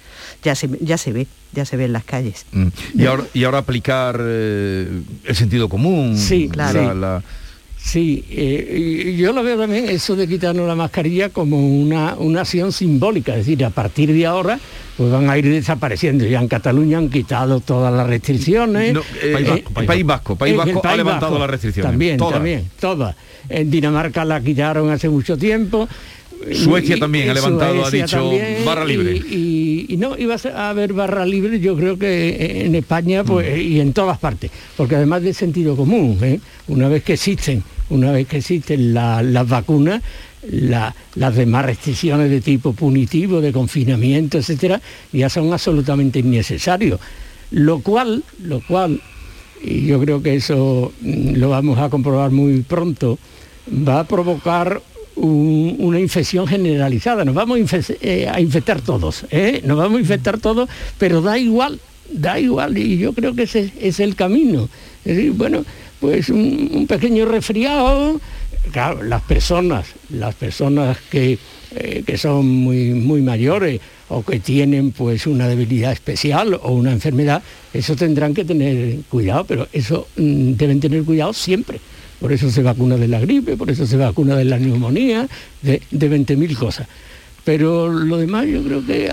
ya 0.43 0.57
se, 0.57 0.69
ya 0.81 0.99
se 0.99 1.13
ve, 1.13 1.29
ya 1.53 1.65
se 1.65 1.77
ve 1.77 1.85
en 1.85 1.93
las 1.93 2.03
calles. 2.03 2.47
Mm. 2.51 2.67
Y 2.95 3.07
ahora, 3.07 3.25
y 3.33 3.45
ahora 3.45 3.59
aplicar 3.59 4.19
eh, 4.21 5.03
el 5.23 5.37
sentido 5.37 5.69
común. 5.69 6.19
Sí, 6.19 6.49
la- 6.53 6.73
claro. 6.73 6.95
la- 6.95 7.23
Sí, 7.83 8.25
eh, 8.31 9.17
yo 9.19 9.33
lo 9.33 9.43
veo 9.43 9.59
también 9.59 9.89
eso 9.89 10.15
de 10.15 10.29
quitarnos 10.29 10.69
la 10.69 10.75
mascarilla 10.75 11.31
como 11.31 11.59
una, 11.59 12.15
una 12.19 12.43
acción 12.43 12.73
simbólica, 12.73 13.33
es 13.33 13.47
decir, 13.47 13.65
a 13.65 13.71
partir 13.71 14.13
de 14.13 14.27
ahora 14.27 14.61
pues 14.97 15.11
van 15.11 15.31
a 15.31 15.39
ir 15.39 15.49
desapareciendo. 15.49 16.27
Ya 16.27 16.41
en 16.41 16.47
Cataluña 16.49 16.99
han 16.99 17.09
quitado 17.09 17.61
todas 17.61 17.93
las 17.93 18.07
restricciones. 18.07 18.93
No, 18.93 19.01
eh, 19.23 19.33
País 19.33 19.49
Vasco, 19.49 19.73
País 19.73 20.05
Vasco, 20.05 20.37
País 20.37 20.57
Vasco 20.57 20.83
ha 20.85 20.97
levantado 20.97 21.39
las 21.39 21.49
restricciones, 21.49 21.91
También, 21.91 22.19
todas. 22.19 22.35
también, 22.35 22.71
todas. 22.79 23.17
En 23.49 23.71
Dinamarca 23.71 24.27
la 24.27 24.43
quitaron 24.43 24.91
hace 24.91 25.09
mucho 25.09 25.39
tiempo. 25.39 25.89
Suecia 26.55 26.97
también 26.99 27.29
ha 27.31 27.35
levantado, 27.35 27.85
ha 27.85 27.91
dicho, 27.91 28.17
también, 28.19 28.65
barra 28.65 28.85
libre. 28.85 29.17
Y, 29.17 29.87
y- 29.89 29.95
y 29.95 29.97
no, 29.97 30.17
iba 30.17 30.37
a 30.55 30.71
haber 30.71 30.93
barra 30.93 31.27
libre, 31.27 31.61
yo 31.61 31.77
creo 31.77 31.99
que 31.99 32.65
en 32.65 32.75
España 32.75 33.25
pues, 33.25 33.57
Mm. 33.57 33.61
y 33.61 33.81
en 33.81 33.93
todas 33.93 34.19
partes, 34.19 34.51
porque 34.77 34.97
además 34.97 35.23
de 35.23 35.35
sentido 35.35 35.77
común, 35.77 36.19
¿eh? 36.23 36.41
una 36.69 36.89
vez 36.89 37.03
que 37.03 37.15
existen, 37.15 37.63
una 37.91 38.13
vez 38.13 38.27
que 38.29 38.39
existen 38.39 38.95
la- 38.95 39.23
las 39.23 39.49
vacunas, 39.49 40.03
la- 40.51 40.95
las 41.17 41.35
demás 41.37 41.67
restricciones 41.67 42.31
de 42.31 42.41
tipo 42.41 42.73
punitivo, 42.73 43.41
de 43.41 43.53
confinamiento, 43.53 44.39
etcétera, 44.39 44.81
ya 45.13 45.29
son 45.29 45.53
absolutamente 45.53 46.21
innecesarios. 46.21 47.01
Lo 47.51 47.81
cual, 47.81 48.23
lo 48.43 48.61
cual, 48.67 49.01
y 49.63 49.87
yo 49.87 50.01
creo 50.01 50.23
que 50.23 50.37
eso 50.37 50.93
mm, 51.03 51.35
lo 51.35 51.51
vamos 51.51 51.79
a 51.79 51.91
comprobar 51.91 52.31
muy 52.31 52.63
pronto, 52.63 53.19
va 53.87 54.01
a 54.01 54.05
provocar 54.05 54.81
un- 55.21 55.77
una 55.79 56.01
infección 56.01 56.47
generalizada. 56.47 57.25
Nos 57.25 57.35
vamos 57.35 57.59
a, 57.73 57.79
eh, 58.01 58.31
infectar 58.39 58.81
todos, 58.81 59.25
¿eh? 59.31 59.61
nos 59.65 59.77
vamos 59.77 59.99
a 59.99 60.01
infectar 60.01 60.39
todos, 60.39 60.69
pero 60.99 61.21
da 61.21 61.39
igual, 61.39 61.79
da 62.13 62.39
igual, 62.41 62.77
y 62.79 62.99
yo 62.99 63.13
creo 63.13 63.35
que 63.35 63.43
ese 63.45 63.71
es 63.81 64.01
el 64.01 64.15
camino. 64.17 64.69
Es 65.05 65.37
bueno, 65.37 65.65
pues 66.01 66.29
un, 66.31 66.71
un 66.73 66.87
pequeño 66.87 67.25
resfriado, 67.27 68.21
claro, 68.73 69.03
las 69.03 69.23
personas, 69.23 69.87
las 70.11 70.35
personas 70.35 70.99
que, 71.11 71.39
eh, 71.77 72.03
que 72.07 72.19
son 72.19 72.47
muy, 72.49 72.91
muy 72.95 73.21
mayores 73.23 73.81
o 74.09 74.25
que 74.25 74.41
tienen 74.41 74.91
pues 74.91 75.27
una 75.27 75.47
debilidad 75.47 75.93
especial 75.93 76.59
o 76.63 76.73
una 76.73 76.91
enfermedad, 76.93 77.43
eso 77.73 77.95
tendrán 77.95 78.35
que 78.35 78.45
tener 78.45 78.97
cuidado, 79.09 79.45
pero 79.45 79.69
eso 79.73 80.09
mm, 80.17 80.53
deben 80.55 80.81
tener 80.81 81.05
cuidado 81.05 81.33
siempre. 81.33 81.79
Por 82.21 82.33
eso 82.33 82.51
se 82.51 82.63
vacuna 82.63 82.97
de 82.97 83.09
la 83.09 83.19
gripe, 83.19 83.57
por 83.57 83.71
eso 83.71 83.87
se 83.87 83.97
vacuna 83.97 84.37
de 84.37 84.45
la 84.45 84.59
neumonía, 84.59 85.27
de, 85.63 85.83
de 85.91 86.11
20.000 86.11 86.57
cosas. 86.57 86.87
Pero 87.45 87.89
lo 87.89 88.19
demás 88.19 88.47
yo 88.47 88.63
creo 88.63 88.85
que, 88.85 89.11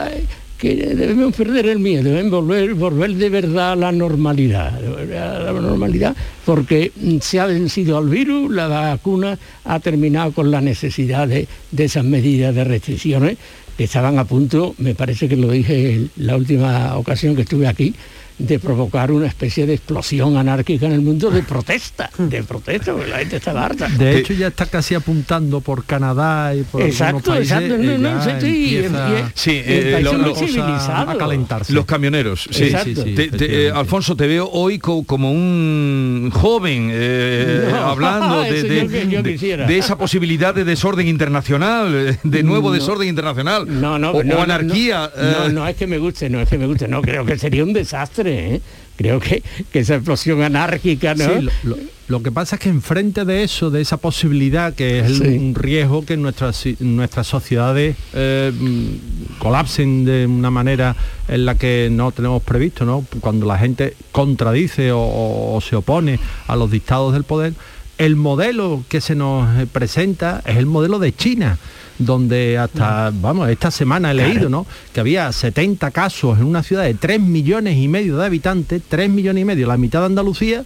debemos 0.96 1.34
perder 1.36 1.68
el 1.68 1.80
miedo, 1.80 2.04
debemos 2.04 2.32
volver, 2.32 2.74
volver 2.74 3.14
de 3.14 3.30
verdad 3.30 3.72
a 3.72 3.76
la 3.76 3.92
normalidad, 3.92 4.76
a 4.76 5.40
la 5.40 5.54
normalidad, 5.54 6.16
porque 6.46 6.92
mm, 6.96 7.18
se 7.22 7.40
ha 7.40 7.46
vencido 7.46 7.98
al 7.98 8.10
virus, 8.10 8.52
la 8.52 8.68
vacuna 8.68 9.40
ha 9.64 9.80
terminado 9.80 10.34
con 10.34 10.52
la 10.52 10.60
necesidad 10.60 11.28
de, 11.28 11.48
de 11.72 11.86
esas 11.86 12.04
medidas 12.04 12.54
de 12.54 12.64
restricciones 12.64 13.38
que 13.78 13.84
estaban 13.84 14.18
a 14.18 14.26
punto, 14.26 14.74
me 14.80 14.96
parece 14.96 15.30
que 15.30 15.38
lo 15.38 15.50
dije 15.50 15.94
en 15.94 16.12
la 16.18 16.36
última 16.36 16.98
ocasión 16.98 17.36
que 17.36 17.44
estuve 17.44 17.68
aquí, 17.68 17.94
de 18.38 18.60
provocar 18.60 19.12
una 19.12 19.26
especie 19.28 19.66
de 19.66 19.74
explosión 19.74 20.38
anárquica 20.38 20.86
en 20.86 20.92
el 20.94 21.02
mundo 21.02 21.32
de 21.32 21.42
protesta, 21.44 22.10
de 22.18 22.44
protesta, 22.44 22.94
porque 22.94 23.10
la 23.10 23.18
gente 23.20 23.38
está 23.38 23.66
harta. 23.66 23.88
De 23.90 24.18
hecho 24.20 24.34
ya 24.34 24.48
está 24.48 24.66
casi 24.68 24.94
apuntando 24.96 25.60
por 25.62 25.86
Canadá 25.86 26.54
y 26.56 26.62
por 26.64 26.82
Exacto, 26.84 27.32
países. 27.32 27.52
exacto, 27.52 27.78
no, 27.78 27.92
eh, 27.92 27.98
no, 27.98 28.26
ya 28.26 28.40
sí, 28.40 28.48
sí, 28.48 28.76
empieza- 28.78 29.32
Sí, 29.34 29.62
eh, 29.66 30.00
lo- 30.04 30.14
lo- 30.14 30.36
a 30.38 31.18
calentarse. 31.18 31.74
Los 31.74 31.86
camioneros, 31.86 32.48
sí. 32.52 32.70
Te- 33.16 33.30
te- 33.30 33.68
eh, 33.68 33.72
Alfonso, 33.72 34.16
te 34.16 34.28
veo 34.28 34.48
hoy 34.52 34.78
co- 34.80 35.04
como 35.04 35.32
un 35.32 36.30
joven 36.34 36.90
eh, 36.92 37.68
No, 37.72 37.78
hablando 37.78 38.42
de, 38.42 38.58
eso 38.60 38.68
de- 38.68 38.82
yo 38.84 38.88
que- 38.90 39.08
yo 39.08 39.24
de- 39.24 39.32
quisiera. 39.34 39.66
de 39.68 39.78
esa 39.78 39.98
posibilidad 39.98 40.54
de 40.54 40.64
desorden 40.64 41.08
internacional, 41.08 41.94
eh, 41.96 42.18
de 42.24 42.44
nuevo 42.44 42.70
No. 42.70 42.76
desorden 42.76 43.08
internacional, 43.08 43.66
No, 43.68 43.98
no, 43.98 44.12
o, 44.12 44.24
no, 44.24 44.36
o 44.36 44.38
no, 44.38 44.44
anarquía. 44.44 45.12
No, 45.16 45.46
eh, 45.48 45.54
no, 45.54 45.68
es 45.68 45.76
que 45.76 45.88
me 45.88 45.98
guste, 45.98 46.30
no 46.30 46.40
es 46.42 46.50
que 46.50 46.58
me 46.58 46.68
guste, 46.68 46.88
no, 46.88 47.02
creo 47.02 47.26
que 47.26 47.38
sería 47.38 47.64
un 47.64 47.74
desastre, 47.74 48.27
¿eh? 48.28 48.62
Creo 48.96 49.20
que, 49.20 49.44
que 49.72 49.80
esa 49.80 49.96
explosión 49.96 50.42
anárquica, 50.42 51.14
¿no? 51.14 51.26
Sí, 51.26 51.42
lo, 51.64 51.76
lo- 51.76 51.98
lo 52.08 52.24
que 52.24 52.32
pasa 52.32 52.56
es 52.56 52.62
que 52.62 52.70
enfrente 52.70 53.26
de 53.26 53.44
eso, 53.44 53.70
de 53.70 53.82
esa 53.82 53.98
posibilidad, 53.98 54.74
que 54.74 55.00
es 55.00 55.06
el- 55.08 55.16
Sí. 55.18 55.28
un 55.38 55.54
riesgo 55.56 56.06
que 56.06 56.16
nuestras, 56.16 56.64
nuestras 56.80 57.28
sociedades 57.28 57.98
eh, 58.14 58.52
mm, 58.58 59.38
colapsen 59.40 60.06
de 60.06 60.26
una 60.26 60.50
manera 60.50 60.96
en 61.28 61.46
la 61.46 61.56
que 61.56 61.90
no 61.92 62.12
tenemos 62.14 62.42
previsto, 62.44 62.86
¿no? 62.86 63.06
Cuando 63.20 63.46
la 63.46 63.58
gente 63.58 63.94
contradice 64.14 64.92
o, 64.94 65.00
o- 65.02 65.56
o 65.58 65.62
se 65.62 65.76
opone 65.76 66.18
a 66.48 66.56
los 66.56 66.72
dictados 66.72 67.12
del 67.14 67.24
poder, 67.26 67.54
el 67.98 68.16
modelo 68.16 68.84
que 68.90 69.02
se 69.02 69.16
nos 69.16 69.60
eh, 69.60 69.68
presenta 69.72 70.42
es 70.46 70.58
el 70.58 70.66
modelo 70.66 71.00
de 71.00 71.16
China 71.16 71.58
donde 72.00 72.58
hasta, 72.58 73.12
vamos, 73.12 73.50
esta 73.50 73.72
semana 73.72 74.12
he 74.12 74.14
leído, 74.14 74.50
¿no? 74.50 74.68
Que 74.94 75.00
había 75.00 75.32
70 75.32 75.90
casos 75.92 76.38
en 76.38 76.46
una 76.46 76.64
ciudad 76.64 76.84
de 76.84 76.94
3 76.94 77.20
millones 77.20 77.78
y 77.78 77.88
medio 77.88 78.18
de 78.18 78.26
habitantes, 78.26 78.82
3 78.88 79.10
millones 79.10 79.42
y 79.42 79.46
medio, 79.46 79.68
la 79.68 79.78
mitad 79.78 80.02
de 80.02 80.06
Andalucía, 80.08 80.64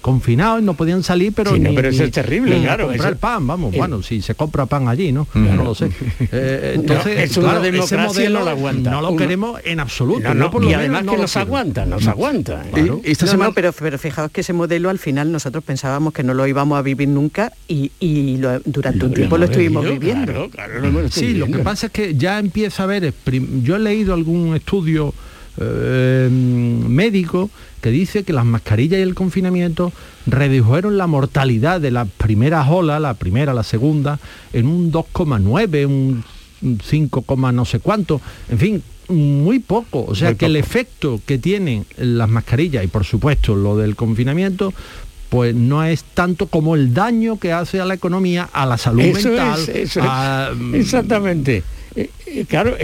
confinados 0.00 0.62
no 0.62 0.74
podían 0.74 1.02
salir, 1.02 1.32
pero 1.34 1.52
Sí, 1.54 1.60
no, 1.60 1.70
pero 1.74 1.88
eso 1.88 2.02
ni- 2.02 2.06
es 2.06 2.12
terrible, 2.12 2.56
ni 2.58 2.62
claro, 2.64 2.86
comprar 2.88 3.12
eso- 3.12 3.20
pan, 3.20 3.46
vamos, 3.46 3.72
el- 3.72 3.78
bueno, 3.78 4.02
si 4.02 4.22
se 4.22 4.34
compra 4.34 4.66
pan 4.66 4.88
allí, 4.88 5.12
¿no? 5.12 5.26
No 5.34 5.64
lo 5.64 5.74
sé. 5.74 5.90
Eh, 6.32 6.72
entonces, 6.76 7.36
No, 7.36 7.42
claro, 7.44 7.64
ese 7.64 7.96
modelo 7.96 8.38
no 8.40 8.44
lo 8.44 8.50
aguanta. 8.50 8.90
No 8.90 9.00
lo 9.02 9.16
queremos 9.16 9.60
en 9.64 9.80
absoluto. 9.80 10.34
No, 10.34 10.50
por 10.50 10.62
lo 10.62 10.68
y 10.68 10.70
menos 10.70 10.80
además 10.80 11.04
no 11.04 11.12
que 11.12 11.18
nos 11.18 11.32
quiero. 11.32 11.46
aguanta, 11.46 11.86
nos 11.86 12.06
aguanta. 12.06 12.64
¿eh? 12.66 12.70
eh, 12.86 12.92
esta 13.04 13.26
no, 13.26 13.30
semana 13.32 13.48
no, 13.50 13.54
pero, 13.54 13.72
pero 13.72 13.98
fijaos 13.98 14.30
que 14.30 14.40
ese 14.42 14.52
modelo 14.52 14.90
al 14.90 14.98
final 14.98 15.30
nosotros 15.32 15.62
pensábamos 15.64 16.12
que 16.12 16.22
no 16.22 16.34
lo 16.34 16.46
íbamos 16.46 16.78
a 16.78 16.82
vivir 16.82 17.08
nunca 17.08 17.52
y, 17.66 17.90
y 18.00 18.36
lo- 18.38 18.60
durante 18.64 19.04
un 19.06 19.14
tiempo 19.14 19.38
lo 19.38 19.44
estuvimos 19.46 19.82
vivido, 19.84 20.00
viviendo. 20.00 20.32
claro, 20.32 20.50
claro, 20.50 20.80
lo 20.80 20.86
hemos 20.88 21.12
Sí, 21.14 21.34
lo 21.34 21.46
que 21.46 21.58
pasa 21.58 21.86
es 21.86 21.92
que 21.92 22.14
ya 22.14 22.38
empieza 22.38 22.82
a 22.82 22.84
haber, 22.84 23.12
prim- 23.12 23.62
yo 23.62 23.76
he 23.76 23.78
leído 23.78 24.14
algún 24.14 24.54
estudio 24.54 25.12
eh, 25.60 26.28
médico 26.30 27.50
que 27.80 27.90
dice 27.90 28.24
que 28.24 28.32
las 28.32 28.44
mascarillas 28.44 28.98
y 28.98 29.02
el 29.02 29.14
confinamiento 29.14 29.92
redujeron 30.26 30.96
la 30.98 31.06
mortalidad 31.06 31.80
de 31.80 31.90
las 31.90 32.08
primeras 32.08 32.68
olas, 32.68 33.00
la 33.00 33.14
primera, 33.14 33.54
la 33.54 33.62
segunda, 33.62 34.18
en 34.52 34.66
un 34.66 34.92
2,9, 34.92 35.86
un 35.86 36.24
un 36.60 36.80
5, 36.84 37.22
coma 37.22 37.52
no 37.52 37.64
sé 37.64 37.78
cuánto, 37.78 38.20
en 38.48 38.58
fin, 38.58 38.82
muy 39.10 39.60
poco. 39.60 40.04
O 40.08 40.14
sea 40.16 40.34
que 40.34 40.46
el 40.46 40.56
efecto 40.56 41.20
que 41.24 41.38
tienen 41.38 41.86
las 41.96 42.28
mascarillas 42.28 42.82
y 42.82 42.88
por 42.88 43.04
supuesto 43.04 43.54
lo 43.54 43.76
del 43.76 43.94
confinamiento, 43.94 44.74
pues 45.28 45.54
no 45.54 45.84
es 45.84 46.02
tanto 46.02 46.48
como 46.48 46.74
el 46.74 46.92
daño 46.92 47.38
que 47.38 47.52
hace 47.52 47.80
a 47.80 47.84
la 47.84 47.94
economía, 47.94 48.48
a 48.52 48.66
la 48.66 48.76
salud 48.76 49.02
Eso 49.02 49.28
mental. 49.28 49.60
es, 49.60 49.68
eso 49.68 50.00
es. 50.00 50.06
a- 50.08 50.50
Exactamente. 50.74 51.62
Claro, 52.48 52.74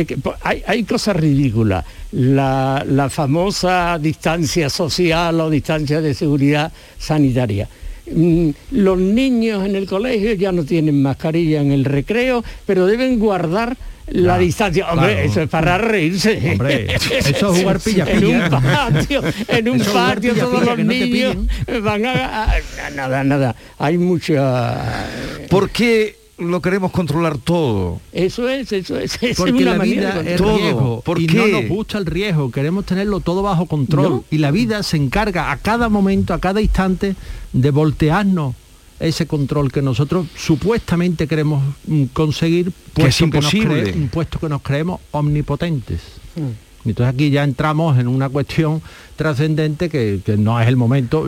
hay, 0.43 0.63
hay 0.67 0.85
cosas 0.85 1.17
ridículas. 1.17 1.85
La, 2.17 2.85
la 2.89 3.11
famosa 3.11 3.99
distancia 4.01 4.71
social 4.71 5.41
o 5.41 5.51
distancia 5.51 6.01
de 6.01 6.15
seguridad 6.15 6.73
sanitaria. 6.99 7.69
Mm, 8.11 8.51
Los 8.73 8.99
niños 8.99 9.65
en 9.67 9.75
el 9.75 9.87
colegio 9.87 10.33
ya 10.35 10.53
no 10.53 10.65
tienen 10.65 11.03
mascarilla 11.03 11.61
en 11.61 11.73
el 11.73 11.85
recreo, 11.85 12.45
pero 12.67 12.87
deben 12.87 13.19
guardar 13.19 13.77
la 14.09 14.35
Ya, 14.35 14.39
distancia. 14.39 14.87
Hombre, 14.93 15.13
claro. 15.15 15.29
eso 15.31 15.41
es 15.41 15.49
para 15.49 15.79
reírse. 15.79 16.51
Hombre, 16.53 16.95
eso 17.19 17.53
es 17.55 17.61
jugar 17.61 17.81
pilla-pilla. 17.81 18.17
En 18.19 18.25
un 18.27 18.51
patio, 18.61 19.23
en 19.49 19.69
un 19.71 19.79
patio 19.81 20.35
todos 20.35 20.65
los 20.65 20.79
no 20.79 20.85
niños 20.85 21.37
van 21.83 22.05
a, 22.07 22.13
a- 22.45 22.53
a- 22.53 22.91
nada, 22.95 23.25
nada. 23.25 23.57
Hay 23.79 23.97
mucha 23.97 25.07
¿Por 25.49 25.71
qué 25.71 26.17
lo 26.39 26.61
queremos 26.61 26.91
controlar 26.91 27.39
todo? 27.39 28.01
Eso 28.13 28.49
es, 28.49 28.73
eso 28.73 28.99
es. 28.99 29.19
es 29.23 29.37
Porque 29.37 29.53
una 29.53 29.77
la 29.77 29.85
vida 29.85 30.09
es 30.21 30.41
controlar. 30.41 30.57
riesgo 30.61 31.01
¿Por 31.03 31.21
y 31.21 31.27
qué? 31.27 31.37
no 31.37 31.47
nos 31.47 31.69
gusta 31.69 31.99
el 31.99 32.07
riesgo, 32.07 32.51
queremos 32.51 32.85
tenerlo 32.87 33.21
todo 33.21 33.43
bajo 33.43 33.67
control 33.67 34.09
¿No? 34.11 34.25
y 34.31 34.39
la 34.39 34.51
vida 34.51 34.83
se 34.83 34.97
encarga 34.97 35.53
a 35.53 35.57
cada 35.59 35.89
momento, 35.89 36.35
a 36.35 36.41
cada 36.41 36.61
instante 36.61 37.15
de 37.53 37.71
voltearnos 37.71 38.55
ese 39.01 39.27
control 39.27 39.71
que 39.73 39.83
nosotros 39.83 40.27
supuestamente 40.37 41.27
queremos 41.27 41.63
mm, 41.87 42.05
conseguir 42.13 42.73
Que 42.95 43.07
es 43.07 43.17
puesto 43.19 43.27
nos 43.27 43.55
imposible. 43.55 43.95
cre- 43.95 44.09
puesto 44.11 44.39
que 44.39 44.49
nos 44.49 44.63
creemos 44.63 45.01
omnipotentes. 45.11 46.01
Mm. 46.37 46.64
Entonces 46.85 47.15
aquí 47.15 47.31
ya 47.31 47.45
entramos 47.45 47.99
en 47.99 48.09
una 48.09 48.29
cuestión 48.29 48.83
trascendente 49.17 49.89
que, 49.89 50.21
que 50.25 50.37
no 50.37 50.61
es 50.61 50.69
el 50.69 50.77
momento, 50.77 51.27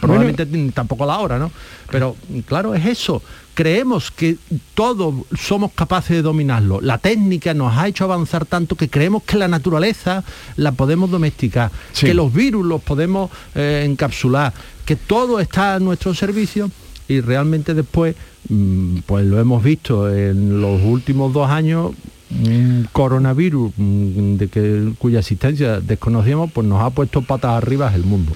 probablemente 0.00 0.46
tampoco 0.72 1.06
la 1.06 1.18
hora, 1.18 1.38
¿no? 1.38 1.50
Pero 1.90 2.16
claro, 2.46 2.74
es 2.74 2.84
eso. 2.86 3.22
Creemos 3.54 4.10
que 4.10 4.36
todos 4.74 5.14
somos 5.38 5.72
capaces 5.72 6.16
de 6.16 6.22
dominarlo. 6.22 6.80
La 6.80 6.98
técnica 6.98 7.52
nos 7.52 7.76
ha 7.76 7.88
hecho 7.88 8.04
avanzar 8.04 8.46
tanto 8.46 8.74
que 8.74 8.88
creemos 8.88 9.22
que 9.24 9.36
la 9.36 9.48
naturaleza 9.48 10.24
la 10.56 10.72
podemos 10.72 11.10
domesticar, 11.10 11.70
Sí. 11.92 12.06
que 12.06 12.14
los 12.14 12.32
virus 12.32 12.64
los 12.64 12.80
podemos 12.82 13.30
eh, 13.54 13.84
encapsular, 13.86 14.52
que 14.84 14.96
todo 14.96 15.40
está 15.40 15.74
a 15.74 15.78
nuestro 15.80 16.14
servicio 16.14 16.70
y 17.06 17.20
realmente 17.20 17.74
después, 17.74 18.14
mm, 18.48 18.98
pues 19.04 19.26
lo 19.26 19.38
hemos 19.38 19.62
visto 19.62 20.12
en 20.12 20.60
los 20.62 20.80
últimos 20.82 21.32
dos 21.32 21.50
años, 21.50 21.90
un 22.30 22.88
coronavirus 22.92 23.72
mm, 23.76 24.36
de 24.36 24.48
que, 24.48 24.92
cuya 24.98 25.18
existencia 25.20 25.80
desconocíamos, 25.80 26.50
pues 26.52 26.66
nos 26.66 26.80
ha 26.82 26.90
puesto 26.90 27.22
patas 27.22 27.52
arriba 27.52 27.92
el 27.94 28.04
mundo. 28.04 28.32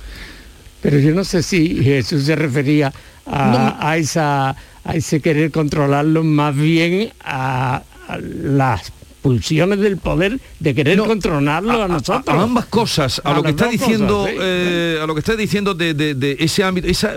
Pero 0.82 0.98
yo 0.98 1.14
no 1.14 1.24
sé 1.24 1.42
si 1.42 1.82
Jesús 1.82 2.24
se 2.24 2.36
refería 2.36 2.92
a, 3.26 3.88
a 3.88 3.96
esa, 3.96 4.50
a 4.50 4.94
ese 4.94 5.20
querer 5.20 5.50
controlarlo 5.50 6.22
más 6.24 6.54
bien 6.54 7.10
a, 7.24 7.82
a 8.08 8.18
las 8.18 8.92
pulsiones 9.22 9.78
del 9.80 9.96
poder 9.96 10.38
de 10.60 10.74
querer 10.74 10.98
controlarlo 10.98 11.82
a, 11.82 11.88
nosotros. 11.88 12.36
A 12.36 12.42
ambas 12.42 12.66
cosas, 12.66 13.22
a, 13.24 13.30
A 13.30 13.34
lo 13.36 13.42
que 13.42 13.50
está 13.50 13.68
diciendo, 13.68 14.18
cosas, 14.18 14.32
sí. 14.34 14.38
eh, 14.42 14.98
a 15.02 15.06
lo 15.06 15.14
que 15.14 15.20
está 15.20 15.34
diciendo 15.36 15.72
de, 15.72 15.94
de- 15.94 16.14
de 16.14 16.36
ese 16.40 16.62
ámbito, 16.62 16.88
esa 16.88 17.14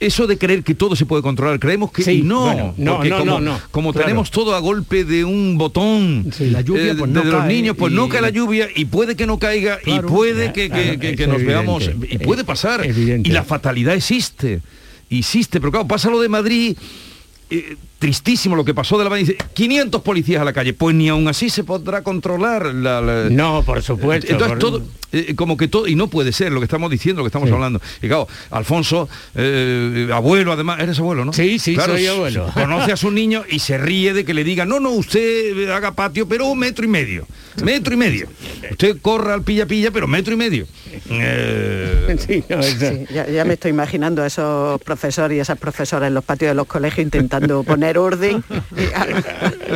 eso 0.00 0.26
de 0.26 0.38
creer 0.38 0.64
que 0.64 0.74
todo 0.74 0.96
se 0.96 1.04
puede 1.06 1.22
controlar, 1.22 1.60
creemos 1.60 1.92
que 1.92 2.02
Sí, 2.02 2.22
no, 2.22 2.40
bueno, 2.46 2.74
no, 2.78 2.94
porque 2.96 3.10
no, 3.10 3.18
como, 3.18 3.30
no, 3.32 3.40
no, 3.40 3.60
como 3.70 3.92
claro. 3.92 4.06
tenemos 4.06 4.30
todo 4.30 4.54
a 4.54 4.58
golpe 4.58 5.04
de 5.04 5.24
un 5.24 5.58
botón 5.58 6.30
La 6.38 6.62
lluvia, 6.62 6.92
eh, 6.92 6.94
pues, 6.98 7.12
de, 7.12 7.18
no 7.18 7.22
de 7.24 7.30
los 7.30 7.44
niños, 7.46 7.76
pues 7.78 7.92
no 7.92 8.06
y- 8.06 8.08
cae 8.08 8.22
la 8.22 8.30
lluvia 8.30 8.68
y 8.74 8.86
puede 8.86 9.14
que 9.14 9.26
no 9.26 9.38
caiga 9.38 9.78
Claro. 9.78 10.08
y 10.08 10.10
puede 10.10 10.52
que, 10.54 10.62
que- 10.62 10.68
Claro, 10.70 11.00
que- 11.00 11.16
que 11.16 11.22
eso 11.24 11.32
nos 11.32 11.44
veamos 11.44 11.90
y 12.10 12.18
puede 12.18 12.44
pasar 12.44 12.84
Evidente. 12.84 13.28
y 13.28 13.32
la 13.32 13.44
fatalidad 13.44 13.94
existe, 13.94 14.60
existe, 15.10 15.60
pero 15.60 15.70
claro, 15.70 15.86
pasa 15.86 16.08
lo 16.10 16.20
de 16.20 16.28
Madrid. 16.28 16.76
eh, 17.50 17.76
tristísimo 18.00 18.56
lo 18.56 18.64
que 18.64 18.74
pasó 18.74 18.98
de 18.98 19.04
la 19.04 19.10
Madrid. 19.10 19.32
500 19.54 20.02
policías 20.02 20.40
a 20.42 20.44
la 20.44 20.52
calle, 20.52 20.72
pues 20.72 20.96
ni 20.96 21.08
aún 21.08 21.28
así 21.28 21.50
se 21.50 21.62
podrá 21.62 22.02
controlar 22.02 22.74
la, 22.74 23.00
la- 23.00 23.28
No, 23.30 23.62
por 23.62 23.82
supuesto. 23.82 24.26
entonces 24.32 24.58
por- 24.58 24.58
todo, 24.58 24.82
eh, 25.12 25.34
como 25.36 25.56
que 25.56 25.68
todo, 25.68 25.86
y 25.86 25.94
no 25.94 26.08
puede 26.08 26.32
ser 26.32 26.50
lo 26.50 26.60
que 26.60 26.64
estamos 26.64 26.90
diciendo, 26.90 27.20
lo 27.20 27.24
que 27.24 27.28
estamos 27.28 27.48
Sí. 27.48 27.54
hablando. 27.54 27.80
Y 28.02 28.08
claro, 28.08 28.26
Alfonso, 28.50 29.08
eh, 29.34 30.08
abuelo 30.12 30.52
además, 30.52 30.80
eres 30.80 30.98
abuelo, 30.98 31.24
¿no? 31.26 31.32
Sí, 31.34 31.58
sí, 31.58 31.74
Claro, 31.74 31.92
soy 31.92 32.06
abuelo. 32.06 32.50
Conoce 32.54 32.90
a 32.92 32.96
su 32.96 33.10
niño 33.10 33.44
y 33.48 33.58
se 33.58 33.76
ríe 33.78 34.14
de 34.14 34.24
que 34.24 34.32
le 34.34 34.44
diga, 34.44 34.64
no, 34.64 34.80
no, 34.80 34.90
usted 34.90 35.68
haga 35.70 35.92
patio, 35.92 36.26
pero 36.26 36.46
un 36.46 36.58
metro 36.58 36.84
y 36.84 36.88
medio. 36.88 37.26
Metro 37.62 37.92
y 37.92 37.96
medio. 37.98 38.28
Usted 38.70 38.96
corra 39.02 39.34
al 39.34 39.42
pilla 39.42 39.66
pilla, 39.66 39.90
pero 39.90 40.06
metro 40.08 40.32
y 40.32 40.36
medio. 40.38 40.66
Eh, 41.10 42.16
Sí, 42.26 42.42
no, 42.48 42.58
eso- 42.60 42.90
Sí, 42.90 43.06
ya, 43.12 43.28
ya 43.28 43.44
me 43.44 43.54
estoy 43.54 43.70
imaginando 43.70 44.22
a 44.22 44.26
esos 44.26 44.80
profesores 44.82 45.36
y 45.36 45.40
esas 45.40 45.58
profesoras 45.58 46.08
en 46.08 46.14
los 46.14 46.24
patios 46.24 46.50
de 46.50 46.54
los 46.54 46.66
colegios 46.66 47.04
intentando 47.04 47.62
poner 47.62 47.89
orden 47.98 48.42
eh, 48.76 48.92
a- 48.94 49.06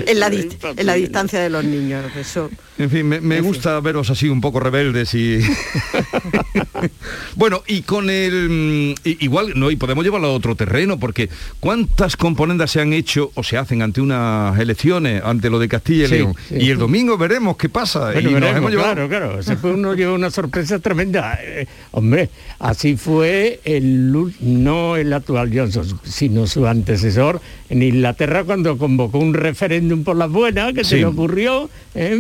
en, 0.07 0.21
la 0.21 0.27
en 0.29 0.87
la 0.87 0.95
distancia 0.95 1.41
de 1.41 1.51
los 1.51 1.65
niños. 1.65 2.05
Eso, 2.17 2.51
En 2.77 2.91
fin, 2.91 3.07
me, 3.07 3.21
me 3.21 3.41
gusta 3.41 3.79
veros 3.81 4.11
así 4.11 4.29
un 4.29 4.41
poco 4.41 4.59
rebeldes 4.59 5.15
y... 5.15 5.39
bueno, 7.37 7.63
y 7.67 7.83
con 7.83 8.11
el... 8.11 8.49
mm, 8.51 9.09
Igual, 9.21 9.53
no, 9.55 9.71
y 9.71 9.77
podemos 9.77 10.05
llevarlo 10.05 10.29
a 10.29 10.33
otro 10.33 10.55
terreno, 10.57 10.99
porque 10.99 11.29
¿cuántas 11.61 12.17
componendas 12.17 12.71
se 12.73 12.81
han 12.81 12.93
hecho 12.93 13.31
o 13.35 13.43
se 13.43 13.57
hacen 13.59 13.83
ante 13.83 14.01
unas 14.01 14.59
elecciones, 14.59 15.23
ante 15.25 15.51
lo 15.51 15.59
de 15.59 15.69
Castilla 15.69 16.05
y 16.05 16.09
Sí, 16.09 16.15
León? 16.15 16.35
sí. 16.49 16.55
Y 16.59 16.71
el 16.71 16.79
domingo 16.79 17.17
veremos 17.17 17.57
qué 17.57 17.69
pasa. 17.69 18.11
Bueno, 18.13 18.21
y 18.31 18.33
nos 18.33 18.41
veremos, 18.41 18.57
hemos 18.59 18.71
llevado- 18.73 18.93
claro, 18.95 19.09
claro. 19.09 19.37
Después 19.43 19.75
uno 19.75 19.95
lleva 19.95 20.13
una 20.13 20.31
sorpresa 20.31 20.79
tremenda. 20.79 21.39
Eh, 21.43 21.67
hombre, 21.93 22.31
así 22.59 22.97
fue 22.97 23.61
el 23.65 24.13
no 24.41 24.97
el 24.97 25.13
actual 25.13 25.51
Johnson, 25.55 26.01
sino 26.05 26.47
su 26.47 26.67
antecesor 26.67 27.41
en 27.71 27.83
Inglaterra 27.83 28.45
cuando 28.45 28.77
convocó 28.79 29.19
un 29.19 29.35
referéndum 29.35 30.05
por 30.05 30.17
las 30.17 30.31
buenas 30.31 30.73
que 30.73 30.85
se 30.85 30.97
le 30.97 31.07
ocurrió, 31.07 31.69
eh, 31.95 32.11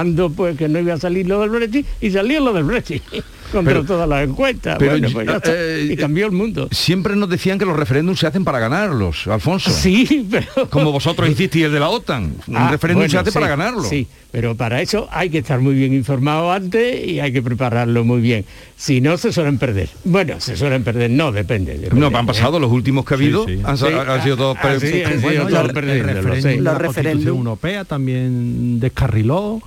pensando 0.00 0.30
pues 0.30 0.56
que 0.56 0.68
no 0.68 0.78
iba 0.78 0.94
a 0.94 0.98
salir 0.98 1.26
lo 1.26 1.40
del 1.40 1.50
Brexit, 1.50 1.86
y 2.00 2.10
salió 2.10 2.40
lo 2.40 2.52
del 2.52 2.64
Brexit 2.64 3.02
contra 3.52 3.74
Pero- 3.74 3.84
todas 3.84 4.08
las 4.08 4.26
encuestas. 4.28 4.76
pero 4.78 4.92
bueno, 4.92 5.08
yo- 5.08 5.14
pues 5.14 5.26
ya 5.26 5.36
está. 5.36 5.50
eh, 5.52 5.88
y 5.92 5.96
cambió 5.96 6.26
el 6.26 6.32
mundo. 6.32 6.68
Siempre 6.70 7.16
nos 7.16 7.28
decían 7.28 7.58
que 7.58 7.66
los 7.66 7.76
referéndums 7.76 8.20
se 8.20 8.26
hacen 8.28 8.44
para 8.44 8.58
ganarlos, 8.60 9.26
Alfonso. 9.26 9.70
Sí, 9.70 10.26
pero... 10.30 10.70
Como 10.70 10.92
vosotros 10.92 11.28
hicisteis 11.28 11.64
el 11.66 11.72
de 11.72 11.80
la 11.80 11.88
OTAN. 11.88 12.32
Un 12.46 12.56
Ah, 12.56 12.70
referéndum 12.70 13.08
se 13.08 13.18
hace 13.18 13.30
sí, 13.30 13.34
para 13.34 13.48
ganarlo. 13.48 13.82
Sí, 13.82 14.06
pero 14.30 14.54
para 14.54 14.80
eso 14.80 15.08
hay 15.10 15.30
que 15.30 15.38
estar 15.38 15.58
muy 15.60 15.74
bien 15.74 15.92
informado 15.92 16.52
antes 16.52 17.04
y 17.06 17.18
hay 17.20 17.32
que 17.32 17.42
prepararlo 17.42 18.04
muy 18.04 18.20
bien. 18.20 18.44
Si 18.76 19.00
no, 19.00 19.16
se 19.18 19.32
suelen 19.32 19.58
perder. 19.58 19.88
Bueno, 20.04 20.40
se 20.40 20.56
suelen 20.56 20.84
perder, 20.84 21.10
no, 21.10 21.32
depende. 21.32 21.76
depende, 21.76 22.08
No, 22.10 22.16
han 22.16 22.26
pasado 22.26 22.58
¿eh? 22.58 22.60
los 22.60 22.70
últimos 22.70 23.04
que 23.04 23.14
ha 23.14 23.16
habido, 23.16 23.44
Sí, 23.46 23.56
sí. 23.56 23.62
han, 23.64 23.76
sido 24.22 24.36
todos... 24.36 24.56
ah, 24.62 24.76
Bueno, 25.20 25.44
de 25.46 26.58
la 26.60 26.74
referéndum. 26.78 27.26
Europea 27.38 27.84
también 27.84 28.78
descarriló. 28.78 29.60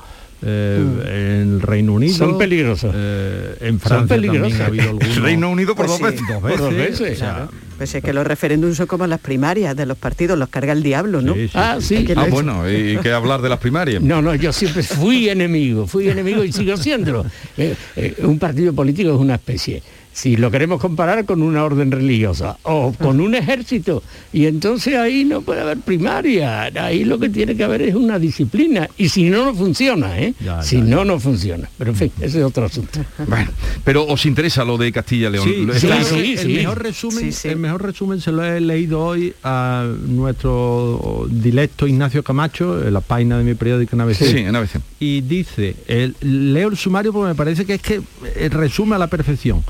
Eh, 0.45 1.41
en 1.41 1.53
el 1.55 1.61
Reino 1.61 1.93
Unido. 1.93 2.13
Son 2.15 2.37
peligrosos. 2.37 2.93
eh, 2.95 3.55
en 3.61 3.79
Son 3.79 3.79
Francia 3.79 4.07
también 4.15 4.31
peligrosos. 4.33 4.59
ha 4.61 4.65
habido 4.67 4.83
algunos. 4.89 5.21
Reino 5.21 5.49
Unido 5.49 5.75
por 5.75 5.85
Pues 5.85 5.99
dos 5.99 6.09
sí. 6.09 6.13
veces. 6.15 6.27
dos 6.27 6.41
Por 6.51 6.57
dos 6.59 6.75
veces, 6.75 7.01
o 7.15 7.19
sea, 7.19 7.33
claro. 7.35 7.51
pues 7.77 7.95
es 7.95 8.03
que 8.03 8.13
los 8.13 8.25
referéndums 8.27 8.77
son 8.77 8.87
como 8.87 9.07
las 9.07 9.19
primarias 9.19 9.75
de 9.75 9.85
los 9.85 9.97
partidos, 9.97 10.37
los 10.37 10.49
carga 10.49 10.73
el 10.73 10.83
diablo, 10.83 11.21
¿no? 11.21 11.33
sí, 11.33 11.47
sí, 11.47 11.51
Ah, 11.55 11.77
sí. 11.79 12.05
Ah, 12.15 12.25
no- 12.25 12.27
bueno, 12.27 12.69
y 12.71 12.97
que 12.97 13.11
hablar 13.11 13.41
de 13.41 13.49
las 13.49 13.59
primarias. 13.59 14.01
No, 14.01 14.21
no, 14.21 14.35
yo 14.35 14.51
siempre 14.53 14.83
fui 14.83 15.29
enemigo, 15.29 15.87
fui 15.87 16.07
enemigo 16.09 16.43
y 16.43 16.51
sigo 16.51 16.75
siéndolo. 16.77 17.25
Eh, 17.57 17.75
eh, 17.95 18.15
un 18.23 18.39
partido 18.39 18.73
político 18.73 19.13
es 19.13 19.19
una 19.19 19.35
especie. 19.35 19.81
Si 20.14 20.38
lo 20.38 20.51
queremos 20.51 20.80
comparar 20.80 21.26
con 21.26 21.41
una 21.41 21.64
orden 21.64 21.91
religiosa 21.91 22.57
o 22.64 22.93
con 22.93 23.20
un 23.20 23.34
ejército, 23.34 24.03
y 24.32 24.45
entonces 24.45 24.95
ahí 24.95 25.26
no 25.26 25.41
puede 25.41 25.61
haber 25.61 25.80
primaria, 25.80 26.64
ahí 26.64 27.03
lo 27.03 27.18
que 27.18 27.30
tiene 27.30 27.55
que 27.55 27.64
haber 27.64 27.82
es 27.82 27.95
una 27.95 28.20
disciplina, 28.20 28.88
y 28.97 29.09
si 29.09 29.24
no, 29.30 29.43
no 29.45 29.55
funciona, 29.55 30.20
¿eh? 30.20 30.34
Ya, 30.39 30.61
si 30.61 30.78
ya, 30.78 30.84
no, 30.84 31.03
no 31.03 31.20
funciona. 31.20 31.68
Pero 31.78 31.91
en 31.91 31.97
fin, 31.97 32.11
ese 32.22 32.39
es 32.39 32.45
otro 32.45 32.66
asunto. 32.66 32.99
Bueno, 33.28 33.49
pero 33.84 34.05
os 34.05 34.26
interesa 34.26 34.64
lo 34.64 34.78
de 34.78 34.91
Castilla 34.91 35.30
y 35.30 35.32
León. 35.32 35.47
Sí, 35.47 35.66
Lo- 35.66 35.74
sí, 35.74 35.88
está- 35.88 35.99
claro. 35.99 36.16
sí, 36.16 36.38
sí, 36.38 36.41
el, 36.51 36.53
mejor 36.57 36.84
resumen, 36.84 37.20
Sí, 37.20 37.32
sí. 37.32 37.47
el 37.47 37.57
mejor 37.57 37.82
resumen 37.84 38.22
se 38.22 38.32
lo 38.32 38.43
he 38.43 38.59
leído 38.61 38.99
hoy 39.03 39.34
a 39.43 39.88
nuestro 40.07 41.26
directo 41.30 41.88
Ignacio 41.88 42.24
Camacho, 42.24 42.86
en 42.86 42.93
la 42.93 43.01
página 43.01 43.38
de 43.38 43.43
mi 43.43 43.53
periódico 43.55 43.95
en 43.95 44.01
ABC. 44.01 44.16
Sí, 44.26 44.38
en 44.38 44.55
ABC. 44.55 44.80
Y 44.99 45.22
dice, 45.22 45.76
el, 45.88 46.16
leo 46.22 46.70
el 46.70 46.78
sumario 46.78 47.11
porque 47.14 47.30
me 47.30 47.36
parece 47.36 47.66
que 47.66 47.76
es 47.76 47.82
que 47.82 48.01
eh, 48.36 48.49
resume 48.49 48.95
a 48.95 48.99
la 48.99 49.07
perfección. 49.07 49.64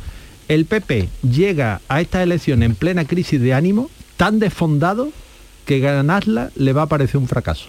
El 0.47 0.65
PP 0.65 1.09
llega 1.29 1.81
a 1.87 2.01
estas 2.01 2.23
elecciones 2.23 2.67
en 2.69 2.75
plena 2.75 3.05
crisis 3.05 3.39
de 3.41 3.53
ánimo, 3.53 3.89
tan 4.17 4.39
desfondado 4.39 5.11
que 5.65 5.79
ganarla 5.79 6.51
le 6.55 6.73
va 6.73 6.83
a 6.83 6.87
parecer 6.87 7.17
un 7.17 7.27
fracaso. 7.27 7.67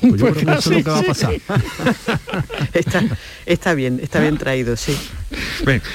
Pues 0.00 0.14
yo 0.20 0.28
Pues 0.28 0.34
creo 0.38 0.46
que 0.54 0.58
eso 0.58 0.70
es 0.72 0.76
lo 0.78 0.84
que 0.84 0.90
va 0.90 0.98
a 0.98 1.02
pasar. 1.02 1.32
Está, 2.74 3.02
está 3.46 3.74
bien, 3.74 3.98
está 4.02 4.20
bien 4.20 4.36
traído, 4.38 4.76
sí. 4.76 4.96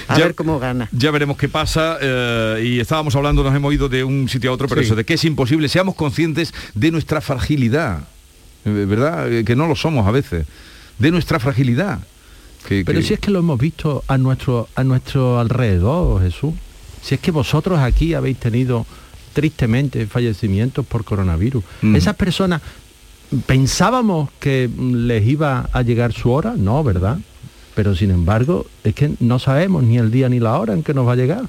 A 0.07 0.17
ya, 0.17 0.25
ver 0.25 0.35
cómo 0.35 0.59
gana. 0.59 0.87
ya 0.91 1.11
veremos 1.11 1.37
qué 1.37 1.47
pasa. 1.49 1.97
eh, 2.01 2.63
y 2.65 2.79
estábamos 2.79 3.15
hablando, 3.15 3.43
nos 3.43 3.55
hemos 3.55 3.73
ido 3.73 3.89
de 3.89 4.03
un 4.03 4.27
sitio 4.29 4.51
a 4.51 4.53
otro, 4.53 4.67
pero 4.67 4.81
Sí. 4.81 4.87
eso, 4.87 4.95
de 4.95 5.03
que 5.05 5.13
es 5.15 5.25
imposible. 5.25 5.69
Seamos 5.69 5.95
conscientes 5.95 6.53
de 6.73 6.91
nuestra 6.91 7.21
fragilidad, 7.21 7.99
eh, 8.65 8.69
¿verdad? 8.87 9.31
Eh, 9.31 9.43
Que 9.45 9.55
no 9.55 9.67
lo 9.67 9.75
somos 9.75 10.07
a 10.07 10.11
veces. 10.11 10.45
de 10.97 11.11
nuestra 11.11 11.39
fragilidad. 11.39 11.99
Que- 12.67 12.83
Pero 12.85 12.99
que- 12.99 13.05
si 13.05 13.13
es 13.13 13.19
que 13.19 13.31
lo 13.31 13.39
hemos 13.39 13.59
visto 13.59 14.03
a 14.07 14.17
nuestro, 14.17 14.67
a 14.75 14.83
nuestro 14.83 15.39
alrededor, 15.39 16.21
Jesús. 16.21 16.53
Si 17.01 17.15
es 17.15 17.21
que 17.21 17.31
vosotros 17.31 17.79
aquí 17.79 18.13
habéis 18.13 18.37
tenido 18.37 18.85
tristemente 19.33 20.07
fallecimientos 20.07 20.85
por 20.85 21.03
coronavirus. 21.03 21.63
Esas 21.95 22.15
personas, 22.15 22.61
¿pensábamos 23.45 24.29
que 24.39 24.69
les 24.77 25.25
iba 25.27 25.69
a 25.71 25.81
llegar 25.81 26.13
su 26.13 26.31
hora? 26.31 26.55
No, 26.57 26.83
¿verdad? 26.83 27.17
Pero 27.75 27.93
sin 27.95 28.11
embargo, 28.11 28.65
es 28.83 28.95
que 28.95 29.11
no 29.19 29.37
sabemos 29.39 29.83
ni 29.83 29.97
el 29.97 30.09
día 30.09 30.29
ni 30.29 30.39
la 30.39 30.57
hora 30.57 30.73
en 30.73 30.83
que 30.83 30.93
nos 30.93 31.05
va 31.07 31.13
a 31.13 31.15
llegar. 31.17 31.43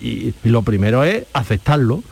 Y 0.00 0.32
lo 0.44 0.62
primero 0.62 1.04
es 1.04 1.24
aceptarlo. 1.34 2.02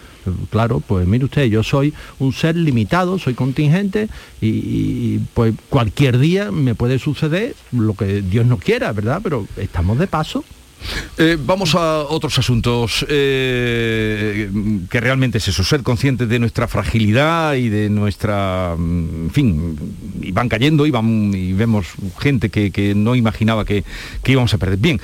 Claro, 0.51 0.81
pues 0.81 1.07
mire 1.07 1.25
usted, 1.25 1.45
yo 1.45 1.63
soy 1.63 1.93
un 2.19 2.33
ser 2.33 2.57
limitado, 2.57 3.19
soy 3.19 3.35
contingente 3.35 4.09
y, 4.41 5.19
pues 5.35 5.55
cualquier 5.69 6.19
día 6.19 6.51
me 6.51 6.75
puede 6.75 6.99
suceder 6.99 7.55
lo 7.73 7.95
que 7.95 8.23
Dios 8.23 8.47
no 8.47 8.59
quiera, 8.59 8.93
¿verdad? 8.93 9.21
Pero 9.23 9.47
estamos 9.57 9.99
de 9.99 10.07
paso. 10.07 10.45
Eh, 11.17 11.39
vamos 11.41 11.75
a 11.75 12.03
otros 12.03 12.39
asuntos 12.39 13.05
eh, 13.09 14.51
que 14.91 15.01
realmente 15.01 15.39
es 15.39 15.49
eso, 15.49 15.65
ser 15.65 15.83
conscientes 15.83 16.29
de 16.29 16.39
nuestra 16.39 16.69
fragilidad 16.69 17.55
y 17.55 17.71
de 17.71 17.89
nuestra, 17.89 18.75
mm, 18.77 19.25
en 19.25 19.31
fin, 19.31 19.79
y 20.21 20.33
van 20.33 20.51
cayendo 20.51 20.87
y, 20.87 20.91
van, 20.91 21.33
y 21.35 21.55
vemos 21.55 21.87
gente 22.19 22.51
que, 22.51 22.71
que 22.71 22.95
no 22.95 23.15
imaginaba 23.15 23.65
que, 23.65 23.85
que 24.23 24.33
íbamos 24.33 24.53
a 24.53 24.59
perder. 24.59 24.79
Bien, 24.79 25.01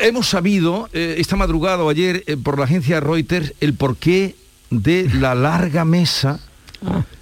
hemos 0.00 0.28
sabido 0.28 0.88
eh, 0.92 1.16
esta 1.18 1.36
madrugada 1.36 1.82
o 1.82 1.90
ayer 1.90 2.24
eh, 2.26 2.36
por 2.36 2.58
la 2.58 2.64
agencia 2.64 3.00
Reuters 3.00 3.54
el 3.60 3.74
porqué 3.74 4.34
de 4.70 5.08
la 5.14 5.34
larga 5.34 5.84
mesa 5.84 6.40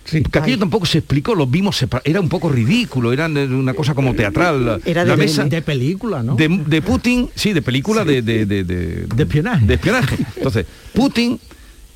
que 0.04 0.22
aquello 0.38 0.58
tampoco 0.58 0.84
se 0.86 0.98
explicó, 0.98 1.34
lo 1.34 1.46
vimos, 1.46 1.82
era 2.04 2.20
un 2.20 2.28
poco 2.28 2.48
ridículo, 2.50 3.12
era 3.12 3.26
una 3.26 3.72
cosa 3.74 3.94
como 3.94 4.14
teatral. 4.14 4.66
La, 4.66 4.78
Era 4.84 5.04
la 5.04 5.16
de- 5.16 5.22
mesa 5.24 5.44
de 5.44 5.62
película, 5.62 6.22
¿no? 6.22 6.36
De, 6.36 6.46
de 6.48 6.82
Putin, 6.82 7.30
sí, 7.34 7.52
de 7.54 7.62
película 7.62 8.04
de, 8.04 8.20
de, 8.22 8.44
de, 8.46 8.64
de- 8.64 9.06
espionaje. 9.22 9.64
de 9.66 9.74
espionaje. 9.74 10.16
Entonces, 10.36 10.66
Putin 10.92 11.40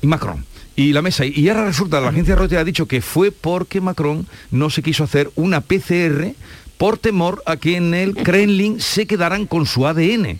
y 0.01 0.07
Macron. 0.07 0.43
Y 0.75 0.91
la 0.93 1.01
mesa, 1.03 1.23
y 1.25 1.47
ahora 1.49 1.65
resulta, 1.65 2.01
la 2.01 2.09
agencia 2.09 2.35
Reuters 2.35 2.61
ha 2.61 2.65
dicho 2.65 2.87
que 2.87 3.01
fue 3.01 3.31
porque 3.31 3.79
Macron 3.79 4.25
no 4.49 4.69
se 4.69 4.81
quiso 4.81 5.03
hacer 5.03 5.29
una 5.35 5.61
PCR 5.61 6.33
por 6.77 6.97
temor 6.97 7.43
a 7.45 7.57
que 7.57 7.75
en 7.77 7.93
el 7.93 8.15
Kremlin 8.15 8.79
se 8.81 9.05
quedaran 9.05 9.45
con 9.45 9.65
su 9.67 9.85
ADN. 9.85 10.39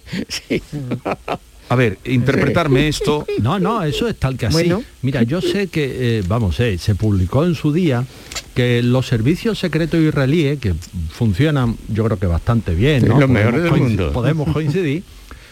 A 1.72 1.76
ver, 1.76 1.99
interpretarme 2.03 2.89
esto. 2.89 3.26
No, 3.41 3.57
no, 3.59 3.82
eso 3.84 4.07
es 4.09 4.17
tal 4.17 4.38
que 4.38 4.47
así. 4.47 4.53
Bueno. 4.53 4.84
Mira, 5.01 5.24
yo 5.24 5.39
sé 5.41 5.67
que, 5.67 6.19
eh, 6.19 6.24
vamos, 6.28 6.59
eh, 6.59 6.78
se 6.78 6.95
publicó 6.95 7.45
en 7.45 7.55
su 7.55 7.72
día 7.72 8.05
que 8.53 8.84
los 8.84 9.07
servicios 9.07 9.57
secretos 9.57 10.01
israelíes, 10.01 10.59
que 10.59 10.74
funcionan 11.09 11.78
yo 11.88 12.03
creo 12.03 12.19
que 12.19 12.28
bastante 12.28 12.76
bien, 12.76 13.03
Sí, 13.03 13.07
¿no? 13.07 13.19
los 13.19 13.30
mejores 13.30 13.63
del 13.63 13.72
mundo. 13.72 14.11
podemos 14.11 14.49
coincidir, 14.53 15.03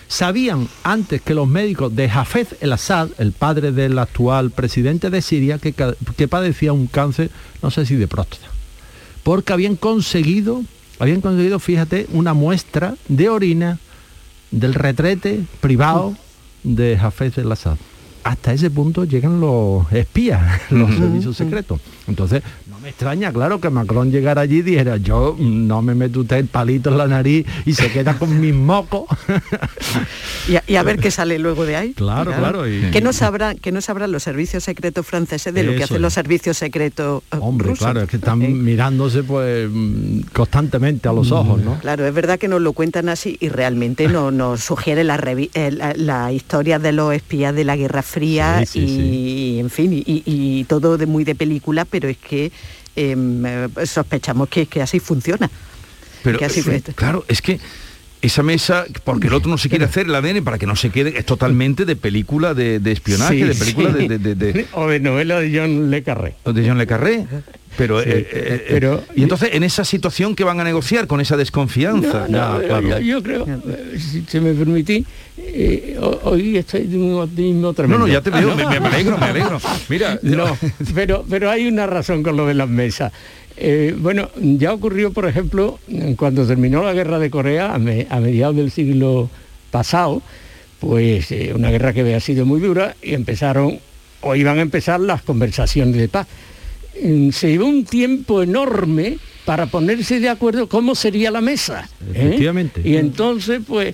sabían 0.10 0.68
antes 0.84 1.22
que 1.22 1.34
los 1.34 1.48
médicos 1.48 1.96
de 1.96 2.10
Hafez 2.10 2.58
el 2.60 2.74
Assad, 2.74 3.10
el 3.18 3.32
padre 3.32 3.72
del 3.72 3.98
actual 3.98 4.52
presidente 4.52 5.10
de 5.10 5.22
Siria, 5.22 5.58
que, 5.58 5.74
que 5.74 6.28
padecía 6.28 6.74
un 6.74 6.88
cáncer, 6.88 7.30
no 7.64 7.72
sé 7.72 7.86
si 7.86 7.96
de 7.96 8.08
próstata, 8.10 8.48
porque 9.24 9.54
habían 9.54 9.78
conseguido, 9.78 10.64
habían 11.00 11.22
conseguido, 11.22 11.60
fíjate, 11.60 12.08
una 12.12 12.34
muestra 12.34 12.96
de 13.08 13.30
orina 13.30 13.80
del 14.52 14.74
retrete 14.74 15.42
privado 15.62 16.16
de 16.64 16.98
Hafez 16.98 17.38
el 17.38 17.52
Assad. 17.52 17.78
Hasta 18.24 18.54
ese 18.54 18.70
punto 18.70 19.06
llegan 19.06 19.40
los 19.40 19.92
espías, 19.92 20.62
los 20.72 20.94
servicios 20.96 21.38
secretos. 21.38 21.80
Entonces, 22.10 22.42
no 22.70 22.80
me 22.80 22.90
extraña, 22.90 23.32
claro, 23.32 23.62
que 23.62 23.70
Macron 23.70 24.12
llegara 24.12 24.42
allí 24.42 24.58
y 24.58 24.62
dijera, 24.64 24.98
yo 24.98 25.36
mm, 25.38 25.68
no 25.68 25.82
me 25.82 25.96
meto 25.96 26.22
usted 26.22 26.38
el 26.38 26.48
palito 26.48 26.90
en 26.90 26.98
la 26.98 27.08
nariz 27.08 27.46
y 27.66 27.74
se 27.74 27.92
queda 27.92 28.18
con 28.18 28.40
mis 28.40 28.54
mocos. 28.54 29.06
Y 30.48 30.56
a, 30.56 30.64
y 30.66 30.76
a 30.78 30.84
ver 30.84 30.98
qué 30.98 31.12
sale 31.12 31.38
luego 31.38 31.64
de 31.66 31.76
ahí. 31.76 31.94
Claro, 31.94 32.32
claro, 32.34 32.68
y- 32.68 32.90
Que 32.92 33.02
no 33.02 33.14
sabrán, 33.14 33.58
que 33.58 33.72
no 33.72 33.82
sabrán 33.82 34.12
los 34.12 34.24
servicios 34.24 34.64
secretos 34.64 35.06
franceses 35.06 35.54
de 35.54 35.62
lo 35.64 35.76
que 35.76 35.84
hacen 35.84 35.98
es. 35.98 36.02
los 36.02 36.14
servicios 36.14 36.58
secretos 36.58 37.22
eh, 37.32 37.38
Hombre, 37.40 37.68
rusos. 37.68 37.80
claro, 37.86 38.02
es 38.02 38.10
que 38.10 38.16
están 38.18 38.40
mirándose 38.64 39.22
pues 39.22 39.70
mm, 39.72 40.22
constantemente 40.34 41.08
a 41.08 41.14
los 41.14 41.32
ojos, 41.32 41.62
¿no? 41.62 41.78
Claro, 41.80 42.06
es 42.08 42.14
verdad 42.14 42.40
que 42.40 42.48
nos 42.48 42.62
lo 42.62 42.74
cuentan 42.74 43.10
así 43.10 43.38
y 43.40 43.50
realmente 43.50 44.08
no, 44.08 44.32
nos 44.40 44.64
sugiere 44.64 45.04
la, 45.04 45.18
eh, 45.54 45.72
la, 45.72 45.94
la 45.96 46.32
historia 46.32 46.80
de 46.80 46.94
los 46.94 47.14
espías 47.14 47.54
de 47.54 47.64
la 47.66 47.76
Guerra 47.76 48.02
Fría 48.02 48.64
Sí, 48.66 48.88
sí, 48.88 49.00
y, 49.56 49.60
en 49.60 49.70
fin, 49.70 49.94
y, 49.94 50.24
y 50.26 50.64
todo 50.64 50.98
de 50.98 51.06
muy 51.06 51.24
de 51.26 51.36
película, 51.36 51.86
pero 51.86 51.99
es 52.08 52.18
que 52.18 52.52
em, 52.96 53.46
eh, 53.46 53.68
sospechamos 53.86 54.50
que, 54.50 54.66
que 54.68 54.82
así 54.82 55.00
funciona. 55.00 55.50
Pero 56.24 56.40
que 56.40 56.46
así 56.46 56.62
eh, 56.68 56.82
claro, 56.96 57.26
es 57.28 57.42
que 57.42 57.60
esa 58.22 58.44
mesa, 58.44 58.86
porque 59.06 59.28
el 59.28 59.34
otro 59.34 59.50
no 59.50 59.58
se 59.58 59.70
quiere 59.70 59.86
hacer 59.86 60.06
el 60.08 60.16
ADN 60.16 60.44
para 60.44 60.58
que 60.58 60.66
no 60.66 60.76
se 60.76 60.90
quede, 60.90 61.18
es 61.18 61.26
totalmente 61.26 61.86
de 61.86 61.96
película 61.96 62.54
de, 62.54 62.80
de 62.80 62.92
espionaje, 62.92 63.36
Sí, 63.36 63.44
de 63.44 63.56
película 63.56 63.94
sí. 63.98 64.08
de, 64.08 64.18
de- 64.20 64.36
de- 64.36 64.54
de- 64.54 64.66
o 64.74 64.88
de 64.88 65.00
novela 65.00 65.40
de 65.40 65.58
John 65.58 65.90
Le 65.90 66.04
Carré. 66.04 66.36
de 66.46 66.68
John 66.68 66.78
Le 66.78 66.86
Carré. 66.88 67.26
Pero, 67.78 68.02
Sí, 68.04 68.10
eh, 68.10 68.28
eh, 68.34 68.66
pero- 68.72 69.04
y 69.16 69.24
entonces 69.24 69.52
en 69.54 69.64
esa 69.64 69.86
situación 69.86 70.36
que 70.36 70.44
van 70.44 70.60
a 70.60 70.66
negociar 70.66 71.08
con 71.08 71.22
esa 71.22 71.38
desconfianza. 71.38 72.28
No, 72.28 72.56
no, 72.60 72.66
claro. 72.66 72.82
yo, 72.82 73.00
yo 73.00 73.24
creo, 73.24 73.46
eh, 73.48 73.98
si 73.98 74.24
se 74.28 74.42
me 74.42 74.54
permitís, 74.54 75.06
eh, 75.38 75.96
ho- 76.02 76.20
hoy 76.24 76.58
estoy 76.58 76.88
de 76.88 76.98
un 76.98 77.22
optimismo 77.22 77.62
No, 77.68 77.74
tremendo. 77.74 78.06
no, 78.06 78.12
ya 78.12 78.22
te 78.22 78.32
veo, 78.32 78.54
me, 78.54 78.66
me 78.66 78.88
alegro, 78.88 79.18
me 79.18 79.26
alegro. 79.28 79.62
Mira, 79.90 80.20
No, 80.24 80.58
pero, 80.94 81.24
pero 81.30 81.50
hay 81.50 81.68
una 81.68 81.88
razón 81.88 82.22
con 82.22 82.36
lo 82.36 82.46
de 82.48 82.56
las 82.56 82.68
mesas. 82.68 83.14
Eh, 83.62 83.94
bueno, 83.98 84.30
ya 84.42 84.74
ocurrió, 84.74 85.12
por 85.12 85.28
ejemplo, 85.28 85.80
cuando 86.16 86.46
terminó 86.48 86.82
la 86.84 86.94
guerra 86.94 87.20
de 87.20 87.30
Corea 87.30 87.74
a, 87.74 87.78
me- 87.78 88.08
a 88.10 88.20
mediados 88.22 88.56
del 88.56 88.72
siglo 88.72 89.30
pasado, 89.70 90.22
pues 90.80 91.30
eh, 91.32 91.52
una 91.54 91.70
guerra 91.70 91.92
que 91.92 92.00
había 92.02 92.22
sido 92.22 92.46
muy 92.46 92.62
dura 92.62 92.96
y 93.04 93.14
empezaron, 93.16 93.80
o 94.22 94.36
iban 94.36 94.60
a 94.60 94.62
empezar 94.62 95.02
las 95.02 95.22
conversaciones 95.24 95.96
de 95.98 96.08
paz. 96.08 96.28
Mm, 97.04 97.32
Se 97.32 97.50
llevó 97.50 97.66
un 97.66 97.84
tiempo 97.84 98.42
enorme 98.42 99.18
para 99.44 99.66
ponerse 99.66 100.20
de 100.22 100.30
acuerdo 100.30 100.70
cómo 100.70 100.96
sería 100.96 101.30
la 101.32 101.42
mesa. 101.42 101.90
¿eh? 102.14 102.28
Efectivamente. 102.28 102.82
Y 102.86 102.96
entonces, 102.98 103.60
pues, 103.68 103.94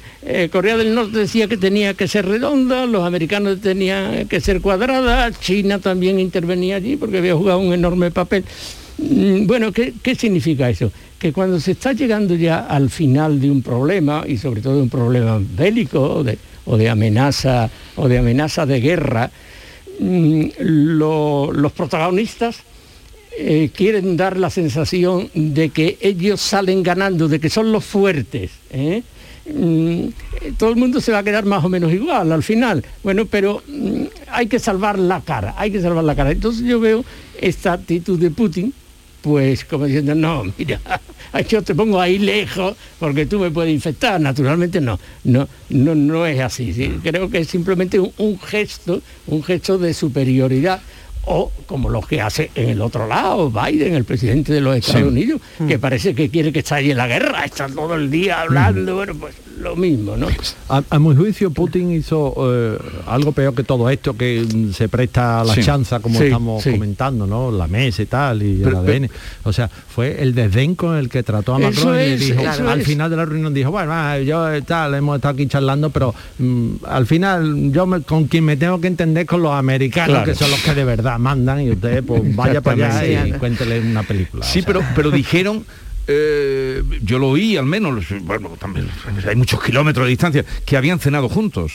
Corea 0.51 0.77
del 0.77 0.93
Norte 0.93 1.17
decía 1.17 1.47
que 1.47 1.57
tenía 1.57 1.93
que 1.95 2.07
ser 2.07 2.25
redonda, 2.27 2.85
los 2.85 3.03
americanos 3.03 3.61
tenían 3.61 4.27
que 4.27 4.41
ser 4.41 4.61
cuadrada, 4.61 5.31
China 5.31 5.79
también 5.79 6.19
intervenía 6.19 6.75
allí 6.75 6.97
porque 6.97 7.17
había 7.17 7.33
jugado 7.35 7.59
un 7.59 7.73
enorme 7.73 8.11
papel. 8.11 8.43
Mm, 8.97 9.45
Bueno, 9.47 9.71
¿qué, 9.71 9.93
qué 10.01 10.15
significa 10.15 10.69
eso? 10.69 10.91
Que 11.19 11.33
cuando 11.33 11.59
se 11.59 11.71
está 11.71 11.93
llegando 11.93 12.35
ya 12.35 12.59
al 12.67 12.89
final 12.89 13.39
de 13.41 13.49
un 13.51 13.61
problema, 13.61 14.23
y 14.27 14.37
sobre 14.37 14.61
todo 14.61 14.75
de 14.75 14.81
un 14.83 14.89
problema 14.89 15.39
bélico 15.57 16.01
o 16.01 16.23
de, 16.23 16.37
o 16.65 16.77
de 16.77 16.89
amenaza 16.89 17.69
o 17.95 18.07
de 18.07 18.17
amenaza 18.17 18.65
de 18.65 18.79
guerra, 18.79 19.31
mm, 19.99 20.43
lo- 20.59 21.51
los 21.51 21.71
protagonistas 21.71 22.59
eh, 23.37 23.69
quieren 23.75 24.15
dar 24.15 24.37
la 24.37 24.49
sensación 24.49 25.29
de 25.33 25.69
que 25.69 25.97
ellos 25.99 26.39
salen 26.39 26.83
ganando, 26.83 27.27
de 27.27 27.39
que 27.39 27.49
son 27.49 27.71
los 27.73 27.83
fuertes. 27.83 28.51
¿eh? 28.71 29.03
Mm, 29.53 30.07
todo 30.57 30.69
el 30.69 30.77
mundo 30.77 31.01
se 31.01 31.11
va 31.11 31.17
a 31.19 31.23
quedar 31.23 31.43
más 31.45 31.63
o 31.65 31.69
menos 31.69 31.91
igual 31.91 32.31
al 32.31 32.43
final. 32.43 32.83
Bueno, 33.03 33.25
pero 33.25 33.61
hay 34.31 34.47
que 34.47 34.57
salvar 34.59 34.97
la 34.97 35.19
cara, 35.21 35.53
hay 35.57 35.69
que 35.69 35.81
salvar 35.81 36.03
la 36.05 36.15
cara. 36.15 36.31
Entonces 36.31 36.63
yo 36.65 36.79
veo 36.79 37.03
esta 37.41 37.73
actitud 37.73 38.17
de 38.17 38.31
Putin, 38.31 38.73
pues 39.25 39.65
como 39.65 39.85
diciendo, 39.85 40.13
no, 40.13 40.43
mira, 40.55 40.79
yo 41.49 41.63
te 41.63 41.73
pongo 41.73 41.99
ahí 41.99 42.19
lejos 42.19 42.75
porque 42.99 43.25
tú 43.25 43.39
me 43.39 43.49
puedes 43.49 43.73
infectar. 43.73 44.21
Naturalmente 44.21 44.79
no, 44.79 44.99
no, 45.23 45.47
no, 45.69 45.95
no 45.95 46.27
es 46.27 46.39
así. 46.39 46.71
¿sí? 46.73 46.99
Creo 47.01 47.27
que 47.27 47.39
es 47.39 47.47
simplemente 47.47 47.99
un, 47.99 48.11
un 48.19 48.39
gesto, 48.39 49.01
un 49.25 49.41
gesto 49.43 49.79
de 49.79 49.95
superioridad 49.95 50.79
o 51.23 51.51
como 51.65 51.89
los 51.89 52.05
que 52.07 52.21
hace 52.21 52.51
en 52.53 52.69
el 52.69 52.81
otro 52.83 53.07
lado, 53.07 53.49
Biden, 53.49 53.95
el 53.95 54.03
presidente 54.03 54.53
de 54.53 54.61
los 54.61 54.77
Estados 54.77 55.01
Sí. 55.01 55.07
Unidos, 55.07 55.41
que 55.67 55.79
parece 55.79 56.13
que 56.13 56.29
quiere 56.29 56.53
que 56.53 56.59
estalle 56.59 56.93
la 56.93 57.07
guerra, 57.07 57.43
está 57.45 57.67
todo 57.67 57.95
el 57.95 58.11
día 58.11 58.41
hablando, 58.41 58.93
bueno, 58.93 59.15
pues 59.15 59.33
lo 59.59 59.75
mismo, 59.75 60.17
¿no? 60.17 60.27
A, 60.69 60.83
a 60.89 60.99
mi 60.99 61.15
juicio, 61.15 61.49
Putin 61.51 61.91
hizo 61.91 62.33
eh, 62.51 62.77
algo 63.07 63.31
peor 63.31 63.53
que 63.55 63.63
todo 63.63 63.89
esto, 63.89 64.15
que 64.15 64.45
se 64.73 64.89
presta 64.89 65.41
a 65.41 65.43
la 65.45 65.53
Sí. 65.55 65.61
chanza, 65.63 65.99
como 65.99 66.17
Sí, 66.19 66.25
estamos 66.25 66.63
sí. 66.63 66.71
comentando, 66.71 67.25
¿no? 67.25 67.51
La 67.51 67.67
mesa 67.67 68.01
y 68.01 68.05
tal, 68.05 68.43
y 68.43 68.57
Pero- 68.63 68.81
el 68.83 68.89
ADN. 68.89 69.09
O 69.43 69.53
sea, 69.53 69.67
fue 69.69 70.21
el 70.21 70.35
desdén 70.35 70.75
con 70.75 70.97
el 70.97 71.09
que 71.09 71.23
trató 71.23 71.53
a 71.55 71.59
Macron 71.59 71.99
y 72.01 72.15
dijo, 72.17 72.41
al 72.67 72.81
es. 72.81 72.87
final 72.87 73.09
de 73.09 73.15
la 73.17 73.25
reunión 73.25 73.53
dijo, 73.53 73.71
bueno, 73.71 73.91
ah, 73.93 74.19
yo 74.19 74.51
eh, 74.51 74.61
tal, 74.61 74.93
hemos 74.95 75.15
estado 75.17 75.33
aquí 75.35 75.47
charlando, 75.47 75.89
pero 75.89 76.13
mm, 76.39 76.69
al 76.87 77.05
final 77.07 77.71
yo 77.71 77.85
me- 77.85 78.01
con 78.01 78.25
quien 78.25 78.43
me 78.43 78.57
tengo 78.57 78.81
que 78.81 78.87
entender 78.87 79.25
con 79.25 79.41
los 79.41 79.53
americanos, 79.53 80.09
Claro. 80.17 80.25
que 80.25 80.35
son 80.35 80.51
los 80.51 80.59
que 80.61 80.73
de 80.73 80.83
verdad 80.83 81.17
mandan, 81.19 81.61
y 81.61 81.71
usted 81.71 82.03
pues 82.03 82.35
vaya 82.35 82.61
para 82.61 82.97
allá 82.99 83.25
y 83.27 83.31
cuéntele 83.33 83.79
una 83.79 84.03
película. 84.03 84.45
Sí, 84.45 84.61
pero, 84.65 84.81
pero 84.95 85.11
dijeron, 85.11 85.63
eh, 86.07 86.83
yo 87.03 87.19
lo 87.19 87.29
oí 87.29 87.57
al 87.57 87.65
menos, 87.65 88.05
bueno, 88.21 88.49
también 88.59 88.89
hay 89.27 89.35
muchos 89.35 89.61
kilómetros 89.63 90.05
de 90.05 90.09
distancia, 90.09 90.45
que 90.65 90.77
habían 90.77 90.99
cenado 90.99 91.29
juntos. 91.29 91.73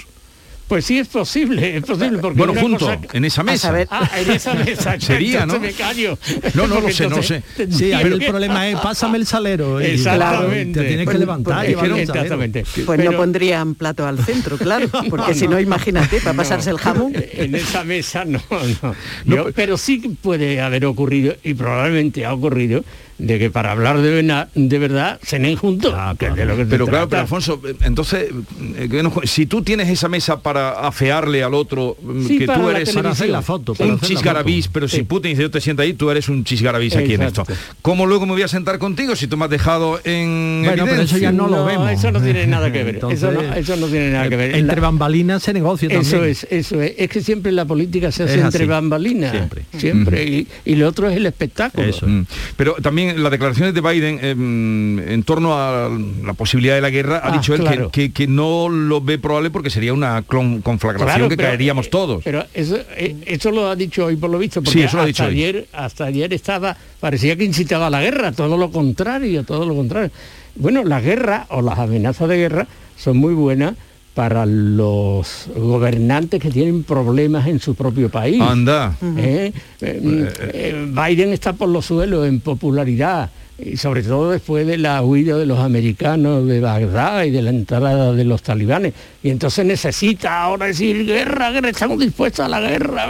Pues 0.68 0.84
sí 0.84 1.00
es 1.00 1.08
posible, 1.08 1.78
es 1.78 1.82
posible. 1.84 2.18
Porque 2.20 2.38
Bueno, 2.38 2.52
una 2.52 2.60
junto, 2.60 2.78
cosa- 2.86 2.98
en 3.12 3.24
esa 3.24 3.42
mesa. 3.42 3.74
Ah, 3.90 4.08
en 4.16 4.30
esa 4.30 4.54
mesa. 4.54 5.00
Sería, 5.00 5.44
¿no? 5.44 5.54
entonces 5.56 5.76
me 5.76 5.84
callo. 5.84 6.16
No, 6.54 6.68
no 6.68 6.80
lo 6.80 6.90
sé, 6.90 7.08
no 7.08 7.20
sé. 7.24 7.42
Sí, 7.72 7.92
ahí 7.92 8.04
el 8.06 8.24
problema 8.24 8.68
es 8.68 8.76
pásame 8.78 9.18
el 9.18 9.26
salero. 9.26 9.80
y- 9.80 9.86
Exactamente. 9.86 10.78
Te 10.80 10.86
tienes 10.86 10.98
que 11.00 11.04
Pues- 11.06 11.18
levantar 11.18 11.64
pues 11.66 11.76
salero. 11.76 11.96
exactamente. 11.96 12.64
Pues 12.86 12.98
Pero- 13.00 13.10
no 13.10 13.16
pondrían 13.16 13.74
plato 13.74 14.06
al 14.06 14.24
centro, 14.24 14.56
claro, 14.58 14.88
porque 15.10 15.34
si 15.34 15.48
no, 15.48 15.58
imagínate, 15.58 16.20
para 16.20 16.36
pasarse 16.36 16.70
el 16.70 16.78
jamón. 16.78 17.14
En 17.32 17.52
esa 17.56 17.82
mesa 17.82 18.24
no, 18.24 18.40
no. 18.80 18.94
Yo- 19.24 19.50
pero 19.52 19.76
sí 19.76 20.00
que 20.00 20.10
puede 20.10 20.60
haber 20.60 20.84
ocurrido, 20.86 21.34
y 21.42 21.54
probablemente 21.54 22.24
ha 22.24 22.32
ocurrido, 22.32 22.84
de 23.20 23.38
que 23.38 23.50
para 23.50 23.72
hablar 23.72 24.00
de, 24.00 24.10
vena- 24.10 24.48
de 24.54 24.78
verdad 24.78 25.20
cenen 25.22 25.56
juntos. 25.56 25.94
que 26.18 26.26
es 26.26 26.34
de 26.34 26.44
lo 26.46 26.56
que 26.56 26.64
se 26.64 26.70
Pero 26.70 26.86
claro, 26.86 27.06
trata. 27.08 27.10
pero 27.10 27.20
Alfonso, 27.22 27.60
entonces, 27.84 28.30
eh, 28.76 28.88
si 29.24 29.46
tú 29.46 29.62
tienes 29.62 29.88
esa 29.88 30.08
mesa 30.08 30.40
para 30.40 30.70
afearle 30.86 31.42
al 31.42 31.54
otro, 31.54 31.96
mm, 32.02 32.26
Sí, 32.26 32.38
que 32.38 32.46
tú 32.46 32.68
eres. 32.70 32.90
Para 32.94 33.10
hacer 33.10 33.28
la 33.28 33.42
foto, 33.42 33.74
para 33.74 33.90
un 33.90 33.96
hacer 33.96 34.08
chisgarabís, 34.08 34.66
foto. 34.66 34.72
pero 34.72 34.88
si 34.88 35.02
Putin 35.02 35.30
dice 35.32 35.42
yo 35.42 35.50
te 35.50 35.60
sienta 35.60 35.82
ahí, 35.82 35.92
tú 35.92 36.10
eres 36.10 36.28
un 36.28 36.44
chisgarabís 36.44 36.96
aquí 36.96 37.14
en 37.14 37.22
esto. 37.22 37.44
¿Cómo 37.82 38.06
luego 38.06 38.26
me 38.26 38.32
voy 38.32 38.42
a 38.42 38.48
sentar 38.48 38.78
contigo 38.78 39.14
si 39.16 39.26
tú 39.26 39.36
me 39.36 39.44
has 39.44 39.50
dejado 39.50 40.00
en 40.04 40.62
Bueno, 40.64 40.84
pero 40.84 41.02
eso 41.02 41.16
evidencia? 41.16 41.18
ya 41.20 41.32
no 41.32 41.46
lo 41.48 41.64
vemos. 41.64 41.90
eso 41.90 42.10
no 42.10 42.20
tiene 42.20 42.46
nada 42.46 42.72
que 42.72 42.82
ver. 42.84 42.96
eso, 43.10 43.30
no, 43.32 43.40
eso 43.54 43.76
no 43.76 43.86
tiene 43.86 44.10
nada 44.10 44.28
que 44.28 44.36
ver. 44.36 44.56
Entre 44.56 44.76
La- 44.76 44.82
bambalinas 44.82 45.42
se 45.42 45.52
negocia 45.52 45.88
también. 45.88 46.06
Eso 46.06 46.24
es, 46.24 46.46
eso 46.50 46.80
es. 46.80 46.94
Es 46.96 47.08
que 47.10 47.20
siempre 47.20 47.52
la 47.52 47.64
política 47.64 48.10
se 48.12 48.24
hace 48.24 48.40
entre 48.40 48.66
bambalinas. 48.66 49.30
Siempre. 49.32 49.64
Siempre. 49.76 50.24
Y, 50.24 50.48
y 50.64 50.74
lo 50.76 50.88
otro 50.88 51.08
es 51.08 51.16
el 51.16 51.26
espectáculo. 51.26 51.86
Mm. 52.06 52.22
Pero 52.56 52.74
también 52.82 53.09
las 53.18 53.30
declaraciones 53.30 53.74
de 53.74 53.80
Biden 53.80 54.18
eh, 54.22 54.34
mm, 54.34 54.98
en 55.10 55.22
torno 55.22 55.54
a 55.54 55.90
la 56.24 56.32
posibilidad 56.34 56.74
de 56.74 56.80
la 56.80 56.90
guerra, 56.90 57.18
ha 57.24 57.28
Ah, 57.28 57.36
dicho 57.36 57.54
él 57.54 57.60
que- 57.60 57.66
claro. 57.66 57.90
que, 57.90 58.12
que 58.12 58.26
no 58.26 58.68
lo 58.68 59.00
ve 59.00 59.18
probable 59.18 59.50
porque 59.50 59.70
sería 59.70 59.92
una 59.92 60.22
conflagración 60.22 61.06
Claro, 61.06 61.28
que 61.28 61.36
pero- 61.36 61.48
caeríamos 61.48 61.90
todos. 61.90 62.22
Pero 62.24 62.44
eso, 62.54 62.76
eh, 62.96 63.16
eso 63.26 63.50
lo 63.50 63.68
ha 63.68 63.76
dicho 63.76 64.04
hoy 64.06 64.16
por 64.16 64.30
lo 64.30 64.38
visto, 64.38 64.62
porque 64.62 64.78
Sí, 64.78 64.84
eso 64.84 64.96
lo 64.96 65.02
ha 65.02 65.06
dicho 65.06 65.22
hasta, 65.22 65.32
hoy. 65.34 65.42
ayer, 65.42 65.66
hasta 65.72 66.04
ayer 66.04 66.32
estaba, 66.32 66.76
parecía 67.00 67.36
que 67.36 67.44
incitaba 67.44 67.88
a 67.88 67.90
la 67.90 68.00
guerra, 68.02 68.32
todo 68.32 68.56
lo 68.56 68.70
contrario, 68.70 69.44
todo 69.44 69.64
lo 69.66 69.74
contrario. 69.74 70.10
Bueno, 70.56 70.84
la 70.84 71.00
guerra 71.00 71.46
o 71.50 71.62
las 71.62 71.78
amenazas 71.78 72.28
de 72.28 72.36
guerra 72.36 72.66
son 72.96 73.16
muy 73.16 73.34
buenas 73.34 73.74
para 74.20 74.44
los 74.44 75.46
gobernantes 75.56 76.42
que 76.42 76.50
tienen 76.50 76.84
problemas 76.84 77.46
en 77.46 77.58
su 77.58 77.74
propio 77.74 78.10
país. 78.10 78.38
Anda. 78.38 78.94
¿Eh? 79.16 79.50
Eh, 79.80 80.32
eh, 80.52 80.86
Biden 80.92 81.32
está 81.32 81.54
por 81.54 81.70
los 81.70 81.86
suelos 81.86 82.28
en 82.28 82.40
popularidad 82.40 83.30
y 83.58 83.78
sobre 83.78 84.02
todo 84.02 84.30
después 84.30 84.66
de 84.66 84.76
la 84.76 85.00
huida 85.00 85.38
de 85.38 85.46
los 85.46 85.58
americanos 85.58 86.46
de 86.46 86.60
Bagdad 86.60 87.24
y 87.24 87.30
de 87.30 87.40
la 87.40 87.48
entrada 87.48 88.12
de 88.12 88.24
los 88.26 88.42
talibanes. 88.42 88.92
Y 89.22 89.30
entonces 89.30 89.64
necesita 89.64 90.42
ahora 90.42 90.66
decir 90.66 91.06
guerra, 91.06 91.50
guerra, 91.50 91.70
estamos 91.70 91.98
dispuestos 91.98 92.44
a 92.44 92.48
la 92.50 92.60
guerra. 92.60 93.06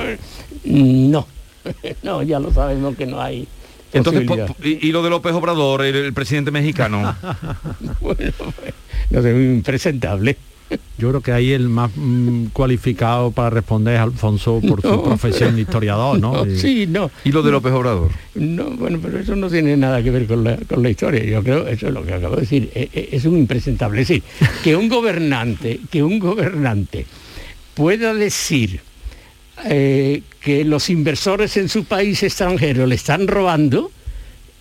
No, 0.62 1.26
no, 2.04 2.22
ya 2.22 2.38
lo 2.38 2.54
sabemos 2.54 2.94
que 2.94 3.06
no 3.06 3.20
hay. 3.20 3.48
Entonces, 3.92 4.24
y, 4.62 4.86
y 4.86 4.92
lo 4.92 5.02
de 5.02 5.10
López 5.10 5.32
Obrador, 5.32 5.84
el, 5.84 5.96
el 5.96 6.12
presidente 6.12 6.52
mexicano. 6.52 7.16
Bueno, 8.00 8.32
pues, 8.38 8.74
no 9.10 9.22
sé, 9.22 9.30
impresentable. 9.30 10.36
Yo 10.98 11.08
creo 11.08 11.20
que 11.20 11.32
ahí 11.32 11.52
el 11.52 11.68
más 11.68 11.90
mm, 11.96 12.46
cualificado 12.52 13.30
para 13.32 13.50
responder 13.50 13.94
es 13.94 14.00
Alfonso 14.00 14.60
por 14.66 14.84
No. 14.84 14.94
su 14.94 15.02
profesión 15.02 15.54
de 15.56 15.62
historiador, 15.62 16.18
¿no? 16.20 16.32
No, 16.44 16.46
Y- 16.46 16.58
sí, 16.58 16.86
no. 16.88 17.10
¿Y 17.24 17.32
lo 17.32 17.42
de 17.42 17.50
López 17.50 17.72
Obrador? 17.72 18.10
No, 18.34 18.70
bueno, 18.70 18.98
pero 19.02 19.18
eso 19.18 19.34
no 19.34 19.48
tiene 19.48 19.76
nada 19.76 20.02
que 20.02 20.10
ver 20.10 20.26
con 20.26 20.44
la, 20.44 20.56
con 20.56 20.82
la 20.82 20.90
historia. 20.90 21.24
Yo 21.24 21.42
creo, 21.42 21.66
eso 21.66 21.88
es 21.88 21.94
lo 21.94 22.04
que 22.04 22.14
acabo 22.14 22.36
de 22.36 22.42
decir, 22.42 22.70
e- 22.74 22.88
e- 22.92 23.08
es 23.12 23.24
un 23.24 23.36
impresentable. 23.38 24.02
Es 24.02 24.08
decir, 24.08 24.22
que 24.62 24.76
un 24.76 24.88
gobernante, 24.88 25.80
que 25.90 26.02
un 26.02 26.18
gobernante 26.18 27.06
pueda 27.74 28.14
decir 28.14 28.80
eh, 29.64 30.22
que 30.40 30.64
los 30.64 30.88
inversores 30.90 31.56
en 31.56 31.68
su 31.68 31.84
país 31.84 32.22
extranjero 32.22 32.86
le 32.86 32.94
están 32.94 33.26
robando, 33.26 33.90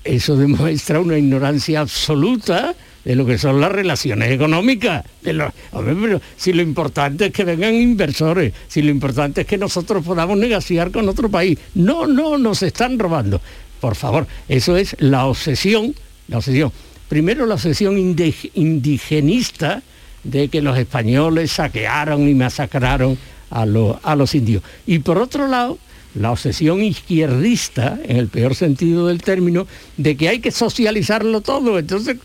eso 0.03 0.35
demuestra 0.37 0.99
una 0.99 1.17
ignorancia 1.17 1.81
absoluta 1.81 2.73
de 3.05 3.15
lo 3.15 3.25
que 3.25 3.37
son 3.37 3.59
las 3.61 3.71
relaciones 3.71 4.31
económicas. 4.31 5.05
De 5.21 5.33
lo- 5.33 5.51
pero 5.71 6.21
si 6.37 6.53
lo 6.53 6.61
importante 6.61 7.27
es 7.27 7.31
que 7.31 7.43
vengan 7.45 7.73
inversores, 7.75 8.53
si 8.67 8.81
lo 8.81 8.91
importante 8.91 9.41
es 9.41 9.47
que 9.47 9.57
nosotros 9.57 10.03
podamos 10.05 10.37
negociar 10.37 10.91
con 10.91 11.07
otro 11.09 11.29
país. 11.29 11.57
No, 11.75 12.05
no, 12.07 12.37
nos 12.37 12.61
están 12.63 12.99
robando. 12.99 13.41
Por 13.79 13.95
favor, 13.95 14.27
eso 14.47 14.75
es 14.77 14.95
la 14.99 15.25
obsesión, 15.25 15.95
la 16.27 16.37
obsesión. 16.37 16.71
Primero 17.07 17.45
la 17.45 17.55
obsesión 17.55 17.97
indigenista 18.53 19.81
de 20.23 20.49
que 20.49 20.61
los 20.61 20.77
españoles 20.77 21.51
saquearon 21.51 22.27
y 22.27 22.33
masacraron 22.35 23.17
a, 23.49 23.65
los- 23.65 23.97
a 24.03 24.15
los 24.15 24.35
indios. 24.35 24.61
Y 24.85 24.99
por 24.99 25.17
otro 25.17 25.47
lado, 25.47 25.77
la 26.15 26.31
obsesión 26.31 26.83
izquierdista, 26.83 27.97
en 28.03 28.17
el 28.17 28.27
peor 28.27 28.55
sentido 28.55 29.07
del 29.07 29.21
término, 29.21 29.67
de 29.97 30.17
que 30.17 30.27
hay 30.29 30.39
que 30.39 30.51
socializarlo 30.51 31.41
todo. 31.41 31.79
Entonces, 31.79 32.17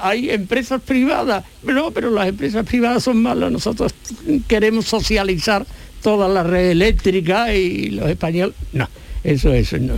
hay 0.00 0.30
empresas 0.30 0.80
privadas. 0.80 1.44
No, 1.62 1.90
pero 1.90 2.10
las 2.10 2.28
empresas 2.28 2.66
privadas 2.66 3.04
son 3.04 3.22
malas. 3.22 3.50
Nosotros 3.50 3.94
queremos 4.46 4.86
socializar 4.86 5.66
toda 6.02 6.28
la 6.28 6.42
red 6.42 6.70
eléctrica 6.70 7.54
y 7.54 7.90
los 7.90 8.08
españoles... 8.08 8.54
No, 8.72 8.88
eso 9.24 9.52
es... 9.52 9.72
No. 9.80 9.94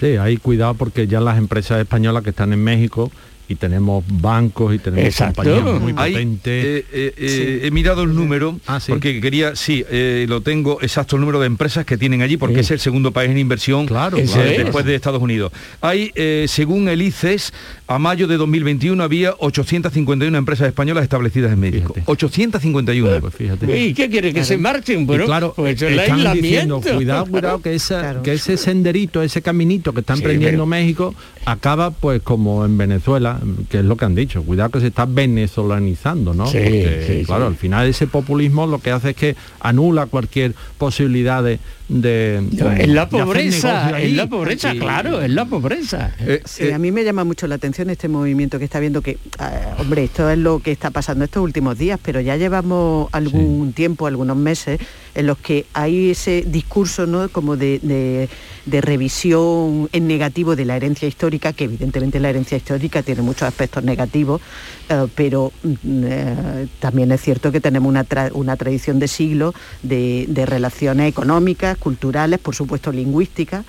Sí, 0.00 0.16
ahí 0.16 0.38
cuidado 0.38 0.74
porque 0.74 1.06
ya 1.06 1.20
las 1.20 1.36
empresas 1.36 1.78
españolas 1.78 2.22
que 2.22 2.30
están 2.30 2.52
en 2.52 2.64
México 2.64 3.10
y 3.50 3.56
tenemos 3.56 4.04
bancos 4.08 4.72
y 4.74 4.78
tenemos 4.78 5.06
Exacto. 5.06 5.42
compañías 5.42 5.80
muy 5.80 5.92
potentes. 5.92 6.54
eh, 6.54 6.84
eh, 6.92 7.14
eh, 7.18 7.60
He 7.64 7.70
mirado 7.72 8.04
el 8.04 8.14
número, 8.14 8.60
Ah, 8.68 8.78
porque 8.86 9.20
quería, 9.20 9.56
sí, 9.56 9.84
eh, 9.90 10.24
lo 10.28 10.40
tengo 10.40 10.78
exacto 10.82 11.16
el 11.16 11.20
número 11.20 11.40
de 11.40 11.46
empresas 11.46 11.84
que 11.84 11.98
tienen 11.98 12.22
allí, 12.22 12.36
porque 12.36 12.60
es 12.60 12.70
el 12.70 12.78
segundo 12.78 13.10
país 13.10 13.28
en 13.30 13.38
inversión 13.38 13.86
Claro, 13.86 14.16
eh, 14.18 14.54
después 14.58 14.84
de 14.84 14.94
Estados 14.94 15.20
Unidos. 15.20 15.50
Hay, 15.80 16.12
eh, 16.14 16.46
según 16.48 16.88
el 16.88 17.02
ICES, 17.02 17.52
a 17.88 17.98
mayo 17.98 18.28
de 18.28 18.36
2021 18.36 19.02
había 19.02 19.34
851 19.38 20.38
empresas 20.38 20.68
españolas 20.68 21.02
establecidas 21.02 21.52
en 21.52 21.58
México. 21.58 21.92
851. 22.04 23.20
Pues 23.20 23.34
fíjate. 23.34 23.80
¿Y 23.80 23.94
qué 23.94 24.08
quiere? 24.08 24.32
¿Que 24.32 24.44
se 24.44 24.56
marchen? 24.58 25.06
Bueno, 25.06 25.24
claro, 25.26 25.54
pues 25.56 25.82
el 25.82 25.98
están 25.98 26.32
diciendo, 26.34 26.80
cuidado, 26.80 27.26
cuidado, 27.26 27.60
que, 27.62 27.74
esa- 27.74 28.22
que 28.22 28.34
ese 28.34 28.56
senderito, 28.56 29.22
ese 29.22 29.42
caminito 29.42 29.92
que 29.92 30.00
está 30.00 30.14
Sí, 30.14 30.20
emprendiendo 30.20 30.58
pero- 30.58 30.66
México, 30.66 31.14
acaba 31.44 31.90
pues 31.90 32.22
como 32.22 32.64
en 32.64 32.78
Venezuela, 32.78 33.39
que 33.68 33.78
es 33.78 33.84
lo 33.84 33.96
que 33.96 34.04
han 34.04 34.14
dicho, 34.14 34.42
cuidado 34.42 34.70
que 34.70 34.80
se 34.80 34.88
está 34.88 35.06
venezolanizando, 35.06 36.34
¿no? 36.34 36.46
Sí, 36.46 36.58
Porque, 36.58 37.04
sí, 37.20 37.24
claro, 37.24 37.46
sí. 37.46 37.48
al 37.52 37.56
final 37.56 37.86
ese 37.88 38.06
populismo 38.06 38.66
lo 38.66 38.78
que 38.78 38.90
hace 38.90 39.10
es 39.10 39.16
que 39.16 39.36
anula 39.60 40.06
cualquier 40.06 40.54
posibilidad 40.78 41.42
de... 41.42 41.58
de 41.88 42.38
Es 42.38 42.56
de 42.78 42.86
la 42.88 43.08
pobreza, 43.08 43.86
allí. 43.94 44.12
la 44.14 44.26
pobreza, 44.28 44.72
claro, 44.74 45.20
es 45.22 45.30
la 45.30 45.44
pobreza. 45.46 46.14
Eh, 46.20 46.42
Sí, 46.44 46.70
a 46.70 46.78
mí 46.78 46.92
me 46.92 47.02
llama 47.04 47.24
mucho 47.24 47.46
la 47.46 47.56
atención 47.56 47.90
este 47.90 48.08
movimiento 48.08 48.58
que 48.58 48.64
está 48.64 48.80
viendo 48.80 49.02
que, 49.02 49.18
ah, 49.38 49.76
hombre, 49.78 50.04
esto 50.04 50.28
es 50.30 50.38
lo 50.38 50.60
que 50.60 50.72
está 50.72 50.90
pasando 50.90 51.24
estos 51.24 51.42
últimos 51.42 51.78
días, 51.78 51.98
pero 52.02 52.20
ya 52.20 52.36
llevamos 52.36 53.08
algún 53.12 53.72
tiempo, 53.72 54.06
algunos 54.06 54.36
meses, 54.36 54.80
en 55.14 55.26
los 55.26 55.38
que 55.38 55.66
hay 55.74 56.10
ese 56.10 56.44
discurso, 56.46 57.06
¿no? 57.06 57.28
Como 57.28 57.56
de, 57.56 57.78
de- 57.82 58.28
de 58.66 58.80
revisión 58.80 59.88
en 59.92 60.06
negativo 60.06 60.56
de 60.56 60.64
la 60.64 60.76
herencia 60.76 61.08
histórica, 61.08 61.52
que 61.52 61.64
evidentemente 61.64 62.20
la 62.20 62.30
herencia 62.30 62.56
histórica 62.56 63.02
tiene 63.02 63.22
muchos 63.22 63.42
aspectos 63.42 63.82
negativos, 63.82 64.40
eh, 64.88 65.06
pero 65.14 65.52
mm, 65.62 65.76
eh, 66.04 66.66
también 66.78 67.12
es 67.12 67.20
cierto 67.20 67.52
que 67.52 67.60
tenemos 67.60 67.88
una, 67.88 68.06
una 68.34 68.56
tradición 68.56 68.98
de 68.98 69.08
siglos 69.08 69.54
de, 69.82 70.26
relaciones 70.46 71.08
económicas, 71.08 71.76
culturales, 71.76 72.38
por 72.38 72.54
supuesto 72.54 72.92
lingüísticas, 72.92 73.64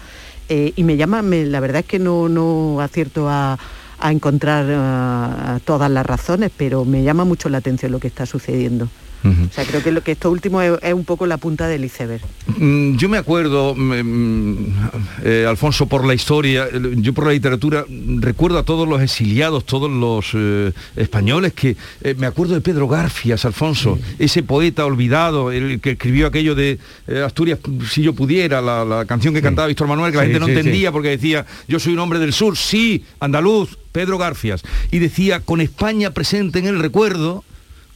eh, 0.49 0.73
y 0.75 0.83
me 0.83 0.97
llama, 0.97 1.21
la 1.21 1.59
verdad 1.59 1.81
es 1.81 1.85
que 1.85 1.99
no, 1.99 2.27
no 2.27 2.81
acierto 2.81 3.29
a, 3.29 3.57
a 3.99 4.11
encontrar 4.11 5.61
todas 5.61 5.91
las 5.91 6.05
razones, 6.05 6.51
pero 6.55 6.83
me 6.85 7.03
llama 7.03 7.23
mucho 7.23 7.49
la 7.49 7.59
atención 7.59 7.91
lo 7.91 7.99
que 7.99 8.07
está 8.07 8.25
sucediendo. 8.25 8.89
O 9.23 9.53
sea, 9.53 9.65
creo 9.65 9.83
que, 9.83 9.91
lo, 9.91 10.01
que 10.01 10.13
esto 10.13 10.31
último 10.31 10.61
es, 10.61 10.73
es 10.81 10.93
un 10.93 11.05
poco 11.05 11.27
la 11.27 11.37
punta 11.37 11.67
del 11.67 11.85
iceberg. 11.85 12.21
Mm, 12.57 12.97
Yo 12.97 13.07
me 13.07 13.17
acuerdo, 13.17 13.75
mm, 13.75 14.01
mm, 14.01 14.75
eh, 15.23 15.45
Alfonso, 15.47 15.85
por 15.87 16.05
la 16.05 16.13
historia, 16.13 16.67
yo 16.97 17.13
por 17.13 17.27
la 17.27 17.33
literatura, 17.33 17.85
recuerdo 18.17 18.57
a 18.57 18.63
todos 18.63 18.87
los 18.87 19.01
exiliados, 19.01 19.65
todos 19.65 19.91
los 19.91 20.31
eh, 20.33 20.71
españoles, 20.95 21.53
que 21.53 21.75
eh, 22.01 22.15
me 22.17 22.25
acuerdo 22.25 22.55
de 22.55 22.61
Pedro 22.61 22.87
Garfias, 22.87 23.45
Alfonso, 23.45 23.99
ese 24.17 24.41
poeta 24.43 24.85
olvidado, 24.85 25.51
el 25.51 25.79
que 25.79 25.91
escribió 25.91 26.27
aquello 26.27 26.55
de 26.55 26.79
Asturias, 27.25 27.59
si 27.89 28.01
yo 28.01 28.13
pudiera, 28.13 28.61
la, 28.61 28.83
la 28.85 29.05
canción 29.05 29.33
que 29.33 29.41
cantaba 29.41 29.67
Víctor 29.67 29.87
Manuel, 29.87 30.11
que 30.11 30.17
la 30.17 30.23
Sí, 30.23 30.31
gente 30.31 30.39
no 30.39 30.45
sí, 30.47 30.51
entendía 30.53 30.91
porque 30.91 31.09
decía, 31.09 31.45
yo 31.67 31.79
soy 31.79 31.93
un 31.93 31.99
hombre 31.99 32.19
del 32.19 32.33
sur, 32.33 32.57
sí, 32.57 33.03
andaluz, 33.19 33.77
Pedro 33.91 34.17
Garfias, 34.17 34.63
y 34.91 34.99
decía, 34.99 35.41
con 35.41 35.61
España 35.61 36.11
presente 36.11 36.59
en 36.59 36.67
el 36.67 36.79
recuerdo, 36.79 37.43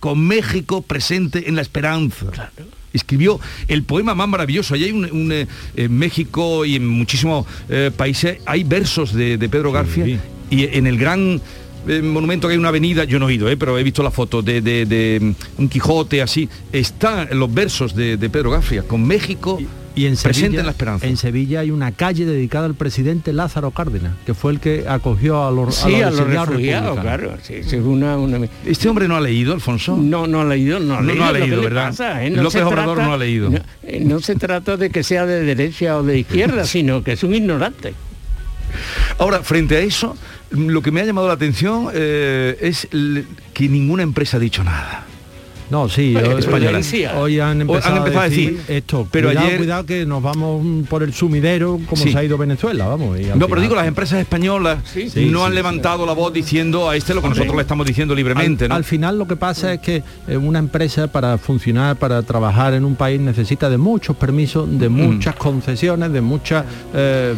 con 0.05 0.19
México 0.19 0.83
presente 0.83 1.49
en 1.49 1.55
la 1.55 1.63
esperanza. 1.63 2.27
Escribió 2.93 3.39
el 3.67 3.81
poema 3.81 4.13
más 4.13 4.27
maravilloso. 4.27 4.75
Allí 4.75 4.83
hay 4.83 4.91
un, 4.91 5.05
un, 5.11 5.31
eh, 5.31 5.47
en 5.75 5.97
México 5.97 6.63
y 6.63 6.75
en 6.75 6.85
muchísimos 6.87 7.47
eh, 7.69 7.89
países 7.97 8.37
hay 8.45 8.63
versos 8.63 9.15
de, 9.15 9.37
de 9.39 9.49
Pedro 9.49 9.71
García 9.71 10.05
y 10.51 10.65
en 10.77 10.85
el 10.85 10.99
gran 10.99 11.41
eh, 11.87 12.01
monumento 12.03 12.47
que 12.47 12.51
hay 12.53 12.59
una 12.59 12.69
avenida, 12.69 13.03
yo 13.05 13.17
no 13.17 13.29
he 13.29 13.33
ido, 13.33 13.47
pero 13.57 13.79
he 13.79 13.83
visto 13.83 14.03
la 14.03 14.11
foto 14.11 14.43
de, 14.43 14.61
de- 14.61 14.85
de, 14.85 15.19
mm, 15.19 15.61
un 15.61 15.69
Quijote 15.69 16.21
así, 16.21 16.47
están 16.71 17.27
los 17.31 17.51
versos 17.51 17.95
de, 17.95 18.19
Pedro 18.29 18.51
Gafria, 18.51 18.83
con 18.83 19.01
México 19.07 19.57
Y 19.59 19.67
en 19.95 20.17
presente 20.17 20.33
Sevilla, 20.41 20.59
en 20.59 20.65
la 20.65 20.71
esperanza. 20.73 21.07
en 21.07 21.15
Sevilla 21.17 21.59
hay 21.61 21.71
una 21.71 21.91
calle 21.93 22.25
dedicada 22.25 22.65
al 22.65 22.75
presidente 22.75 23.31
Lázaro 23.31 23.71
Cárdenas, 23.71 24.11
que 24.25 24.33
fue 24.33 24.51
el 24.51 24.59
que 24.59 24.83
acogió 24.87 25.45
a 25.47 25.51
los, 25.51 25.75
Sí, 25.75 26.01
a 26.01 26.09
los 26.09 26.19
exiliados 26.19 26.49
refugiados, 26.49 26.99
claro. 26.99 27.37
Sí, 27.41 27.63
sí, 27.63 27.77
una, 27.77 28.17
una- 28.17 28.45
¿Este 28.65 28.89
hombre 28.89 29.07
no 29.07 29.15
ha 29.15 29.21
leído, 29.21 29.53
Alfonso? 29.53 29.95
No, 29.95 30.27
no 30.27 30.41
ha 30.41 30.45
leído, 30.45 30.79
no 30.81 30.95
ha 30.95 31.01
No, 31.01 31.07
leído. 31.07 31.23
no 31.23 31.29
ha 31.29 31.31
leído, 31.31 31.55
le 31.57 31.63
¿verdad? 31.63 31.87
pasa, 31.87 32.25
¿eh? 32.25 32.29
López 32.31 32.51
se 32.53 32.63
Obrador 32.63 32.97
no 32.97 33.13
ha 33.13 33.17
leído. 33.17 33.49
No, 33.49 33.59
eh, 33.83 34.01
no 34.03 34.19
se 34.19 34.35
trata 34.35 34.75
de 34.75 34.89
que 34.89 35.03
sea 35.03 35.25
de 35.25 35.43
derecha 35.43 35.97
o 35.97 36.03
de 36.03 36.19
izquierda, 36.19 36.65
sino 36.65 37.01
que 37.01 37.13
es 37.13 37.23
un 37.23 37.33
ignorante. 37.33 37.93
Ahora, 39.19 39.39
frente 39.43 39.77
a 39.77 39.79
eso, 39.79 40.17
lo 40.51 40.81
que 40.81 40.91
me 40.91 40.99
ha 41.01 41.05
llamado 41.05 41.27
la 41.27 41.35
atención 41.35 41.87
eh, 41.93 42.57
es 42.59 42.87
que 43.53 43.69
ninguna 43.69 44.03
empresa 44.03 44.35
ha 44.37 44.39
dicho 44.41 44.63
nada. 44.63 45.05
No, 45.69 45.89
sí, 45.89 46.15
hoy, 46.15 46.39
española. 46.39 46.79
hoy 47.17 47.39
han 47.39 47.57
Hoy 47.57 47.61
empezado, 47.61 47.91
han 47.93 47.97
empezado 47.97 48.19
a 48.19 48.23
a 48.25 48.29
decir, 48.29 48.61
esto, 48.67 49.07
pero 49.11 49.29
cuidado, 49.29 49.47
ayer- 49.47 49.57
cuidado 49.57 49.85
que 49.85 50.05
nos 50.05 50.21
vamos 50.21 50.87
por 50.87 51.01
el 51.03 51.13
sumidero 51.13 51.79
como 51.89 52.01
Sí. 52.03 52.11
se 52.11 52.17
ha 52.17 52.23
ido 52.23 52.37
Venezuela, 52.37 52.85
vamos. 52.87 53.17
No, 53.35 53.47
pero 53.47 53.61
digo, 53.61 53.75
las 53.75 53.87
empresas 53.87 54.19
españolas 54.19 54.79
Sí, 54.91 55.05
no 55.05 55.09
sí, 55.39 55.43
han 55.45 55.49
sí. 55.51 55.55
levantado 55.55 56.05
la 56.05 56.13
voz 56.13 56.31
diciendo 56.33 56.89
a 56.89 56.95
este 56.95 57.13
lo 57.13 57.21
que 57.21 57.29
nosotros 57.29 57.55
le 57.55 57.61
estamos 57.61 57.85
diciendo 57.87 58.13
libremente, 58.13 58.65
al, 58.65 58.69
¿no? 58.69 58.75
al 58.75 58.83
final 58.83 59.17
lo 59.17 59.27
que 59.27 59.35
pasa 59.35 59.73
es 59.73 59.79
que 59.79 60.03
eh, 60.27 60.37
una 60.37 60.59
empresa 60.59 61.07
para 61.07 61.37
funcionar, 61.37 61.95
para 61.95 62.21
trabajar 62.23 62.73
en 62.73 62.85
un 62.85 62.95
país 62.95 63.19
necesita 63.19 63.69
de 63.69 63.77
muchos 63.77 64.15
permisos, 64.15 64.67
de 64.79 64.89
muchas 64.89 65.35
concesiones, 65.35 66.11
de 66.11 66.21
muchas, 66.21 66.63
eh, 66.93 67.33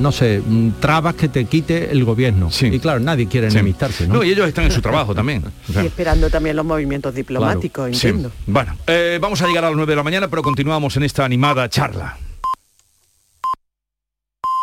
no 0.00 0.12
sé, 0.12 0.42
mm, 0.46 0.70
trabas 0.80 1.14
que 1.14 1.28
te 1.28 1.44
quite 1.46 1.90
el 1.90 2.04
gobierno. 2.04 2.50
Y 2.60 2.78
claro, 2.78 3.00
nadie 3.00 3.26
quiere 3.26 3.50
Sí. 3.50 3.56
enemistarse, 3.56 4.06
¿no? 4.06 4.14
No, 4.14 4.24
y 4.24 4.30
ellos 4.30 4.46
están 4.48 4.64
en 4.64 4.70
su 4.70 4.80
trabajo 4.82 5.14
también. 5.14 5.42
O 5.68 5.72
sea, 5.72 5.82
Y 5.82 5.86
esperando 5.86 6.28
también 6.30 6.56
los 6.56 6.64
movimientos 6.64 7.14
diplomáticos, 7.14 7.53
entiendo. 7.62 8.30
Bueno, 8.46 8.76
eh, 8.86 9.18
vamos 9.20 9.42
a 9.42 9.46
llegar 9.46 9.64
a 9.64 9.68
las 9.68 9.76
9 9.76 9.92
de 9.92 9.96
la 9.96 10.02
mañana, 10.02 10.28
pero 10.28 10.42
continuamos 10.42 10.96
en 10.96 11.04
esta 11.04 11.24
animada 11.24 11.68
charla. 11.68 12.16